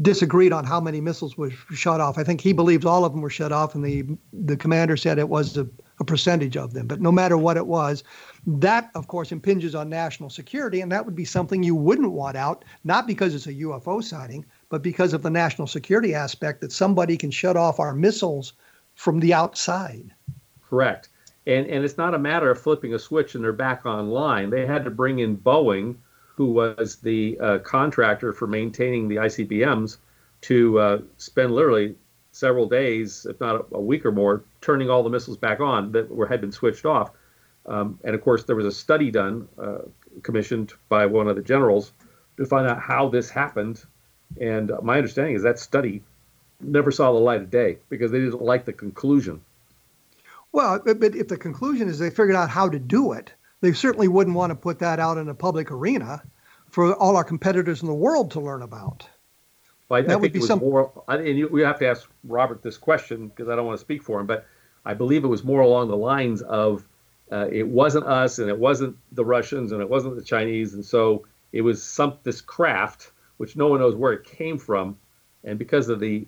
disagreed 0.00 0.52
on 0.52 0.64
how 0.64 0.80
many 0.80 1.00
missiles 1.00 1.36
were 1.36 1.50
shut 1.50 2.00
off. 2.00 2.16
I 2.16 2.24
think 2.24 2.40
he 2.40 2.52
believes 2.52 2.86
all 2.86 3.04
of 3.04 3.12
them 3.12 3.20
were 3.20 3.30
shut 3.30 3.52
off, 3.52 3.74
and 3.74 3.84
the 3.84 4.04
the 4.32 4.56
commander 4.56 4.96
said 4.96 5.18
it 5.18 5.28
was 5.28 5.56
a, 5.56 5.68
a 6.00 6.04
percentage 6.04 6.56
of 6.56 6.72
them. 6.72 6.86
But 6.86 7.00
no 7.00 7.12
matter 7.12 7.36
what 7.36 7.58
it 7.58 7.66
was, 7.66 8.02
that, 8.46 8.90
of 8.94 9.08
course, 9.08 9.30
impinges 9.30 9.74
on 9.74 9.90
national 9.90 10.30
security, 10.30 10.80
and 10.80 10.90
that 10.90 11.04
would 11.04 11.14
be 11.14 11.24
something 11.24 11.62
you 11.62 11.74
wouldn't 11.74 12.12
want 12.12 12.36
out, 12.36 12.64
not 12.84 13.06
because 13.06 13.34
it's 13.34 13.46
a 13.46 13.54
UFO 13.54 14.02
sighting, 14.02 14.46
but 14.70 14.82
because 14.82 15.12
of 15.12 15.22
the 15.22 15.30
national 15.30 15.66
security 15.66 16.14
aspect 16.14 16.60
that 16.62 16.72
somebody 16.72 17.16
can 17.16 17.30
shut 17.30 17.56
off 17.56 17.78
our 17.78 17.94
missiles 17.94 18.54
from 18.94 19.20
the 19.20 19.34
outside. 19.34 20.10
Correct. 20.68 21.10
And, 21.46 21.66
and 21.66 21.84
it's 21.84 21.96
not 21.96 22.14
a 22.14 22.18
matter 22.18 22.50
of 22.50 22.60
flipping 22.60 22.94
a 22.94 22.98
switch 22.98 23.34
and 23.34 23.42
they're 23.42 23.52
back 23.52 23.86
online. 23.86 24.50
They 24.50 24.66
had 24.66 24.84
to 24.84 24.90
bring 24.90 25.20
in 25.20 25.36
Boeing, 25.36 25.96
who 26.38 26.52
was 26.52 26.98
the 27.02 27.36
uh, 27.40 27.58
contractor 27.58 28.32
for 28.32 28.46
maintaining 28.46 29.08
the 29.08 29.16
ICBMs, 29.16 29.96
to 30.40 30.78
uh, 30.78 30.98
spend 31.16 31.52
literally 31.52 31.96
several 32.30 32.68
days, 32.68 33.26
if 33.28 33.40
not 33.40 33.66
a, 33.72 33.80
week 33.80 34.06
or 34.06 34.12
more, 34.12 34.44
turning 34.60 34.88
all 34.88 35.02
the 35.02 35.10
missiles 35.10 35.36
back 35.36 35.58
on 35.58 35.90
that 35.90 36.08
were 36.08 36.28
had 36.28 36.40
been 36.40 36.52
switched 36.52 36.86
off. 36.86 37.10
Um, 37.66 37.98
and 38.04 38.14
of 38.14 38.22
course, 38.22 38.44
there 38.44 38.54
was 38.54 38.66
a 38.66 38.70
study 38.70 39.10
done, 39.10 39.48
uh, 39.60 39.78
commissioned 40.22 40.74
by 40.88 41.06
one 41.06 41.26
of 41.26 41.34
the 41.34 41.42
generals, 41.42 41.90
to 42.36 42.46
find 42.46 42.68
out 42.68 42.80
how 42.80 43.08
this 43.08 43.28
happened. 43.28 43.84
And 44.40 44.70
my 44.80 44.96
understanding 44.96 45.34
is 45.34 45.42
that 45.42 45.58
study 45.58 46.04
never 46.60 46.92
saw 46.92 47.10
the 47.10 47.18
light 47.18 47.40
of 47.40 47.50
day 47.50 47.78
because 47.88 48.12
they 48.12 48.20
didn't 48.20 48.40
like 48.40 48.64
the 48.64 48.72
conclusion. 48.72 49.40
Well, 50.52 50.80
but 50.84 51.16
if 51.16 51.26
the 51.26 51.36
conclusion 51.36 51.88
is 51.88 51.98
they 51.98 52.10
figured 52.10 52.36
out 52.36 52.48
how 52.48 52.68
to 52.68 52.78
do 52.78 53.10
it, 53.10 53.32
they 53.60 53.72
certainly 53.72 54.08
wouldn't 54.08 54.36
want 54.36 54.50
to 54.50 54.54
put 54.54 54.78
that 54.78 55.00
out 55.00 55.18
in 55.18 55.28
a 55.28 55.34
public 55.34 55.70
arena 55.70 56.22
for 56.70 56.94
all 56.94 57.16
our 57.16 57.24
competitors 57.24 57.82
in 57.82 57.88
the 57.88 57.94
world 57.94 58.30
to 58.32 58.40
learn 58.40 58.62
about. 58.62 59.08
Well, 59.88 60.00
I, 60.00 60.02
that 60.02 60.12
I 60.12 60.16
would 60.16 60.32
be 60.32 60.40
some... 60.40 60.58
more, 60.58 60.92
and 61.08 61.26
you, 61.38 61.48
we 61.48 61.62
have 61.62 61.78
to 61.78 61.88
ask 61.88 62.08
Robert 62.24 62.62
this 62.62 62.76
question 62.76 63.28
because 63.28 63.48
I 63.48 63.56
don't 63.56 63.66
want 63.66 63.78
to 63.78 63.84
speak 63.84 64.02
for 64.02 64.20
him, 64.20 64.26
but 64.26 64.46
I 64.84 64.94
believe 64.94 65.24
it 65.24 65.28
was 65.28 65.44
more 65.44 65.60
along 65.60 65.88
the 65.88 65.96
lines 65.96 66.42
of 66.42 66.84
uh, 67.32 67.48
it 67.50 67.66
wasn't 67.66 68.06
us 68.06 68.38
and 68.38 68.48
it 68.48 68.58
wasn't 68.58 68.96
the 69.12 69.24
Russians 69.24 69.72
and 69.72 69.80
it 69.80 69.88
wasn't 69.88 70.16
the 70.16 70.22
Chinese, 70.22 70.74
and 70.74 70.84
so 70.84 71.26
it 71.52 71.62
was 71.62 71.82
some 71.82 72.18
this 72.22 72.40
craft 72.40 73.12
which 73.38 73.56
no 73.56 73.68
one 73.68 73.80
knows 73.80 73.94
where 73.94 74.12
it 74.12 74.24
came 74.24 74.58
from, 74.58 74.96
and 75.44 75.58
because 75.58 75.88
of 75.88 76.00
the 76.00 76.26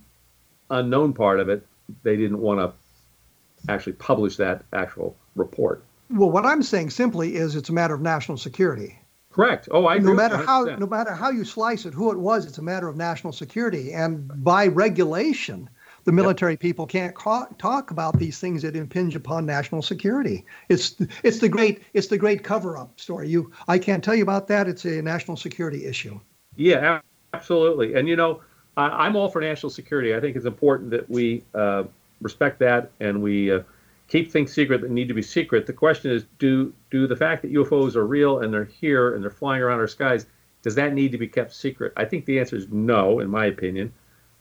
unknown 0.71 1.13
part 1.13 1.41
of 1.41 1.49
it, 1.49 1.67
they 2.03 2.17
didn't 2.17 2.39
want 2.39 2.61
to 2.61 3.71
actually 3.71 3.93
publish 3.95 4.37
that 4.37 4.65
actual 4.73 5.17
report. 5.35 5.83
Well, 6.11 6.31
what 6.31 6.45
I'm 6.45 6.63
saying 6.63 6.91
simply 6.91 7.37
is 7.37 7.55
it's 7.55 7.69
a 7.69 7.73
matter 7.73 7.95
of 7.95 8.01
national 8.01 8.39
security. 8.39 8.99
Correct. 9.31 9.69
Oh, 9.71 9.87
I 9.87 9.99
no 9.99 10.13
matter 10.13 10.37
how 10.37 10.65
no 10.65 10.87
matter 10.87 11.13
how 11.13 11.31
you 11.31 11.45
slice 11.45 11.87
it, 11.87 11.95
who 11.95 12.11
it 12.11 12.19
was, 12.19 12.47
it's 12.47 12.59
a 12.59 12.63
matter 12.63 12.89
of 12.89 12.97
national 12.97 13.33
security, 13.33 13.93
and 13.93 14.29
by 14.43 14.67
regulation, 14.67 15.71
the 16.03 16.11
military 16.11 16.55
yep. 16.55 16.61
people 16.61 16.85
can't 16.85 17.15
ca- 17.15 17.47
talk 17.57 17.93
about 17.93 18.19
these 18.19 18.41
things 18.41 18.63
that 18.63 18.75
impinge 18.75 19.15
upon 19.15 19.47
national 19.47 19.83
security. 19.83 20.45
It's 20.69 20.97
it's 21.23 21.39
the 21.39 21.49
great 21.49 21.83
it's 21.95 22.09
the 22.09 22.19
great 22.19 22.43
cover 22.43 22.77
up 22.77 22.99
story. 22.99 23.29
You 23.29 23.53
I 23.69 23.79
can't 23.79 24.03
tell 24.03 24.17
you 24.17 24.25
about 24.25 24.49
that. 24.49 24.67
It's 24.67 24.85
a 24.85 25.01
national 25.01 25.37
security 25.37 25.87
issue. 25.87 26.19
Yeah, 26.57 27.01
absolutely. 27.33 27.95
And 27.95 28.09
you 28.09 28.17
know, 28.17 28.41
I, 28.77 29.07
am 29.07 29.15
all 29.15 29.29
for 29.29 29.41
national 29.41 29.71
security. 29.71 30.13
I 30.13 30.19
think 30.19 30.35
it's 30.35 30.45
important 30.47 30.91
that 30.91 31.09
we 31.09 31.45
uh, 31.55 31.85
respect 32.21 32.59
that 32.59 32.91
and 32.99 33.23
we. 33.23 33.53
Uh, 33.53 33.63
keep 34.11 34.31
things 34.31 34.53
secret 34.53 34.81
that 34.81 34.91
need 34.91 35.09
to 35.09 35.15
be 35.15 35.23
secret. 35.23 35.67
The 35.67 35.73
question 35.73 36.11
is, 36.11 36.25
do 36.39 36.75
do 36.91 37.07
the 37.07 37.17
fact 37.17 37.43
that 37.43 37.53
UFOs 37.53 37.95
are 37.95 38.07
real 38.07 38.41
and 38.41 38.53
they're 38.53 38.65
here 38.65 39.15
and 39.15 39.23
they're 39.23 39.31
flying 39.31 39.63
around 39.63 39.79
our 39.79 39.87
skies, 39.87 40.27
does 40.63 40.75
that 40.75 40.93
need 40.93 41.13
to 41.13 41.19
be 41.19 41.29
kept 41.29 41.55
secret? 41.55 41.93
I 41.97 42.05
think 42.05 42.27
the 42.27 42.39
answer 42.39 42.57
is 42.57 42.69
no, 42.71 43.21
in 43.21 43.31
my 43.31 43.47
opinion. 43.47 43.93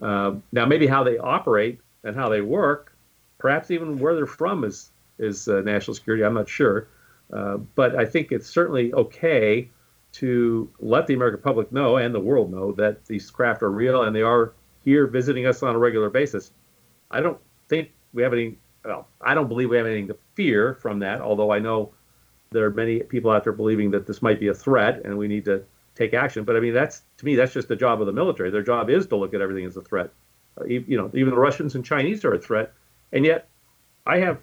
Uh, 0.02 0.36
now, 0.52 0.66
maybe 0.66 0.88
how 0.88 1.04
they 1.04 1.18
operate 1.18 1.80
and 2.04 2.16
how 2.16 2.30
they 2.30 2.42
work, 2.42 2.96
perhaps 3.38 3.70
even 3.70 4.00
where 4.00 4.16
they're 4.16 4.26
from, 4.26 4.64
is 4.64 4.92
is 5.20 5.48
uh, 5.48 5.62
national 5.62 5.94
security. 5.94 6.26
I'm 6.26 6.34
not 6.34 6.50
sure, 6.50 6.88
uh, 7.32 7.58
but 7.58 7.96
I 7.96 8.06
think 8.06 8.32
it's 8.32 8.50
certainly 8.50 8.92
okay 8.94 9.70
to 10.14 10.68
let 10.80 11.06
the 11.06 11.14
American 11.14 11.42
public 11.42 11.72
know 11.72 11.98
and 11.98 12.16
the 12.16 12.20
world 12.20 12.52
know 12.52 12.72
that 12.72 13.06
these 13.06 13.30
craft 13.30 13.62
are 13.62 13.70
real 13.70 14.02
and 14.02 14.16
they 14.16 14.24
are 14.24 14.54
here 14.84 15.06
visiting 15.06 15.46
us 15.46 15.62
on 15.62 15.76
a 15.76 15.78
regular 15.78 16.10
basis. 16.10 16.52
I 17.12 17.22
don't 17.22 17.38
think 17.68 17.92
we 18.14 18.24
have 18.24 18.34
any 18.34 18.58
well, 18.90 19.08
I 19.22 19.36
don't 19.36 19.48
believe 19.48 19.70
we 19.70 19.78
have 19.78 19.86
anything 19.86 20.08
to 20.08 20.18
fear 20.34 20.74
from 20.74 20.98
that, 21.00 21.22
although 21.22 21.52
I 21.52 21.60
know 21.60 21.92
there 22.50 22.66
are 22.66 22.72
many 22.72 23.02
people 23.02 23.30
out 23.30 23.44
there 23.44 23.54
believing 23.54 23.92
that 23.92 24.08
this 24.08 24.24
might 24.24 24.40
be 24.40 24.48
a 24.48 24.54
threat 24.54 25.02
and 25.06 25.16
we 25.16 25.28
need 25.28 25.46
to 25.46 25.64
take 25.94 26.16
action. 26.16 26.44
But 26.44 26.56
I 26.56 26.60
mean, 26.60 26.74
that's 26.74 27.04
to 27.18 27.26
me, 27.26 27.36
that's 27.36 27.54
just 27.54 27.68
the 27.68 27.76
job 27.76 28.02
of 28.02 28.08
the 28.08 28.14
military. 28.14 28.50
Their 28.50 28.64
job 28.64 28.90
is 28.90 29.06
to 29.08 29.16
look 29.16 29.36
at 29.36 29.42
everything 29.42 29.66
as 29.66 29.78
a 29.78 29.82
threat. 29.82 30.10
Uh, 30.60 30.66
you 30.66 30.98
know, 30.98 31.12
even 31.14 31.30
the 31.30 31.40
Russians 31.40 31.76
and 31.76 31.86
Chinese 31.86 32.26
are 32.26 32.34
a 32.34 32.40
threat, 32.40 32.74
and 33.12 33.24
yet 33.24 33.48
I 34.08 34.18
have 34.18 34.40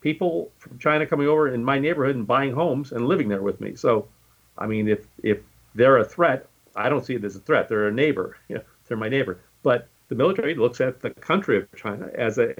people 0.00 0.50
from 0.56 0.78
China 0.78 1.06
coming 1.06 1.28
over 1.28 1.52
in 1.52 1.62
my 1.62 1.78
neighborhood 1.78 2.16
and 2.16 2.26
buying 2.26 2.54
homes 2.54 2.90
and 2.92 3.06
living 3.06 3.28
there 3.28 3.42
with 3.42 3.60
me. 3.60 3.74
So, 3.76 4.08
I 4.56 4.66
mean, 4.66 4.88
if 4.88 5.06
if 5.22 5.40
they're 5.74 5.98
a 5.98 6.04
threat, 6.06 6.46
I 6.74 6.88
don't 6.88 7.04
see 7.04 7.16
it 7.16 7.24
as 7.24 7.36
a 7.36 7.40
threat. 7.40 7.68
They're 7.68 7.88
a 7.88 7.92
neighbor. 7.92 8.38
You 8.48 8.54
know, 8.56 8.62
they're 8.88 8.96
my 8.96 9.10
neighbor. 9.10 9.40
But 9.62 9.88
the 10.08 10.14
military 10.14 10.54
looks 10.54 10.80
at 10.80 11.00
the 11.00 11.10
country 11.10 11.58
of 11.58 11.66
China 11.76 12.08
as 12.14 12.38
a 12.38 12.54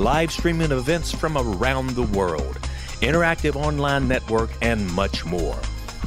live 0.00 0.32
streaming 0.32 0.72
events 0.72 1.12
from 1.12 1.36
around 1.36 1.90
the 1.90 2.02
world, 2.02 2.58
interactive 3.02 3.54
online 3.54 4.08
network, 4.08 4.50
and 4.62 4.90
much 4.92 5.26
more. 5.26 5.58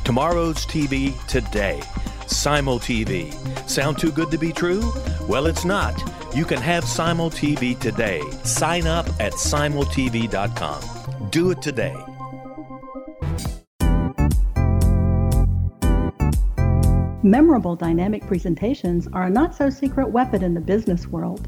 Tomorrow's 0.03 0.65
TV 0.65 1.15
today. 1.27 1.79
Simul 2.25 2.79
TV. 2.79 3.31
Sound 3.69 3.99
too 3.99 4.11
good 4.11 4.31
to 4.31 4.37
be 4.39 4.51
true? 4.51 4.91
Well, 5.27 5.45
it's 5.45 5.63
not. 5.63 6.01
You 6.35 6.43
can 6.43 6.57
have 6.57 6.83
Simul 6.85 7.29
TV 7.29 7.79
today. 7.79 8.21
Sign 8.43 8.87
up 8.87 9.07
at 9.19 9.33
simultv.com. 9.33 11.29
Do 11.29 11.51
it 11.51 11.61
today. 11.61 11.95
Memorable 17.21 17.75
dynamic 17.75 18.25
presentations 18.25 19.07
are 19.13 19.27
a 19.27 19.29
not 19.29 19.55
so 19.55 19.69
secret 19.69 20.09
weapon 20.09 20.43
in 20.43 20.55
the 20.55 20.59
business 20.59 21.07
world. 21.07 21.47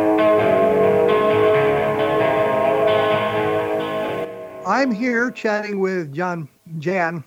I'm 4.71 4.89
here 4.89 5.29
chatting 5.31 5.81
with 5.81 6.13
John 6.13 6.47
Jan 6.79 7.25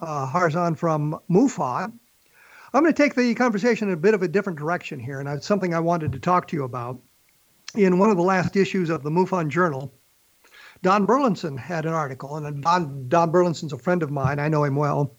uh, 0.00 0.28
Harzan 0.28 0.76
from 0.76 1.16
MUFON. 1.30 1.92
I'm 2.74 2.82
going 2.82 2.92
to 2.92 3.02
take 3.02 3.14
the 3.14 3.32
conversation 3.36 3.86
in 3.86 3.94
a 3.94 3.96
bit 3.96 4.14
of 4.14 4.22
a 4.22 4.26
different 4.26 4.58
direction 4.58 4.98
here, 4.98 5.20
and 5.20 5.28
it's 5.28 5.46
something 5.46 5.74
I 5.74 5.78
wanted 5.78 6.10
to 6.10 6.18
talk 6.18 6.48
to 6.48 6.56
you 6.56 6.64
about. 6.64 6.98
In 7.76 8.00
one 8.00 8.10
of 8.10 8.16
the 8.16 8.24
last 8.24 8.56
issues 8.56 8.90
of 8.90 9.04
the 9.04 9.10
MUFON 9.10 9.48
Journal, 9.48 9.94
Don 10.82 11.06
Burleson 11.06 11.56
had 11.56 11.86
an 11.86 11.92
article, 11.92 12.36
and 12.36 12.64
Don, 12.64 13.08
Don 13.08 13.30
Burleson's 13.30 13.72
a 13.72 13.78
friend 13.78 14.02
of 14.02 14.10
mine. 14.10 14.40
I 14.40 14.48
know 14.48 14.64
him 14.64 14.74
well, 14.74 15.14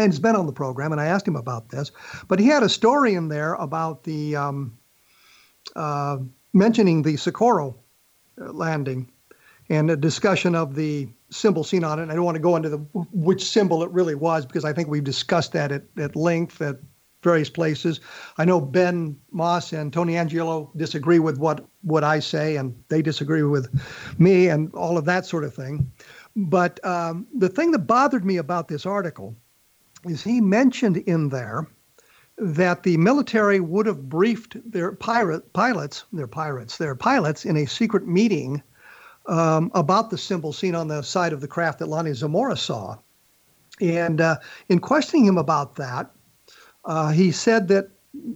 and 0.00 0.12
he's 0.12 0.18
been 0.18 0.34
on 0.34 0.46
the 0.46 0.52
program, 0.52 0.90
and 0.90 1.00
I 1.00 1.06
asked 1.06 1.28
him 1.28 1.36
about 1.36 1.68
this. 1.68 1.92
But 2.26 2.40
he 2.40 2.48
had 2.48 2.64
a 2.64 2.68
story 2.68 3.14
in 3.14 3.28
there 3.28 3.54
about 3.54 4.02
the 4.02 4.34
um, 4.34 4.76
uh, 5.76 6.18
mentioning 6.52 7.02
the 7.02 7.16
Socorro 7.16 7.76
landing 8.36 9.12
and 9.68 9.90
a 9.90 9.96
discussion 9.96 10.54
of 10.54 10.74
the 10.74 11.08
symbol 11.30 11.64
seen 11.64 11.84
on 11.84 11.98
it. 11.98 12.02
And 12.02 12.12
I 12.12 12.14
don't 12.14 12.24
want 12.24 12.36
to 12.36 12.42
go 12.42 12.56
into 12.56 12.68
the 12.68 12.78
which 13.12 13.44
symbol 13.44 13.82
it 13.82 13.90
really 13.90 14.14
was 14.14 14.46
because 14.46 14.64
I 14.64 14.72
think 14.72 14.88
we've 14.88 15.04
discussed 15.04 15.52
that 15.52 15.72
at, 15.72 15.84
at 15.98 16.16
length 16.16 16.60
at 16.62 16.76
various 17.22 17.50
places. 17.50 18.00
I 18.38 18.44
know 18.44 18.60
Ben 18.60 19.18
Moss 19.32 19.72
and 19.72 19.92
Tony 19.92 20.14
Angiola 20.14 20.68
disagree 20.76 21.18
with 21.18 21.38
what 21.38 21.64
what 21.82 22.04
I 22.04 22.20
say, 22.20 22.56
and 22.56 22.74
they 22.88 23.02
disagree 23.02 23.42
with 23.42 23.68
me, 24.18 24.48
and 24.48 24.72
all 24.74 24.96
of 24.96 25.04
that 25.06 25.26
sort 25.26 25.44
of 25.44 25.54
thing. 25.54 25.90
But 26.36 26.84
um, 26.84 27.26
the 27.34 27.48
thing 27.48 27.72
that 27.72 27.80
bothered 27.80 28.24
me 28.24 28.36
about 28.36 28.68
this 28.68 28.86
article 28.86 29.34
is 30.04 30.22
he 30.22 30.40
mentioned 30.40 30.98
in 30.98 31.30
there 31.30 31.66
that 32.38 32.82
the 32.82 32.96
military 32.98 33.60
would 33.60 33.86
have 33.86 34.08
briefed 34.08 34.58
their 34.70 34.92
pirate 34.92 35.52
pilots, 35.52 36.04
their 36.12 36.26
pirates, 36.26 36.76
their 36.76 36.94
pilots 36.94 37.44
in 37.44 37.56
a 37.56 37.66
secret 37.66 38.06
meeting 38.06 38.62
um, 39.28 39.70
about 39.74 40.10
the 40.10 40.18
symbol 40.18 40.52
seen 40.52 40.74
on 40.74 40.88
the 40.88 41.02
side 41.02 41.32
of 41.32 41.40
the 41.40 41.48
craft 41.48 41.78
that 41.80 41.88
Lonnie 41.88 42.14
Zamora 42.14 42.56
saw. 42.56 42.96
And 43.80 44.20
uh, 44.20 44.36
in 44.68 44.78
questioning 44.78 45.26
him 45.26 45.38
about 45.38 45.76
that, 45.76 46.10
uh, 46.84 47.10
he 47.10 47.32
said 47.32 47.68
that 47.68 47.90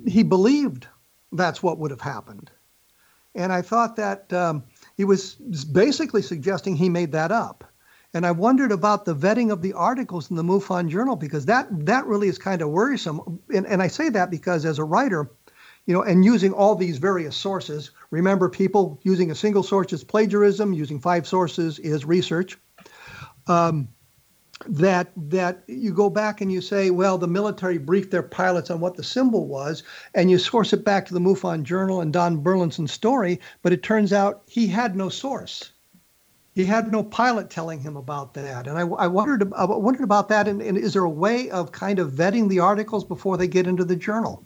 he 0.07 0.23
believed 0.23 0.87
that's 1.33 1.63
what 1.63 1.79
would 1.79 1.91
have 1.91 2.01
happened. 2.01 2.51
And 3.35 3.53
I 3.53 3.63
thought 3.63 3.97
that 3.97 4.33
um, 4.33 4.65
he 4.97 5.05
was 5.05 5.37
basically 5.37 6.23
suggesting 6.23 6.77
he 6.77 6.89
made 6.89 7.13
that 7.13 7.31
up. 7.31 7.65
And 8.13 8.27
I 8.27 8.33
wondered 8.33 8.73
about 8.73 9.05
the 9.05 9.15
vetting 9.15 9.53
of 9.53 9.63
the 9.63 9.73
articles 9.73 10.31
in 10.31 10.37
the 10.37 10.43
MUFON 10.43 10.89
Journal 10.89 11.15
because 11.15 11.47
that 11.47 11.69
that 11.87 12.07
really 12.07 12.27
is 12.27 12.39
kind 12.39 12.61
of 12.61 12.71
worrisome. 12.71 13.41
And, 13.55 13.67
and 13.67 13.81
I 13.81 13.87
say 13.87 14.09
that 14.09 14.31
because 14.31 14.65
as 14.65 14.81
a 14.81 14.85
writer, 14.85 15.31
you 15.91 15.97
know, 15.97 16.05
and 16.05 16.25
using 16.25 16.53
all 16.53 16.77
these 16.77 16.99
various 16.99 17.35
sources. 17.35 17.91
Remember, 18.13 18.49
people 18.49 19.01
using 19.03 19.33
a 19.33 19.35
single 19.35 19.65
source 19.65 19.93
is 19.93 20.05
plagiarism, 20.05 20.73
using 20.73 21.01
five 21.01 21.27
sources 21.27 21.81
is 21.81 22.05
research. 22.05 22.57
Um, 23.49 23.89
that 24.69 25.11
that 25.17 25.65
you 25.67 25.93
go 25.93 26.09
back 26.09 26.41
and 26.41 26.53
you 26.53 26.61
say, 26.61 26.91
well, 26.91 27.19
the 27.19 27.27
military 27.27 27.77
briefed 27.77 28.13
their 28.13 28.23
pilots 28.23 28.71
on 28.71 28.79
what 28.79 28.95
the 28.95 29.03
symbol 29.03 29.49
was, 29.49 29.83
and 30.15 30.31
you 30.31 30.39
source 30.39 30.73
it 30.73 30.85
back 30.85 31.07
to 31.07 31.15
the 31.15 31.19
MUFON 31.19 31.65
Journal 31.65 32.01
and 32.01 32.13
Don 32.13 32.37
Burleson's 32.37 32.93
story, 32.93 33.41
but 33.63 33.73
it 33.73 33.83
turns 33.83 34.13
out 34.13 34.43
he 34.47 34.69
had 34.69 34.95
no 34.95 35.09
source. 35.09 35.73
He 36.55 36.65
had 36.65 36.93
no 36.93 37.03
pilot 37.03 37.51
telling 37.51 37.81
him 37.81 37.97
about 37.97 38.35
that, 38.35 38.69
and 38.69 38.79
I, 38.79 38.83
I 38.83 39.09
wondered 39.09 39.53
I 39.55 39.65
wondered 39.65 40.05
about 40.05 40.29
that. 40.29 40.47
And, 40.47 40.63
and 40.63 40.79
is 40.79 40.93
there 40.93 41.03
a 41.03 41.11
way 41.11 41.51
of 41.51 41.73
kind 41.73 41.99
of 41.99 42.13
vetting 42.13 42.49
the 42.49 42.61
articles 42.61 43.03
before 43.03 43.37
they 43.37 43.49
get 43.49 43.67
into 43.67 43.85
the 43.85 43.97
journal? 43.97 44.45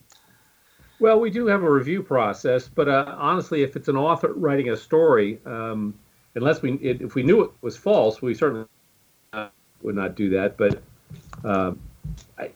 Well, 1.05 1.21
we 1.21 1.29
do 1.29 1.45
have 1.49 1.63
a 1.63 1.71
review 1.71 2.03
process, 2.03 2.67
but 2.67 2.89
uh, 2.89 3.15
honestly, 3.19 3.63
if 3.63 3.77
it's 3.77 3.89
an 3.89 3.97
author 3.99 4.33
writing 4.33 4.71
a 4.71 4.77
story, 4.79 5.39
um, 5.45 5.93
unless 6.35 6.63
we 6.63 6.77
it, 6.77 7.03
if 7.03 7.15
we 7.15 7.23
knew 7.23 7.43
it 7.43 7.51
was 7.61 7.77
false, 7.77 8.23
we 8.23 8.33
certainly 8.33 8.65
would 9.83 9.97
not 9.97 10.15
do 10.15 10.31
that. 10.31 10.57
But 10.57 10.83
um, 11.45 11.79
I'm 12.39 12.49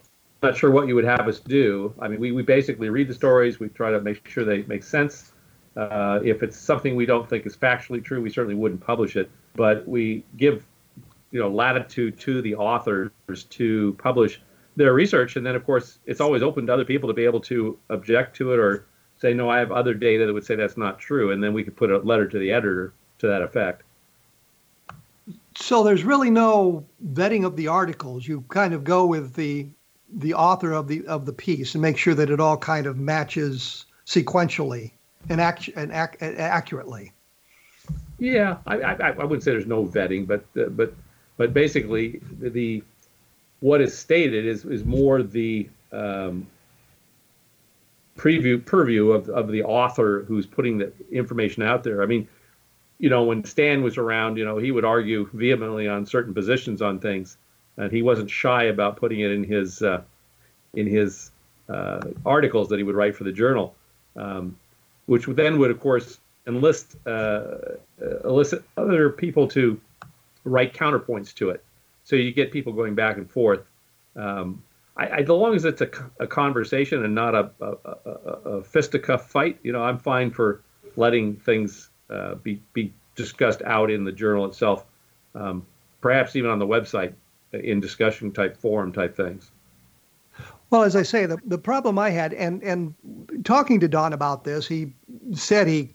not 0.43 0.57
sure 0.57 0.71
what 0.71 0.89
you 0.89 0.95
would 0.95 1.05
have 1.05 1.29
us 1.29 1.41
do. 1.41 1.93
I 2.01 2.09
mean, 2.09 2.21
we, 2.21 2.33
we 2.33 2.41
basically 2.43 2.89
read 2.89 3.09
the 3.09 3.13
stories, 3.13 3.61
we 3.61 3.69
try 3.69 3.91
to 3.91 4.01
make 4.01 4.27
sure 4.27 4.47
they 4.47 4.63
make 4.63 4.83
sense. 4.83 5.33
Uh, 5.77 6.21
if 6.25 6.43
it's 6.43 6.57
something 6.57 6.97
we 6.97 7.05
don't 7.05 7.29
think 7.29 7.45
is 7.45 7.55
factually 7.55 8.03
true, 8.03 8.23
we 8.23 8.31
certainly 8.31 8.55
wouldn't 8.55 8.81
publish 8.81 9.17
it. 9.17 9.31
But 9.57 9.87
we 9.87 10.25
give 10.39 10.65
you 11.33 11.41
know 11.41 11.51
latitude 11.51 12.19
to 12.21 12.41
the 12.41 12.55
authors 12.55 13.11
to 13.51 13.95
publish 13.99 14.41
their 14.79 14.95
research, 14.95 15.37
and 15.37 15.45
then 15.45 15.57
of 15.57 15.67
course 15.67 15.99
it's 16.07 16.21
always 16.21 16.43
open 16.43 16.67
to 16.67 16.73
other 16.73 16.85
people 16.85 17.09
to 17.09 17.15
be 17.15 17.25
able 17.25 17.41
to 17.41 17.77
object 17.91 18.37
to 18.37 18.53
it 18.53 18.59
or 18.59 18.87
say, 19.19 19.35
no, 19.35 19.51
I 19.51 19.59
have 19.59 19.73
other 19.73 19.93
data 19.93 20.25
that 20.25 20.33
would 20.33 20.47
say 20.47 20.55
that's 20.55 20.77
not 20.77 20.99
true, 20.99 21.33
and 21.33 21.43
then 21.43 21.53
we 21.53 21.65
could 21.65 21.77
put 21.77 21.91
a 21.91 21.99
letter 21.99 22.27
to 22.29 22.39
the 22.39 22.53
editor 22.53 22.93
to 23.19 23.27
that 23.27 23.43
effect. 23.43 23.83
So 25.57 25.83
there's 25.83 26.05
really 26.05 26.31
no 26.31 26.87
vetting 27.13 27.45
of 27.45 27.57
the 27.57 27.67
articles. 27.67 28.29
You 28.29 28.45
kind 28.49 28.73
of 28.73 28.85
go 28.85 29.05
with 29.05 29.35
the 29.35 29.67
the 30.11 30.33
author 30.33 30.73
of 30.73 30.89
the 30.89 31.05
of 31.07 31.27
the 31.27 31.33
piece 31.33 31.75
and 31.75 31.83
make 31.83 31.99
sure 31.99 32.15
that 32.15 32.31
it 32.31 32.41
all 32.41 32.57
kind 32.57 32.87
of 32.87 32.97
matches 32.97 33.85
sequentially 34.07 34.93
and, 35.29 35.41
act, 35.41 35.69
and, 35.77 35.91
ac- 35.91 36.19
accurately. 36.21 37.13
Yeah, 38.19 38.59
I, 38.67 38.77
I, 38.77 38.93
I 38.95 39.25
wouldn't 39.25 39.43
say 39.43 39.51
there's 39.51 39.67
no 39.67 39.85
vetting, 39.85 40.27
but 40.27 40.45
uh, 40.57 40.69
but 40.71 40.95
but 41.37 41.53
basically 41.53 42.21
the, 42.41 42.51
the 42.51 42.83
what 43.61 43.81
is 43.81 43.97
stated 43.97 44.47
is 44.47 44.65
is 44.65 44.85
more 44.85 45.23
the 45.23 45.69
um, 45.93 46.47
preview 48.17 48.65
purview 48.65 49.11
of 49.11 49.29
of 49.29 49.49
the 49.49 49.63
author 49.63 50.25
who's 50.29 50.47
putting 50.47 50.79
the 50.79 50.93
information 51.11 51.63
out 51.63 51.83
there. 51.85 52.03
I 52.03 52.07
mean, 52.07 52.29
you 52.99 53.09
know, 53.09 53.25
when 53.25 53.45
Stan 53.45 53.83
was 53.83 53.97
around, 53.97 54.37
you 54.37 54.45
know, 54.45 54.59
he 54.59 54.71
would 54.71 54.85
argue 54.85 55.29
vehemently 55.33 55.89
on 55.89 56.07
certain 56.07 56.35
positions 56.35 56.83
on 56.83 56.99
things, 56.99 57.37
and 57.77 57.91
he 57.91 58.03
wasn't 58.03 58.31
shy 58.31 58.65
about 58.65 58.97
putting 58.97 59.21
it 59.21 59.31
in 59.31 59.45
his 59.45 59.83
uh, 59.83 60.03
in 60.75 60.87
his 60.87 61.31
uh, 61.69 62.01
articles 62.25 62.69
that 62.69 62.79
he 62.79 62.83
would 62.83 62.95
write 62.95 63.17
for 63.17 63.25
the 63.25 63.33
journal, 63.33 63.75
um, 64.17 64.57
which 65.07 65.27
then 65.27 65.59
would, 65.59 65.71
of 65.71 65.81
course, 65.81 66.19
enlist 66.47 66.97
uh, 67.07 67.57
elicit 68.25 68.63
other 68.77 69.11
people 69.11 69.49
to 69.49 69.81
write 70.45 70.75
counterpoints 70.75 71.35
to 71.35 71.51
it. 71.51 71.65
So 72.09 72.17
you 72.17 72.33
get 72.33 72.51
people 72.51 72.73
going 72.73 72.95
back 72.95 73.19
and 73.19 73.31
forth. 73.31 73.61
Um, 74.17 74.63
I, 74.97 75.09
I, 75.09 75.17
as 75.19 75.29
long 75.29 75.55
as 75.55 75.67
it's 75.67 75.83
a, 75.83 75.91
a 76.19 76.27
conversation 76.27 77.05
and 77.05 77.15
not 77.15 77.35
a, 77.35 77.51
a, 77.61 77.67
a, 78.07 78.65
fisticuff 78.65 79.31
fight, 79.31 79.59
you 79.63 79.73
know, 79.73 79.83
I'm 79.83 79.99
fine 79.99 80.31
for 80.31 80.63
letting 80.97 81.37
things 81.37 81.91
uh, 82.09 82.37
be 82.37 82.63
be 82.73 82.95
discussed 83.15 83.61
out 83.67 83.91
in 83.91 84.05
the 84.05 84.13
journal 84.13 84.47
itself, 84.47 84.87
um, 85.35 85.67
perhaps 86.01 86.35
even 86.35 86.51
on 86.51 86.59
the 86.59 86.67
website 86.67 87.13
in 87.53 87.79
discussion 87.79 88.33
type 88.33 88.57
forum 88.57 88.91
type 88.91 89.15
things. 89.15 89.51
Well, 90.71 90.85
as 90.85 90.97
I 90.97 91.03
say, 91.03 91.27
the, 91.27 91.37
the 91.45 91.59
problem 91.59 91.99
I 91.99 92.09
had, 92.09 92.33
and, 92.33 92.63
and 92.63 92.95
talking 93.45 93.81
to 93.81 93.89
Don 93.89 94.15
about 94.15 94.45
this, 94.45 94.67
he 94.67 94.95
said 95.35 95.67
he 95.67 95.91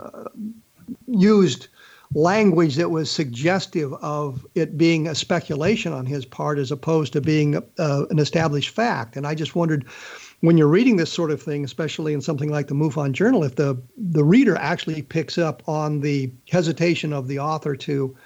uh, 0.00 0.24
used 1.06 1.68
language 2.14 2.76
that 2.76 2.90
was 2.90 3.10
suggestive 3.10 3.92
of 3.94 4.46
it 4.54 4.78
being 4.78 5.06
a 5.06 5.14
speculation 5.14 5.92
on 5.92 6.06
his 6.06 6.24
part 6.24 6.58
as 6.58 6.70
opposed 6.70 7.12
to 7.12 7.20
being 7.20 7.56
uh, 7.78 8.06
an 8.10 8.18
established 8.18 8.70
fact. 8.70 9.16
And 9.16 9.26
I 9.26 9.34
just 9.34 9.54
wondered 9.54 9.86
when 10.40 10.56
you're 10.56 10.68
reading 10.68 10.96
this 10.96 11.12
sort 11.12 11.30
of 11.30 11.42
thing, 11.42 11.64
especially 11.64 12.12
in 12.12 12.20
something 12.20 12.50
like 12.50 12.68
the 12.68 12.74
MUFON 12.74 13.12
Journal, 13.12 13.44
if 13.44 13.56
the, 13.56 13.80
the 13.96 14.24
reader 14.24 14.56
actually 14.56 15.02
picks 15.02 15.36
up 15.36 15.62
on 15.68 16.00
the 16.00 16.32
hesitation 16.48 17.12
of 17.12 17.28
the 17.28 17.40
author 17.40 17.76
to 17.76 18.16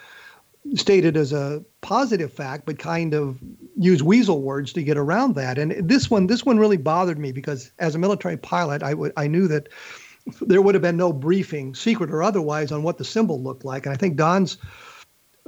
state 0.74 1.04
it 1.04 1.16
as 1.16 1.32
a 1.32 1.64
positive 1.80 2.32
fact, 2.32 2.66
but 2.66 2.78
kind 2.78 3.14
of 3.14 3.40
use 3.76 4.02
weasel 4.02 4.42
words 4.42 4.72
to 4.74 4.82
get 4.82 4.96
around 4.96 5.34
that. 5.34 5.58
And 5.58 5.88
this 5.88 6.10
one, 6.10 6.28
this 6.28 6.44
one 6.44 6.58
really 6.58 6.76
bothered 6.76 7.18
me 7.18 7.32
because 7.32 7.72
as 7.78 7.94
a 7.94 7.98
military 7.98 8.36
pilot, 8.36 8.82
I, 8.82 8.90
w- 8.90 9.12
I 9.16 9.26
knew 9.26 9.48
that 9.48 9.68
there 10.40 10.62
would 10.62 10.74
have 10.74 10.82
been 10.82 10.96
no 10.96 11.12
briefing, 11.12 11.74
secret 11.74 12.10
or 12.10 12.22
otherwise, 12.22 12.72
on 12.72 12.82
what 12.82 12.98
the 12.98 13.04
symbol 13.04 13.42
looked 13.42 13.64
like. 13.64 13.86
And 13.86 13.94
I 13.94 13.96
think 13.96 14.16
Don's 14.16 14.56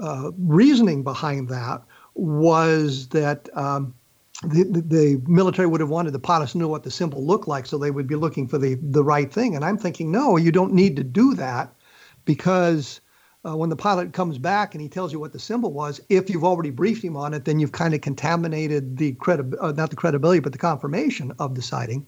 uh, 0.03 0.31
reasoning 0.39 1.03
behind 1.03 1.49
that 1.49 1.83
was 2.14 3.09
that 3.09 3.49
um, 3.57 3.95
the, 4.43 4.64
the, 4.64 5.22
military 5.27 5.66
would 5.66 5.81
have 5.81 5.91
wanted 5.91 6.12
the 6.12 6.18
pilots 6.18 6.53
to 6.53 6.59
know 6.59 6.68
what 6.68 6.83
the 6.83 6.91
symbol 6.91 7.25
looked 7.25 7.49
like, 7.49 7.66
so 7.66 7.79
they 7.79 7.91
would 7.91 8.07
be 8.07 8.16
looking 8.16 8.49
for 8.49 8.59
the, 8.59 8.75
the 8.83 9.05
right 9.05 9.33
thing. 9.33 9.55
And 9.55 9.64
I'm 9.64 9.79
thinking, 9.79 10.11
no, 10.11 10.37
you 10.37 10.53
don't 10.53 10.72
need 10.72 10.97
to 10.97 11.05
do 11.05 11.35
that 11.35 11.72
because 12.25 13.01
uh, 13.47 13.57
when 13.57 13.70
the 13.70 13.77
pilot 13.77 14.12
comes 14.12 14.39
back 14.39 14.75
and 14.75 14.83
he 14.83 14.89
tells 14.89 15.12
you 15.12 15.20
what 15.20 15.33
the 15.33 15.39
symbol 15.39 15.72
was, 15.72 16.01
if 16.09 16.31
you've 16.31 16.45
already 16.45 16.70
briefed 16.70 17.05
him 17.05 17.16
on 17.16 17.35
it, 17.35 17.45
then 17.45 17.61
you've 17.61 17.72
kind 17.72 17.95
of 17.95 18.01
contaminated 18.01 18.97
the 18.97 19.12
credi- 19.12 19.57
uh, 19.61 19.72
not 19.72 19.91
the 19.91 19.97
credibility, 19.97 20.41
but 20.41 20.53
the 20.53 20.59
confirmation 20.59 21.33
of 21.39 21.55
the 21.55 21.62
sighting. 21.62 22.07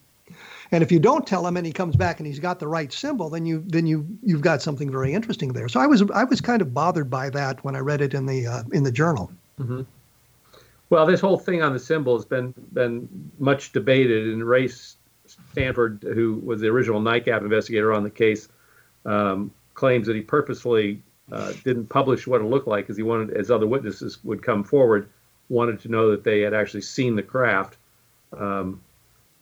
And 0.71 0.83
if 0.83 0.91
you 0.91 0.99
don't 0.99 1.25
tell 1.25 1.45
him 1.47 1.57
and 1.57 1.65
he 1.65 1.71
comes 1.71 1.95
back 1.95 2.19
and 2.19 2.27
he's 2.27 2.39
got 2.39 2.59
the 2.59 2.67
right 2.67 2.91
symbol, 2.91 3.29
then 3.29 3.45
you 3.45 3.63
then 3.67 3.87
you 3.87 4.05
you've 4.21 4.41
got 4.41 4.61
something 4.61 4.91
very 4.91 5.13
interesting 5.13 5.53
there. 5.53 5.69
So 5.69 5.79
I 5.79 5.87
was 5.87 6.03
I 6.13 6.23
was 6.23 6.41
kind 6.41 6.61
of 6.61 6.73
bothered 6.73 7.09
by 7.09 7.29
that 7.29 7.63
when 7.63 7.75
I 7.75 7.79
read 7.79 8.01
it 8.01 8.13
in 8.13 8.25
the 8.25 8.47
uh, 8.47 8.63
in 8.71 8.83
the 8.83 8.91
journal. 8.91 9.31
Mm-hmm. 9.59 9.81
Well, 10.89 11.05
this 11.05 11.19
whole 11.19 11.37
thing 11.37 11.61
on 11.61 11.73
the 11.73 11.79
symbol 11.79 12.15
has 12.15 12.25
been 12.25 12.53
been 12.73 13.31
much 13.39 13.71
debated, 13.71 14.27
and 14.27 14.43
Ray 14.43 14.69
Stanford, 15.25 16.03
who 16.03 16.41
was 16.43 16.61
the 16.61 16.67
original 16.67 17.01
NICAP 17.01 17.41
investigator 17.41 17.93
on 17.93 18.03
the 18.03 18.09
case, 18.09 18.47
um, 19.05 19.51
claims 19.73 20.07
that 20.07 20.15
he 20.15 20.21
purposely 20.21 21.01
uh, 21.31 21.53
didn't 21.63 21.87
publish 21.87 22.25
what 22.25 22.41
it 22.41 22.45
looked 22.45 22.67
like 22.67 22.85
because 22.85 22.97
he 22.97 23.03
wanted, 23.03 23.35
as 23.35 23.51
other 23.51 23.67
witnesses 23.67 24.23
would 24.23 24.41
come 24.41 24.63
forward, 24.63 25.09
wanted 25.49 25.79
to 25.81 25.89
know 25.89 26.11
that 26.11 26.23
they 26.23 26.41
had 26.41 26.53
actually 26.53 26.81
seen 26.81 27.15
the 27.15 27.23
craft. 27.23 27.77
Um, 28.37 28.81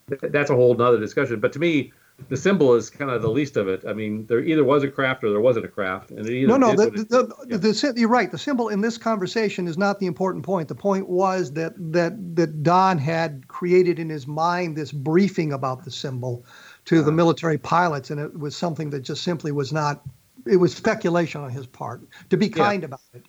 that's 0.08 0.50
a 0.50 0.56
whole 0.56 0.80
other 0.82 1.00
discussion. 1.00 1.40
But 1.40 1.54
to 1.54 1.60
me, 1.60 1.92
the 2.30 2.38
symbol 2.38 2.74
is 2.76 2.90
kind 2.90 3.12
of 3.12 3.22
the 3.22 3.30
least 3.30 3.58
of 3.58 3.68
it. 3.68 3.84
I 3.88 3.94
mean, 3.94 4.26
there 4.28 4.40
either 4.40 4.64
was 4.64 4.84
a 4.84 4.88
craft 4.88 5.24
or 5.24 5.32
there 5.32 5.42
wasn't 5.42 5.66
a 5.66 5.70
craft, 5.70 6.12
and 6.12 6.26
no, 6.48 6.58
no, 6.58 6.74
the, 6.74 6.88
it, 6.88 7.10
the, 7.10 7.46
yeah. 7.48 7.58
the, 7.58 7.94
you're 7.98 8.10
right. 8.10 8.32
The 8.32 8.38
symbol 8.38 8.70
in 8.70 8.82
this 8.82 8.98
conversation 8.98 9.68
is 9.68 9.78
not 9.78 10.00
the 10.00 10.06
important 10.06 10.46
point. 10.46 10.70
The 10.70 10.76
point 10.76 11.10
was 11.10 11.52
that 11.54 11.74
that 11.92 12.36
that 12.36 12.64
Don 12.64 12.98
had 12.98 13.48
created 13.48 14.00
in 14.00 14.10
his 14.10 14.28
mind 14.28 14.78
this 14.78 14.92
briefing 14.92 15.52
about 15.52 15.84
the 15.84 15.92
symbol 15.92 16.46
to 16.86 16.96
the 16.96 17.02
uh-huh. 17.02 17.12
military 17.12 17.58
pilots, 17.58 18.10
and 18.10 18.20
it 18.20 18.40
was 18.40 18.56
something 18.56 18.92
that 18.92 19.02
just 19.02 19.24
simply 19.24 19.52
was 19.52 19.74
not. 19.74 20.02
It 20.48 20.58
was 20.58 20.74
speculation 20.74 21.42
on 21.42 21.50
his 21.50 21.66
part. 21.66 22.02
To 22.30 22.38
be 22.38 22.50
kind 22.50 22.84
yeah. 22.84 22.88
about 22.88 23.02
it. 23.14 23.26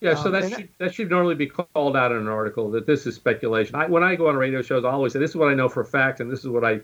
Yeah, 0.00 0.14
so 0.14 0.26
um, 0.26 0.32
that 0.32 0.50
should, 0.50 0.68
that 0.78 0.94
should 0.94 1.10
normally 1.10 1.34
be 1.34 1.46
called 1.46 1.96
out 1.96 2.12
in 2.12 2.18
an 2.18 2.28
article 2.28 2.70
that 2.72 2.86
this 2.86 3.06
is 3.06 3.14
speculation. 3.14 3.74
I, 3.74 3.86
when 3.86 4.02
I 4.02 4.14
go 4.14 4.28
on 4.28 4.36
radio 4.36 4.60
shows, 4.60 4.84
I 4.84 4.90
always 4.90 5.12
say 5.12 5.18
this 5.18 5.30
is 5.30 5.36
what 5.36 5.48
I 5.48 5.54
know 5.54 5.68
for 5.68 5.80
a 5.80 5.86
fact, 5.86 6.20
and 6.20 6.30
this 6.30 6.40
is 6.40 6.48
what 6.48 6.64
I 6.64 6.80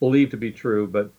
believe 0.00 0.30
to 0.30 0.36
be 0.36 0.50
true, 0.50 0.86
but 0.86 1.10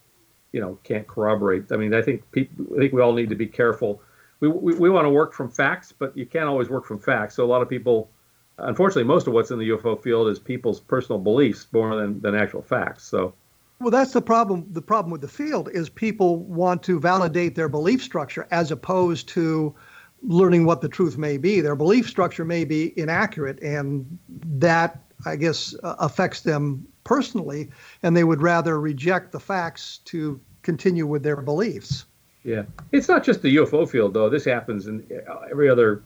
you 0.52 0.60
know 0.60 0.78
can't 0.84 1.08
corroborate. 1.08 1.72
I 1.72 1.78
mean, 1.78 1.94
I 1.94 2.02
think 2.02 2.30
people, 2.32 2.66
I 2.76 2.80
think 2.80 2.94
we 2.94 3.02
all 3.02 3.14
need 3.14 3.30
to 3.30 3.36
be 3.36 3.48
careful. 3.48 4.02
We, 4.40 4.50
we, 4.50 4.76
we 4.76 4.90
want 4.90 5.06
to 5.06 5.10
work 5.10 5.34
from 5.34 5.50
facts, 5.50 5.94
but 5.98 6.16
you 6.18 6.26
can't 6.26 6.46
always 6.46 6.70
work 6.70 6.86
from 6.86 7.00
facts. 7.00 7.36
So 7.36 7.46
a 7.46 7.48
lot 7.48 7.62
of 7.62 7.70
people, 7.70 8.10
unfortunately, 8.58 9.06
most 9.06 9.28
of 9.28 9.34
what's 9.34 9.50
in 9.50 9.58
the 9.58 9.70
UFO 9.70 10.02
field 10.02 10.28
is 10.28 10.38
people's 10.38 10.80
personal 10.80 11.20
beliefs 11.20 11.68
more 11.72 11.96
than, 11.96 12.22
than 12.22 12.36
actual 12.36 12.62
facts. 12.62 13.04
So. 13.04 13.34
Well, 13.80 13.92
that's 13.92 14.14
the 14.14 14.22
problem. 14.22 14.66
The 14.72 14.82
problem 14.82 15.12
with 15.12 15.22
the 15.22 15.28
field 15.28 15.70
is 15.72 15.90
people 15.90 16.38
want 16.38 16.84
to 16.84 17.00
validate 17.00 17.56
their 17.56 17.70
belief 17.70 18.02
structure 18.02 18.48
as 18.52 18.72
opposed 18.72 19.28
to 19.30 19.76
learning 20.24 20.66
what 20.66 20.82
the 20.82 20.90
truth 20.90 21.18
may 21.18 21.38
be. 21.38 21.62
Their 21.62 21.76
belief 21.76 22.08
structure 22.08 22.46
may 22.46 22.66
be 22.66 22.98
inaccurate, 23.00 23.62
and 23.62 24.18
that, 24.30 25.00
I 25.26 25.36
guess, 25.36 25.76
uh, 25.84 25.96
affects 26.00 26.42
them 26.42 26.88
personally, 27.04 27.70
and 28.04 28.16
they 28.16 28.24
would 28.24 28.42
rather 28.42 28.80
reject 28.80 29.32
the 29.32 29.40
facts 29.40 30.00
to 30.06 30.40
continue 30.62 31.06
with 31.06 31.24
their 31.24 31.42
beliefs. 31.42 32.06
Yeah, 32.44 32.64
it's 32.92 33.08
not 33.08 33.24
just 33.24 33.42
the 33.42 33.56
UFO 33.58 33.90
field, 33.90 34.14
though. 34.14 34.30
This 34.30 34.46
happens 34.46 34.88
in 34.88 35.06
every 35.50 35.70
other 35.70 36.04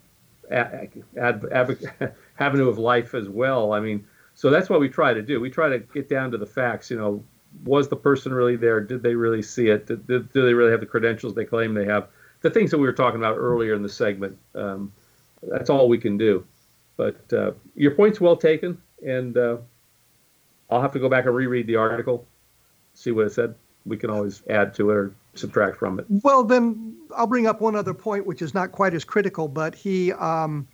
ad, 0.49 0.91
ad, 1.18 1.45
ad, 1.51 2.14
avenue 2.39 2.68
of 2.68 2.78
life 2.78 3.14
as 3.14 3.30
well. 3.30 3.74
I 3.74 3.80
mean, 3.80 4.05
so 4.36 4.49
that's 4.49 4.70
what 4.70 4.80
we 4.80 4.89
try 4.89 5.14
to 5.14 5.22
do. 5.22 5.39
We 5.39 5.49
try 5.49 5.70
to 5.70 5.80
get 5.80 6.09
down 6.09 6.32
to 6.32 6.38
the 6.38 6.45
facts. 6.45 6.89
You 6.89 6.97
know, 6.97 7.24
was 7.64 7.89
the 7.89 7.95
person 7.95 8.34
really 8.34 8.55
there? 8.55 8.80
Did 8.80 9.03
they 9.03 9.16
really 9.16 9.41
see 9.41 9.68
it? 9.68 9.88
Did, 9.88 10.07
did, 10.07 10.32
do 10.34 10.45
they 10.45 10.53
really 10.53 10.72
have 10.72 10.80
the 10.80 10.86
credentials 10.86 11.36
they 11.36 11.45
claim 11.45 11.74
they 11.74 11.86
have? 11.86 12.07
The 12.41 12.49
things 12.49 12.71
that 12.71 12.77
we 12.77 12.85
were 12.85 12.93
talking 12.93 13.19
about 13.19 13.37
earlier 13.37 13.73
in 13.73 13.83
the 13.83 13.89
segment. 13.89 14.37
Um, 14.55 14.91
that's 15.43 15.69
all 15.69 15.87
we 15.87 15.97
can 15.97 16.17
do. 16.17 16.45
But 16.97 17.33
uh, 17.33 17.51
your 17.75 17.91
point's 17.91 18.21
well 18.21 18.35
taken, 18.35 18.79
and 19.05 19.37
uh, 19.37 19.57
I'll 20.69 20.81
have 20.81 20.93
to 20.93 20.99
go 20.99 21.09
back 21.09 21.25
and 21.25 21.35
reread 21.35 21.67
the 21.67 21.75
article, 21.75 22.25
see 22.93 23.11
what 23.11 23.27
it 23.27 23.33
said. 23.33 23.55
We 23.85 23.97
can 23.97 24.09
always 24.09 24.43
add 24.49 24.73
to 24.75 24.91
it 24.91 24.93
or 24.93 25.15
subtract 25.33 25.77
from 25.77 25.99
it. 25.99 26.05
Well, 26.09 26.43
then 26.43 26.95
I'll 27.15 27.27
bring 27.27 27.47
up 27.47 27.61
one 27.61 27.75
other 27.75 27.93
point, 27.93 28.25
which 28.25 28.41
is 28.41 28.53
not 28.53 28.71
quite 28.71 28.93
as 28.93 29.03
critical, 29.03 29.47
but 29.47 29.73
he 29.73 30.13
um, 30.13 30.67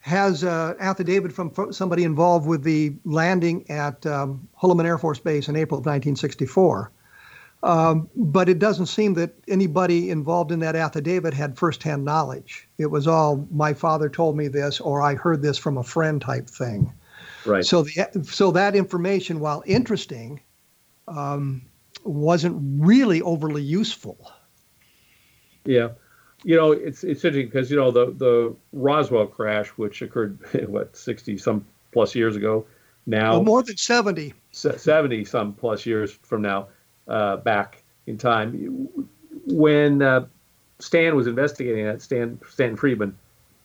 has 0.00 0.42
an 0.42 0.76
affidavit 0.78 1.32
from 1.32 1.52
somebody 1.72 2.04
involved 2.04 2.46
with 2.46 2.62
the 2.62 2.92
landing 3.04 3.68
at 3.70 4.04
um, 4.06 4.48
Holloman 4.60 4.84
Air 4.84 4.98
Force 4.98 5.18
Base 5.18 5.48
in 5.48 5.56
April 5.56 5.78
of 5.78 5.86
1964. 5.86 6.90
Um, 7.62 8.08
but 8.16 8.48
it 8.48 8.58
doesn't 8.58 8.86
seem 8.86 9.14
that 9.14 9.34
anybody 9.46 10.08
involved 10.08 10.50
in 10.50 10.60
that 10.60 10.74
affidavit 10.74 11.34
had 11.34 11.58
firsthand 11.58 12.04
knowledge. 12.04 12.66
It 12.78 12.86
was 12.86 13.06
all 13.06 13.46
my 13.50 13.74
father 13.74 14.08
told 14.08 14.36
me 14.36 14.48
this, 14.48 14.80
or 14.80 15.02
I 15.02 15.14
heard 15.14 15.42
this 15.42 15.58
from 15.58 15.76
a 15.76 15.82
friend 15.82 16.22
type 16.22 16.48
thing. 16.48 16.92
Right. 17.44 17.64
So 17.64 17.82
the 17.82 18.24
so 18.24 18.50
that 18.52 18.74
information, 18.74 19.40
while 19.40 19.62
interesting, 19.66 20.40
um, 21.08 21.62
wasn't 22.04 22.56
really 22.82 23.20
overly 23.22 23.62
useful. 23.62 24.32
Yeah, 25.64 25.90
you 26.44 26.56
know 26.56 26.72
it's 26.72 27.04
it's 27.04 27.24
interesting 27.24 27.46
because 27.46 27.70
you 27.70 27.76
know 27.76 27.90
the 27.90 28.06
the 28.12 28.56
Roswell 28.72 29.26
crash, 29.26 29.68
which 29.68 30.02
occurred 30.02 30.38
what 30.68 30.96
sixty 30.96 31.36
some 31.36 31.66
plus 31.92 32.14
years 32.14 32.36
ago, 32.36 32.64
now 33.06 33.32
well, 33.32 33.44
more 33.44 33.62
than 33.62 33.76
seventy. 33.76 34.34
Seventy 34.52 35.24
some 35.24 35.52
plus 35.52 35.86
years 35.86 36.12
from 36.12 36.42
now, 36.42 36.68
uh, 37.10 37.36
back 37.38 37.82
in 38.06 38.16
time, 38.16 38.88
when 39.46 40.00
uh, 40.00 40.26
Stan 40.78 41.14
was 41.14 41.26
investigating 41.26 41.84
that, 41.84 42.00
Stan 42.00 42.38
Stan 42.48 42.76
Friedman, 42.76 43.18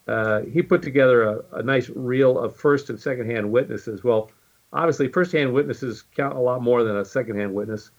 uh, 0.08 0.42
he 0.42 0.62
put 0.62 0.82
together 0.82 1.24
a, 1.24 1.44
a 1.54 1.64
nice 1.64 1.90
reel 1.90 2.38
of 2.38 2.56
first 2.56 2.90
and 2.90 3.00
second 3.00 3.30
hand 3.30 3.52
witnesses. 3.52 4.04
Well, 4.04 4.32
obviously, 4.74 5.08
first 5.08 5.32
hand 5.32 5.54
witnesses 5.54 6.04
count 6.16 6.36
a 6.36 6.40
lot 6.40 6.62
more 6.62 6.84
than 6.84 6.98
a 6.98 7.06
second 7.06 7.38
hand 7.38 7.54
witness, 7.54 7.92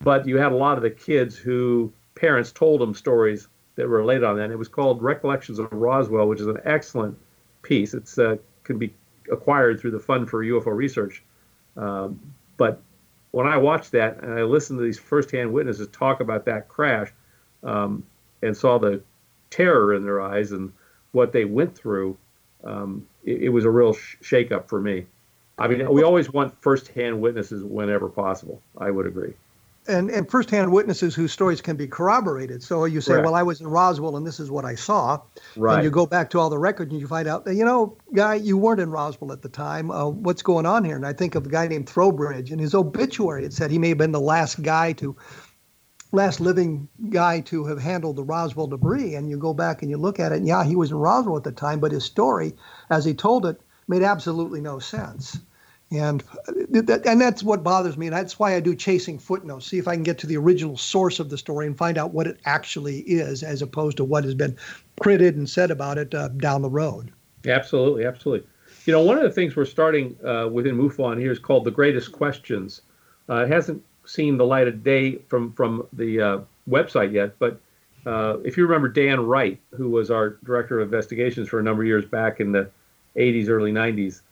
but 0.00 0.26
you 0.26 0.36
had 0.36 0.52
a 0.52 0.56
lot 0.56 0.76
of 0.76 0.82
the 0.82 0.90
kids 0.90 1.36
who 1.36 1.92
parents 2.14 2.52
told 2.52 2.80
them 2.80 2.94
stories 2.94 3.48
that 3.76 3.88
were 3.88 3.98
related 3.98 4.24
on 4.24 4.36
that. 4.36 4.44
And 4.44 4.52
it 4.52 4.58
was 4.58 4.68
called 4.68 5.02
Recollections 5.02 5.58
of 5.58 5.72
Roswell, 5.72 6.28
which 6.28 6.40
is 6.40 6.48
an 6.48 6.58
excellent 6.64 7.16
piece. 7.62 7.94
It's 7.94 8.18
uh, 8.18 8.36
can 8.64 8.78
be 8.78 8.92
acquired 9.30 9.80
through 9.80 9.92
the 9.92 10.00
Fund 10.00 10.28
for 10.28 10.44
UFO 10.44 10.74
Research. 10.74 11.22
Um, 11.76 12.20
but 12.56 12.82
when 13.30 13.46
I 13.46 13.56
watched 13.56 13.92
that 13.92 14.22
and 14.22 14.32
I 14.32 14.42
listened 14.42 14.78
to 14.78 14.84
these 14.84 14.98
firsthand 14.98 15.52
witnesses 15.52 15.88
talk 15.88 16.20
about 16.20 16.44
that 16.46 16.68
crash 16.68 17.12
um, 17.62 18.04
and 18.42 18.56
saw 18.56 18.78
the 18.78 19.02
terror 19.50 19.94
in 19.94 20.04
their 20.04 20.20
eyes 20.20 20.52
and 20.52 20.72
what 21.12 21.32
they 21.32 21.44
went 21.44 21.76
through, 21.76 22.16
um, 22.64 23.06
it, 23.24 23.44
it, 23.44 23.48
was 23.48 23.64
a 23.64 23.70
real 23.70 23.94
sh- 23.94 24.16
shakeup 24.22 24.68
for 24.68 24.80
me. 24.80 25.06
I 25.58 25.66
mean, 25.68 25.90
we 25.90 26.02
always 26.02 26.32
want 26.32 26.60
firsthand 26.60 27.20
witnesses 27.20 27.64
whenever 27.64 28.08
possible. 28.08 28.62
I 28.78 28.90
would 28.90 29.06
agree. 29.06 29.34
And 29.88 30.10
and 30.10 30.30
firsthand 30.30 30.70
witnesses 30.70 31.14
whose 31.14 31.32
stories 31.32 31.60
can 31.60 31.76
be 31.76 31.86
corroborated. 31.86 32.62
So 32.62 32.84
you 32.84 33.00
say, 33.00 33.22
well, 33.22 33.34
I 33.34 33.42
was 33.42 33.60
in 33.60 33.66
Roswell 33.66 34.16
and 34.16 34.26
this 34.26 34.38
is 34.38 34.50
what 34.50 34.64
I 34.64 34.74
saw. 34.74 35.22
Right. 35.56 35.76
And 35.76 35.84
you 35.84 35.90
go 35.90 36.06
back 36.06 36.30
to 36.30 36.38
all 36.38 36.50
the 36.50 36.58
records 36.58 36.92
and 36.92 37.00
you 37.00 37.06
find 37.06 37.26
out 37.26 37.46
you 37.46 37.64
know, 37.64 37.96
guy, 38.14 38.34
you 38.34 38.58
weren't 38.58 38.80
in 38.80 38.90
Roswell 38.90 39.32
at 39.32 39.42
the 39.42 39.48
time. 39.48 39.90
Uh, 39.90 40.06
what's 40.06 40.42
going 40.42 40.66
on 40.66 40.84
here? 40.84 40.96
And 40.96 41.06
I 41.06 41.14
think 41.14 41.34
of 41.34 41.46
a 41.46 41.48
guy 41.48 41.66
named 41.68 41.86
Throwbridge 41.86 42.50
and 42.50 42.60
his 42.60 42.74
obituary, 42.74 43.44
it 43.44 43.52
said 43.52 43.70
he 43.70 43.78
may 43.78 43.88
have 43.88 43.98
been 43.98 44.12
the 44.12 44.20
last 44.20 44.62
guy 44.62 44.92
to 44.94 45.16
last 46.12 46.40
living 46.40 46.88
guy 47.10 47.40
to 47.40 47.64
have 47.66 47.78
handled 47.78 48.16
the 48.16 48.24
Roswell 48.24 48.66
debris. 48.66 49.14
And 49.14 49.28
you 49.28 49.38
go 49.38 49.54
back 49.54 49.82
and 49.82 49.90
you 49.90 49.96
look 49.96 50.20
at 50.20 50.32
it, 50.32 50.36
and 50.36 50.46
yeah, 50.46 50.64
he 50.64 50.76
was 50.76 50.90
in 50.90 50.98
Roswell 50.98 51.36
at 51.36 51.44
the 51.44 51.52
time, 51.52 51.80
but 51.80 51.92
his 51.92 52.04
story, 52.04 52.54
as 52.90 53.04
he 53.04 53.14
told 53.14 53.46
it, 53.46 53.60
made 53.86 54.02
absolutely 54.02 54.60
no 54.60 54.78
sense. 54.78 55.38
And 55.90 56.22
and 56.74 57.20
that's 57.20 57.42
what 57.42 57.62
bothers 57.62 57.96
me, 57.96 58.08
and 58.08 58.14
that's 58.14 58.38
why 58.38 58.54
I 58.54 58.60
do 58.60 58.74
chasing 58.74 59.18
footnotes. 59.18 59.66
See 59.66 59.78
if 59.78 59.88
I 59.88 59.94
can 59.94 60.02
get 60.02 60.18
to 60.18 60.26
the 60.26 60.36
original 60.36 60.76
source 60.76 61.18
of 61.18 61.30
the 61.30 61.38
story 61.38 61.66
and 61.66 61.78
find 61.78 61.96
out 61.96 62.12
what 62.12 62.26
it 62.26 62.38
actually 62.44 62.98
is, 63.00 63.42
as 63.42 63.62
opposed 63.62 63.96
to 63.96 64.04
what 64.04 64.24
has 64.24 64.34
been 64.34 64.54
printed 65.00 65.36
and 65.36 65.48
said 65.48 65.70
about 65.70 65.96
it 65.96 66.14
uh, 66.14 66.28
down 66.28 66.60
the 66.60 66.68
road. 66.68 67.10
Absolutely, 67.46 68.04
absolutely. 68.04 68.46
You 68.84 68.92
know, 68.92 69.00
one 69.00 69.16
of 69.16 69.22
the 69.22 69.30
things 69.30 69.56
we're 69.56 69.64
starting 69.64 70.16
uh, 70.26 70.48
within 70.52 70.76
MUFON 70.76 71.18
here 71.18 71.32
is 71.32 71.38
called 71.38 71.64
the 71.64 71.70
Greatest 71.70 72.12
Questions. 72.12 72.82
Uh, 73.30 73.44
it 73.44 73.48
hasn't 73.48 73.82
seen 74.04 74.36
the 74.36 74.44
light 74.44 74.68
of 74.68 74.82
day 74.82 75.16
from 75.28 75.52
from 75.52 75.86
the 75.94 76.20
uh, 76.20 76.38
website 76.68 77.12
yet. 77.12 77.38
But 77.38 77.60
uh, 78.06 78.38
if 78.44 78.56
you 78.56 78.64
remember 78.66 78.88
Dan 78.88 79.20
Wright, 79.20 79.60
who 79.74 79.88
was 79.90 80.10
our 80.10 80.38
director 80.44 80.80
of 80.80 80.88
investigations 80.88 81.48
for 81.48 81.60
a 81.60 81.62
number 81.62 81.82
of 81.82 81.86
years 81.86 82.04
back 82.04 82.40
in 82.40 82.52
the 82.52 82.70
80s, 83.16 83.48
early 83.48 83.72
90s, 83.72 84.22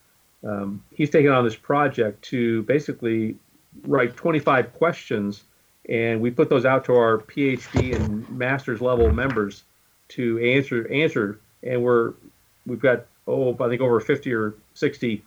um, 0.44 0.82
he's 0.92 1.10
taken 1.10 1.32
on 1.32 1.44
this 1.44 1.56
project 1.56 2.22
to 2.26 2.62
basically 2.64 3.36
write 3.84 4.16
25 4.16 4.72
questions, 4.74 5.44
and 5.88 6.20
we 6.20 6.30
put 6.30 6.48
those 6.48 6.64
out 6.64 6.84
to 6.86 6.94
our 6.94 7.18
PhD 7.18 7.94
and 7.94 8.28
master's 8.30 8.80
level 8.80 9.12
members 9.12 9.64
to 10.08 10.38
answer 10.38 10.90
answer. 10.92 11.40
And 11.62 11.82
we're 11.82 12.14
we've 12.66 12.80
got 12.80 13.06
oh 13.26 13.56
I 13.60 13.68
think 13.68 13.80
over 13.80 14.00
50 14.00 14.32
or 14.32 14.54
60 14.74 15.22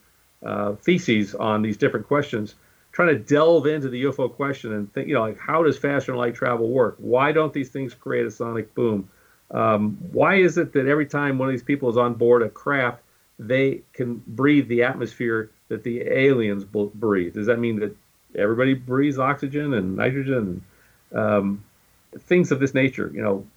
uh, 0.46 0.74
theses 0.76 1.36
on 1.36 1.62
these 1.62 1.78
different 1.78 2.08
questions 2.08 2.56
trying 2.92 3.10
to 3.10 3.20
delve 3.20 3.68
into 3.68 3.90
the 3.90 4.04
UFO 4.04 4.34
question 4.34 4.74
and 4.74 4.92
think, 4.94 5.08
you 5.08 5.14
know, 5.14 5.22
like 5.22 5.40
how 5.40 5.64
does 5.64 5.78
faster 5.78 6.16
light 6.16 6.36
travel 6.36 6.70
work? 6.70 6.96
Why 6.98 7.32
don't 7.32 7.54
these 7.54 7.70
things 7.70 7.94
create 7.94 8.26
a 8.26 8.32
sonic 8.32 8.74
boom? 8.74 9.10
Um, 9.52 9.98
why 10.12 10.36
is 10.36 10.58
it 10.58 10.74
that 10.74 10.88
every 10.88 11.06
time 11.06 11.38
one 11.38 11.48
of 11.48 11.54
these 11.54 11.64
people 11.64 11.90
is 11.90 11.98
on 11.98 12.14
board 12.14 12.42
a 12.42 12.50
craft, 12.50 13.02
they 13.40 13.82
can 13.94 14.22
breathe 14.28 14.68
the 14.68 14.84
atmosphere 14.84 15.50
that 15.70 15.84
the 15.84 16.02
aliens 16.02 16.66
breathe? 16.66 17.34
Does 17.34 17.48
that 17.48 17.58
mean 17.58 17.80
that 17.80 17.96
everybody 18.36 18.74
breathes 18.74 19.18
oxygen 19.18 19.74
and 19.74 19.96
nitrogen 19.96 20.62
and 21.14 21.20
um, 21.20 21.64
things 22.20 22.52
of 22.52 22.60
this 22.60 22.74
nature? 22.74 23.10
You 23.14 23.22
know, 23.22 23.48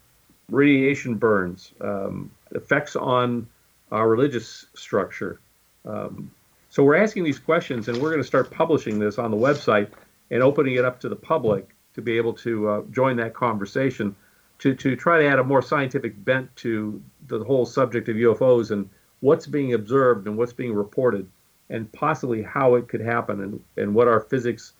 radiation 0.49 1.16
burns, 1.16 1.72
um, 1.80 2.30
effects 2.53 2.97
on 2.97 3.49
our 3.91 4.09
religious 4.09 4.66
structure. 4.74 5.41
Um, 5.85 6.30
so 6.70 6.85
we're 6.85 6.97
asking 6.97 7.24
these 7.24 7.39
questions, 7.39 7.89
and 7.89 7.99
we're 7.99 8.11
going 8.11 8.22
to 8.22 8.26
start 8.26 8.51
publishing 8.51 8.99
this 8.99 9.18
on 9.18 9.30
the 9.30 9.37
website 9.37 9.91
and 10.30 10.43
opening 10.43 10.76
it 10.76 10.85
up 10.85 11.01
to 11.01 11.09
the 11.09 11.16
public 11.16 11.68
to 11.95 12.01
be 12.01 12.16
able 12.16 12.33
to 12.33 12.68
uh, 12.68 12.83
join 12.91 13.16
that 13.16 13.35
conversation 13.35 14.16
to, 14.61 14.74
to 14.76 14.95
try 14.95 15.20
to 15.20 15.26
add 15.26 15.41
a 15.41 15.45
more 15.45 15.61
scientific 15.61 16.24
bent 16.24 16.55
to 16.57 17.03
the 17.26 17.43
whole 17.43 17.66
subject 17.66 18.09
of 18.09 18.16
UFOs 18.16 18.70
and 18.70 18.89
what's 19.23 19.47
being 19.47 19.73
observed 19.73 20.27
and 20.27 20.37
what's 20.37 20.53
being 20.53 20.75
reported 20.75 21.27
and 21.70 21.91
possibly 21.93 22.43
how 22.43 22.75
it 22.75 22.89
could 22.89 23.01
happen 23.01 23.41
and, 23.41 23.61
and 23.79 23.95
what 23.95 24.09
our 24.09 24.20
physics, 24.20 24.75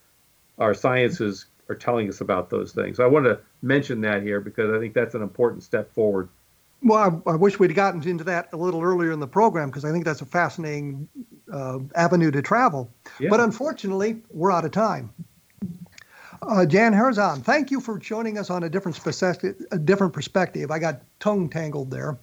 our 0.59 0.75
sciences 0.75 1.47
are 1.69 1.77
telling 1.77 2.09
us 2.09 2.21
about 2.21 2.51
those 2.51 2.73
things. 2.73 2.97
So 2.99 3.05
I 3.05 3.07
want 3.07 3.25
to 3.25 3.39
mention 3.63 4.01
that 4.03 4.23
here 4.23 4.41
because 4.41 4.75
I 4.75 4.79
think 4.79 4.95
that's 4.95 5.15
an 5.15 5.23
important 5.23 5.63
step 5.63 5.95
forward. 5.95 6.29
Well, 6.83 7.23
I, 7.27 7.31
I 7.31 7.37
wish 7.37 7.61
we'd 7.61 7.73
gotten 7.77 8.07
into 8.07 8.25
that 8.25 8.49
a 8.53 8.57
little 8.57 8.83
earlier 8.83 9.13
in 9.13 9.21
the 9.21 9.29
program 9.29 9.71
because 9.71 9.85
I 9.85 9.93
think 9.93 10.05
that's 10.05 10.23
a 10.23 10.27
fascinating 10.27 11.09
uh, 11.51 11.79
avenue 11.95 12.33
to 12.33 12.43
travel. 12.43 12.91
Yeah. 13.21 13.31
But 13.31 13.39
unfortunately, 13.39 14.23
we're 14.31 14.51
out 14.51 14.65
of 14.65 14.73
time. 14.73 15.15
Uh, 16.43 16.67
Jan 16.67 16.93
Harzan, 16.93 17.45
thank 17.45 17.71
you 17.71 17.81
for 17.81 17.97
joining 17.97 18.37
us 18.37 18.51
on 18.51 18.65
a 18.65 18.69
different 18.69 19.01
perspective. 19.01 19.55
A 19.71 19.79
different 19.79 20.13
perspective. 20.13 20.73
I 20.73 20.81
got 20.81 21.03
tongue 21.21 21.49
tangled 21.49 21.93
there 21.93 22.19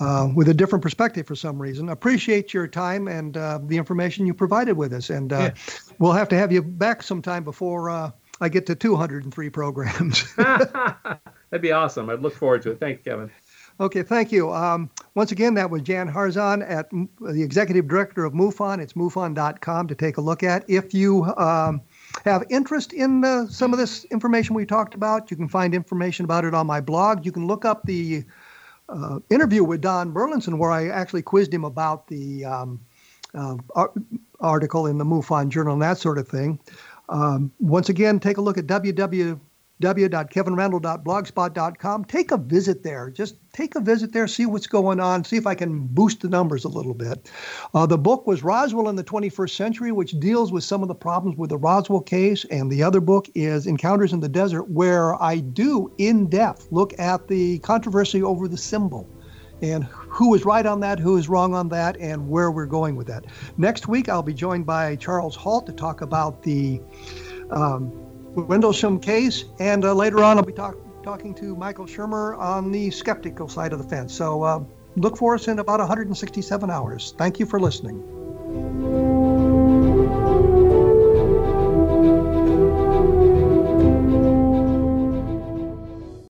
uh, 0.00 0.28
with 0.34 0.48
a 0.48 0.54
different 0.54 0.82
perspective 0.82 1.26
for 1.26 1.34
some 1.34 1.60
reason. 1.60 1.88
Appreciate 1.88 2.54
your 2.54 2.66
time 2.66 3.08
and 3.08 3.36
uh, 3.36 3.58
the 3.62 3.76
information 3.76 4.26
you 4.26 4.34
provided 4.34 4.76
with 4.76 4.92
us, 4.92 5.10
and 5.10 5.32
uh, 5.32 5.38
yeah. 5.38 5.54
we'll 5.98 6.12
have 6.12 6.28
to 6.28 6.36
have 6.36 6.52
you 6.52 6.62
back 6.62 7.02
sometime 7.02 7.44
before 7.44 7.90
uh, 7.90 8.10
I 8.40 8.48
get 8.48 8.66
to 8.66 8.74
203 8.74 9.50
programs. 9.50 10.34
That'd 10.36 11.62
be 11.62 11.72
awesome. 11.72 12.10
I'd 12.10 12.20
look 12.20 12.34
forward 12.34 12.62
to 12.62 12.72
it. 12.72 12.80
Thanks, 12.80 13.02
Kevin. 13.02 13.30
Okay, 13.80 14.02
thank 14.02 14.32
you. 14.32 14.52
Um, 14.52 14.90
once 15.14 15.30
again, 15.30 15.54
that 15.54 15.70
was 15.70 15.82
Jan 15.82 16.10
Harzan 16.10 16.68
at 16.68 16.90
the 16.90 17.42
executive 17.42 17.86
director 17.86 18.24
of 18.24 18.32
MUFON. 18.32 18.80
It's 18.80 18.94
MUFON.com 18.94 19.86
to 19.86 19.94
take 19.94 20.16
a 20.16 20.20
look 20.20 20.42
at. 20.42 20.68
If 20.68 20.92
you 20.92 21.24
um, 21.36 21.80
have 22.24 22.42
interest 22.50 22.92
in 22.92 23.24
uh, 23.24 23.46
some 23.46 23.72
of 23.72 23.78
this 23.78 24.04
information 24.06 24.56
we 24.56 24.66
talked 24.66 24.94
about, 24.94 25.30
you 25.30 25.36
can 25.36 25.48
find 25.48 25.74
information 25.74 26.24
about 26.24 26.44
it 26.44 26.54
on 26.54 26.66
my 26.66 26.80
blog. 26.80 27.24
You 27.24 27.30
can 27.30 27.46
look 27.46 27.64
up 27.64 27.84
the 27.84 28.24
uh, 28.88 29.20
interview 29.30 29.64
with 29.64 29.80
Don 29.80 30.12
Burleson 30.12 30.58
where 30.58 30.70
I 30.70 30.88
actually 30.88 31.22
quizzed 31.22 31.52
him 31.52 31.64
about 31.64 32.06
the 32.08 32.44
um, 32.44 32.80
uh, 33.34 33.56
article 34.40 34.86
in 34.86 34.98
the 34.98 35.04
MUFON 35.04 35.50
Journal 35.50 35.74
and 35.74 35.82
that 35.82 35.98
sort 35.98 36.18
of 36.18 36.28
thing. 36.28 36.58
Um, 37.08 37.52
once 37.58 37.88
again, 37.88 38.20
take 38.20 38.36
a 38.36 38.40
look 38.40 38.58
at 38.58 38.66
www 38.66 39.40
www.kevinrandle.blogspot.com. 39.82 42.04
Take 42.04 42.32
a 42.32 42.36
visit 42.36 42.82
there. 42.82 43.10
Just 43.10 43.36
take 43.52 43.76
a 43.76 43.80
visit 43.80 44.12
there, 44.12 44.26
see 44.26 44.46
what's 44.46 44.66
going 44.66 45.00
on, 45.00 45.24
see 45.24 45.36
if 45.36 45.46
I 45.46 45.54
can 45.54 45.86
boost 45.86 46.20
the 46.20 46.28
numbers 46.28 46.64
a 46.64 46.68
little 46.68 46.94
bit. 46.94 47.30
Uh, 47.74 47.86
the 47.86 47.98
book 47.98 48.26
was 48.26 48.42
Roswell 48.42 48.88
in 48.88 48.96
the 48.96 49.04
21st 49.04 49.50
Century, 49.50 49.92
which 49.92 50.18
deals 50.20 50.52
with 50.52 50.64
some 50.64 50.82
of 50.82 50.88
the 50.88 50.94
problems 50.94 51.38
with 51.38 51.50
the 51.50 51.58
Roswell 51.58 52.00
case. 52.00 52.44
And 52.46 52.70
the 52.70 52.82
other 52.82 53.00
book 53.00 53.28
is 53.34 53.66
Encounters 53.66 54.12
in 54.12 54.20
the 54.20 54.28
Desert, 54.28 54.70
where 54.70 55.20
I 55.22 55.38
do 55.38 55.92
in 55.98 56.28
depth 56.28 56.68
look 56.70 56.98
at 56.98 57.28
the 57.28 57.58
controversy 57.60 58.22
over 58.22 58.48
the 58.48 58.56
symbol 58.56 59.08
and 59.62 59.84
who 59.84 60.34
is 60.34 60.44
right 60.44 60.66
on 60.66 60.80
that, 60.80 60.98
who 60.98 61.16
is 61.16 61.28
wrong 61.28 61.54
on 61.54 61.68
that, 61.68 61.96
and 61.98 62.28
where 62.28 62.50
we're 62.50 62.66
going 62.66 62.96
with 62.96 63.06
that. 63.08 63.24
Next 63.56 63.88
week, 63.88 64.08
I'll 64.08 64.22
be 64.22 64.34
joined 64.34 64.66
by 64.66 64.96
Charles 64.96 65.34
Halt 65.34 65.66
to 65.66 65.72
talk 65.72 66.00
about 66.00 66.42
the 66.42 66.80
um, 67.50 67.92
Rendlesham 68.34 69.00
case, 69.00 69.44
and 69.58 69.84
uh, 69.84 69.94
later 69.94 70.22
on, 70.22 70.38
I'll 70.38 70.44
be 70.44 70.52
talk- 70.52 70.76
talking 71.02 71.34
to 71.36 71.56
Michael 71.56 71.86
Shermer 71.86 72.38
on 72.38 72.70
the 72.70 72.90
skeptical 72.90 73.48
side 73.48 73.72
of 73.72 73.82
the 73.82 73.88
fence. 73.88 74.14
So 74.14 74.42
uh, 74.42 74.64
look 74.96 75.16
for 75.16 75.34
us 75.34 75.48
in 75.48 75.58
about 75.58 75.80
167 75.80 76.70
hours. 76.70 77.14
Thank 77.16 77.38
you 77.38 77.46
for 77.46 77.60
listening. 77.60 79.17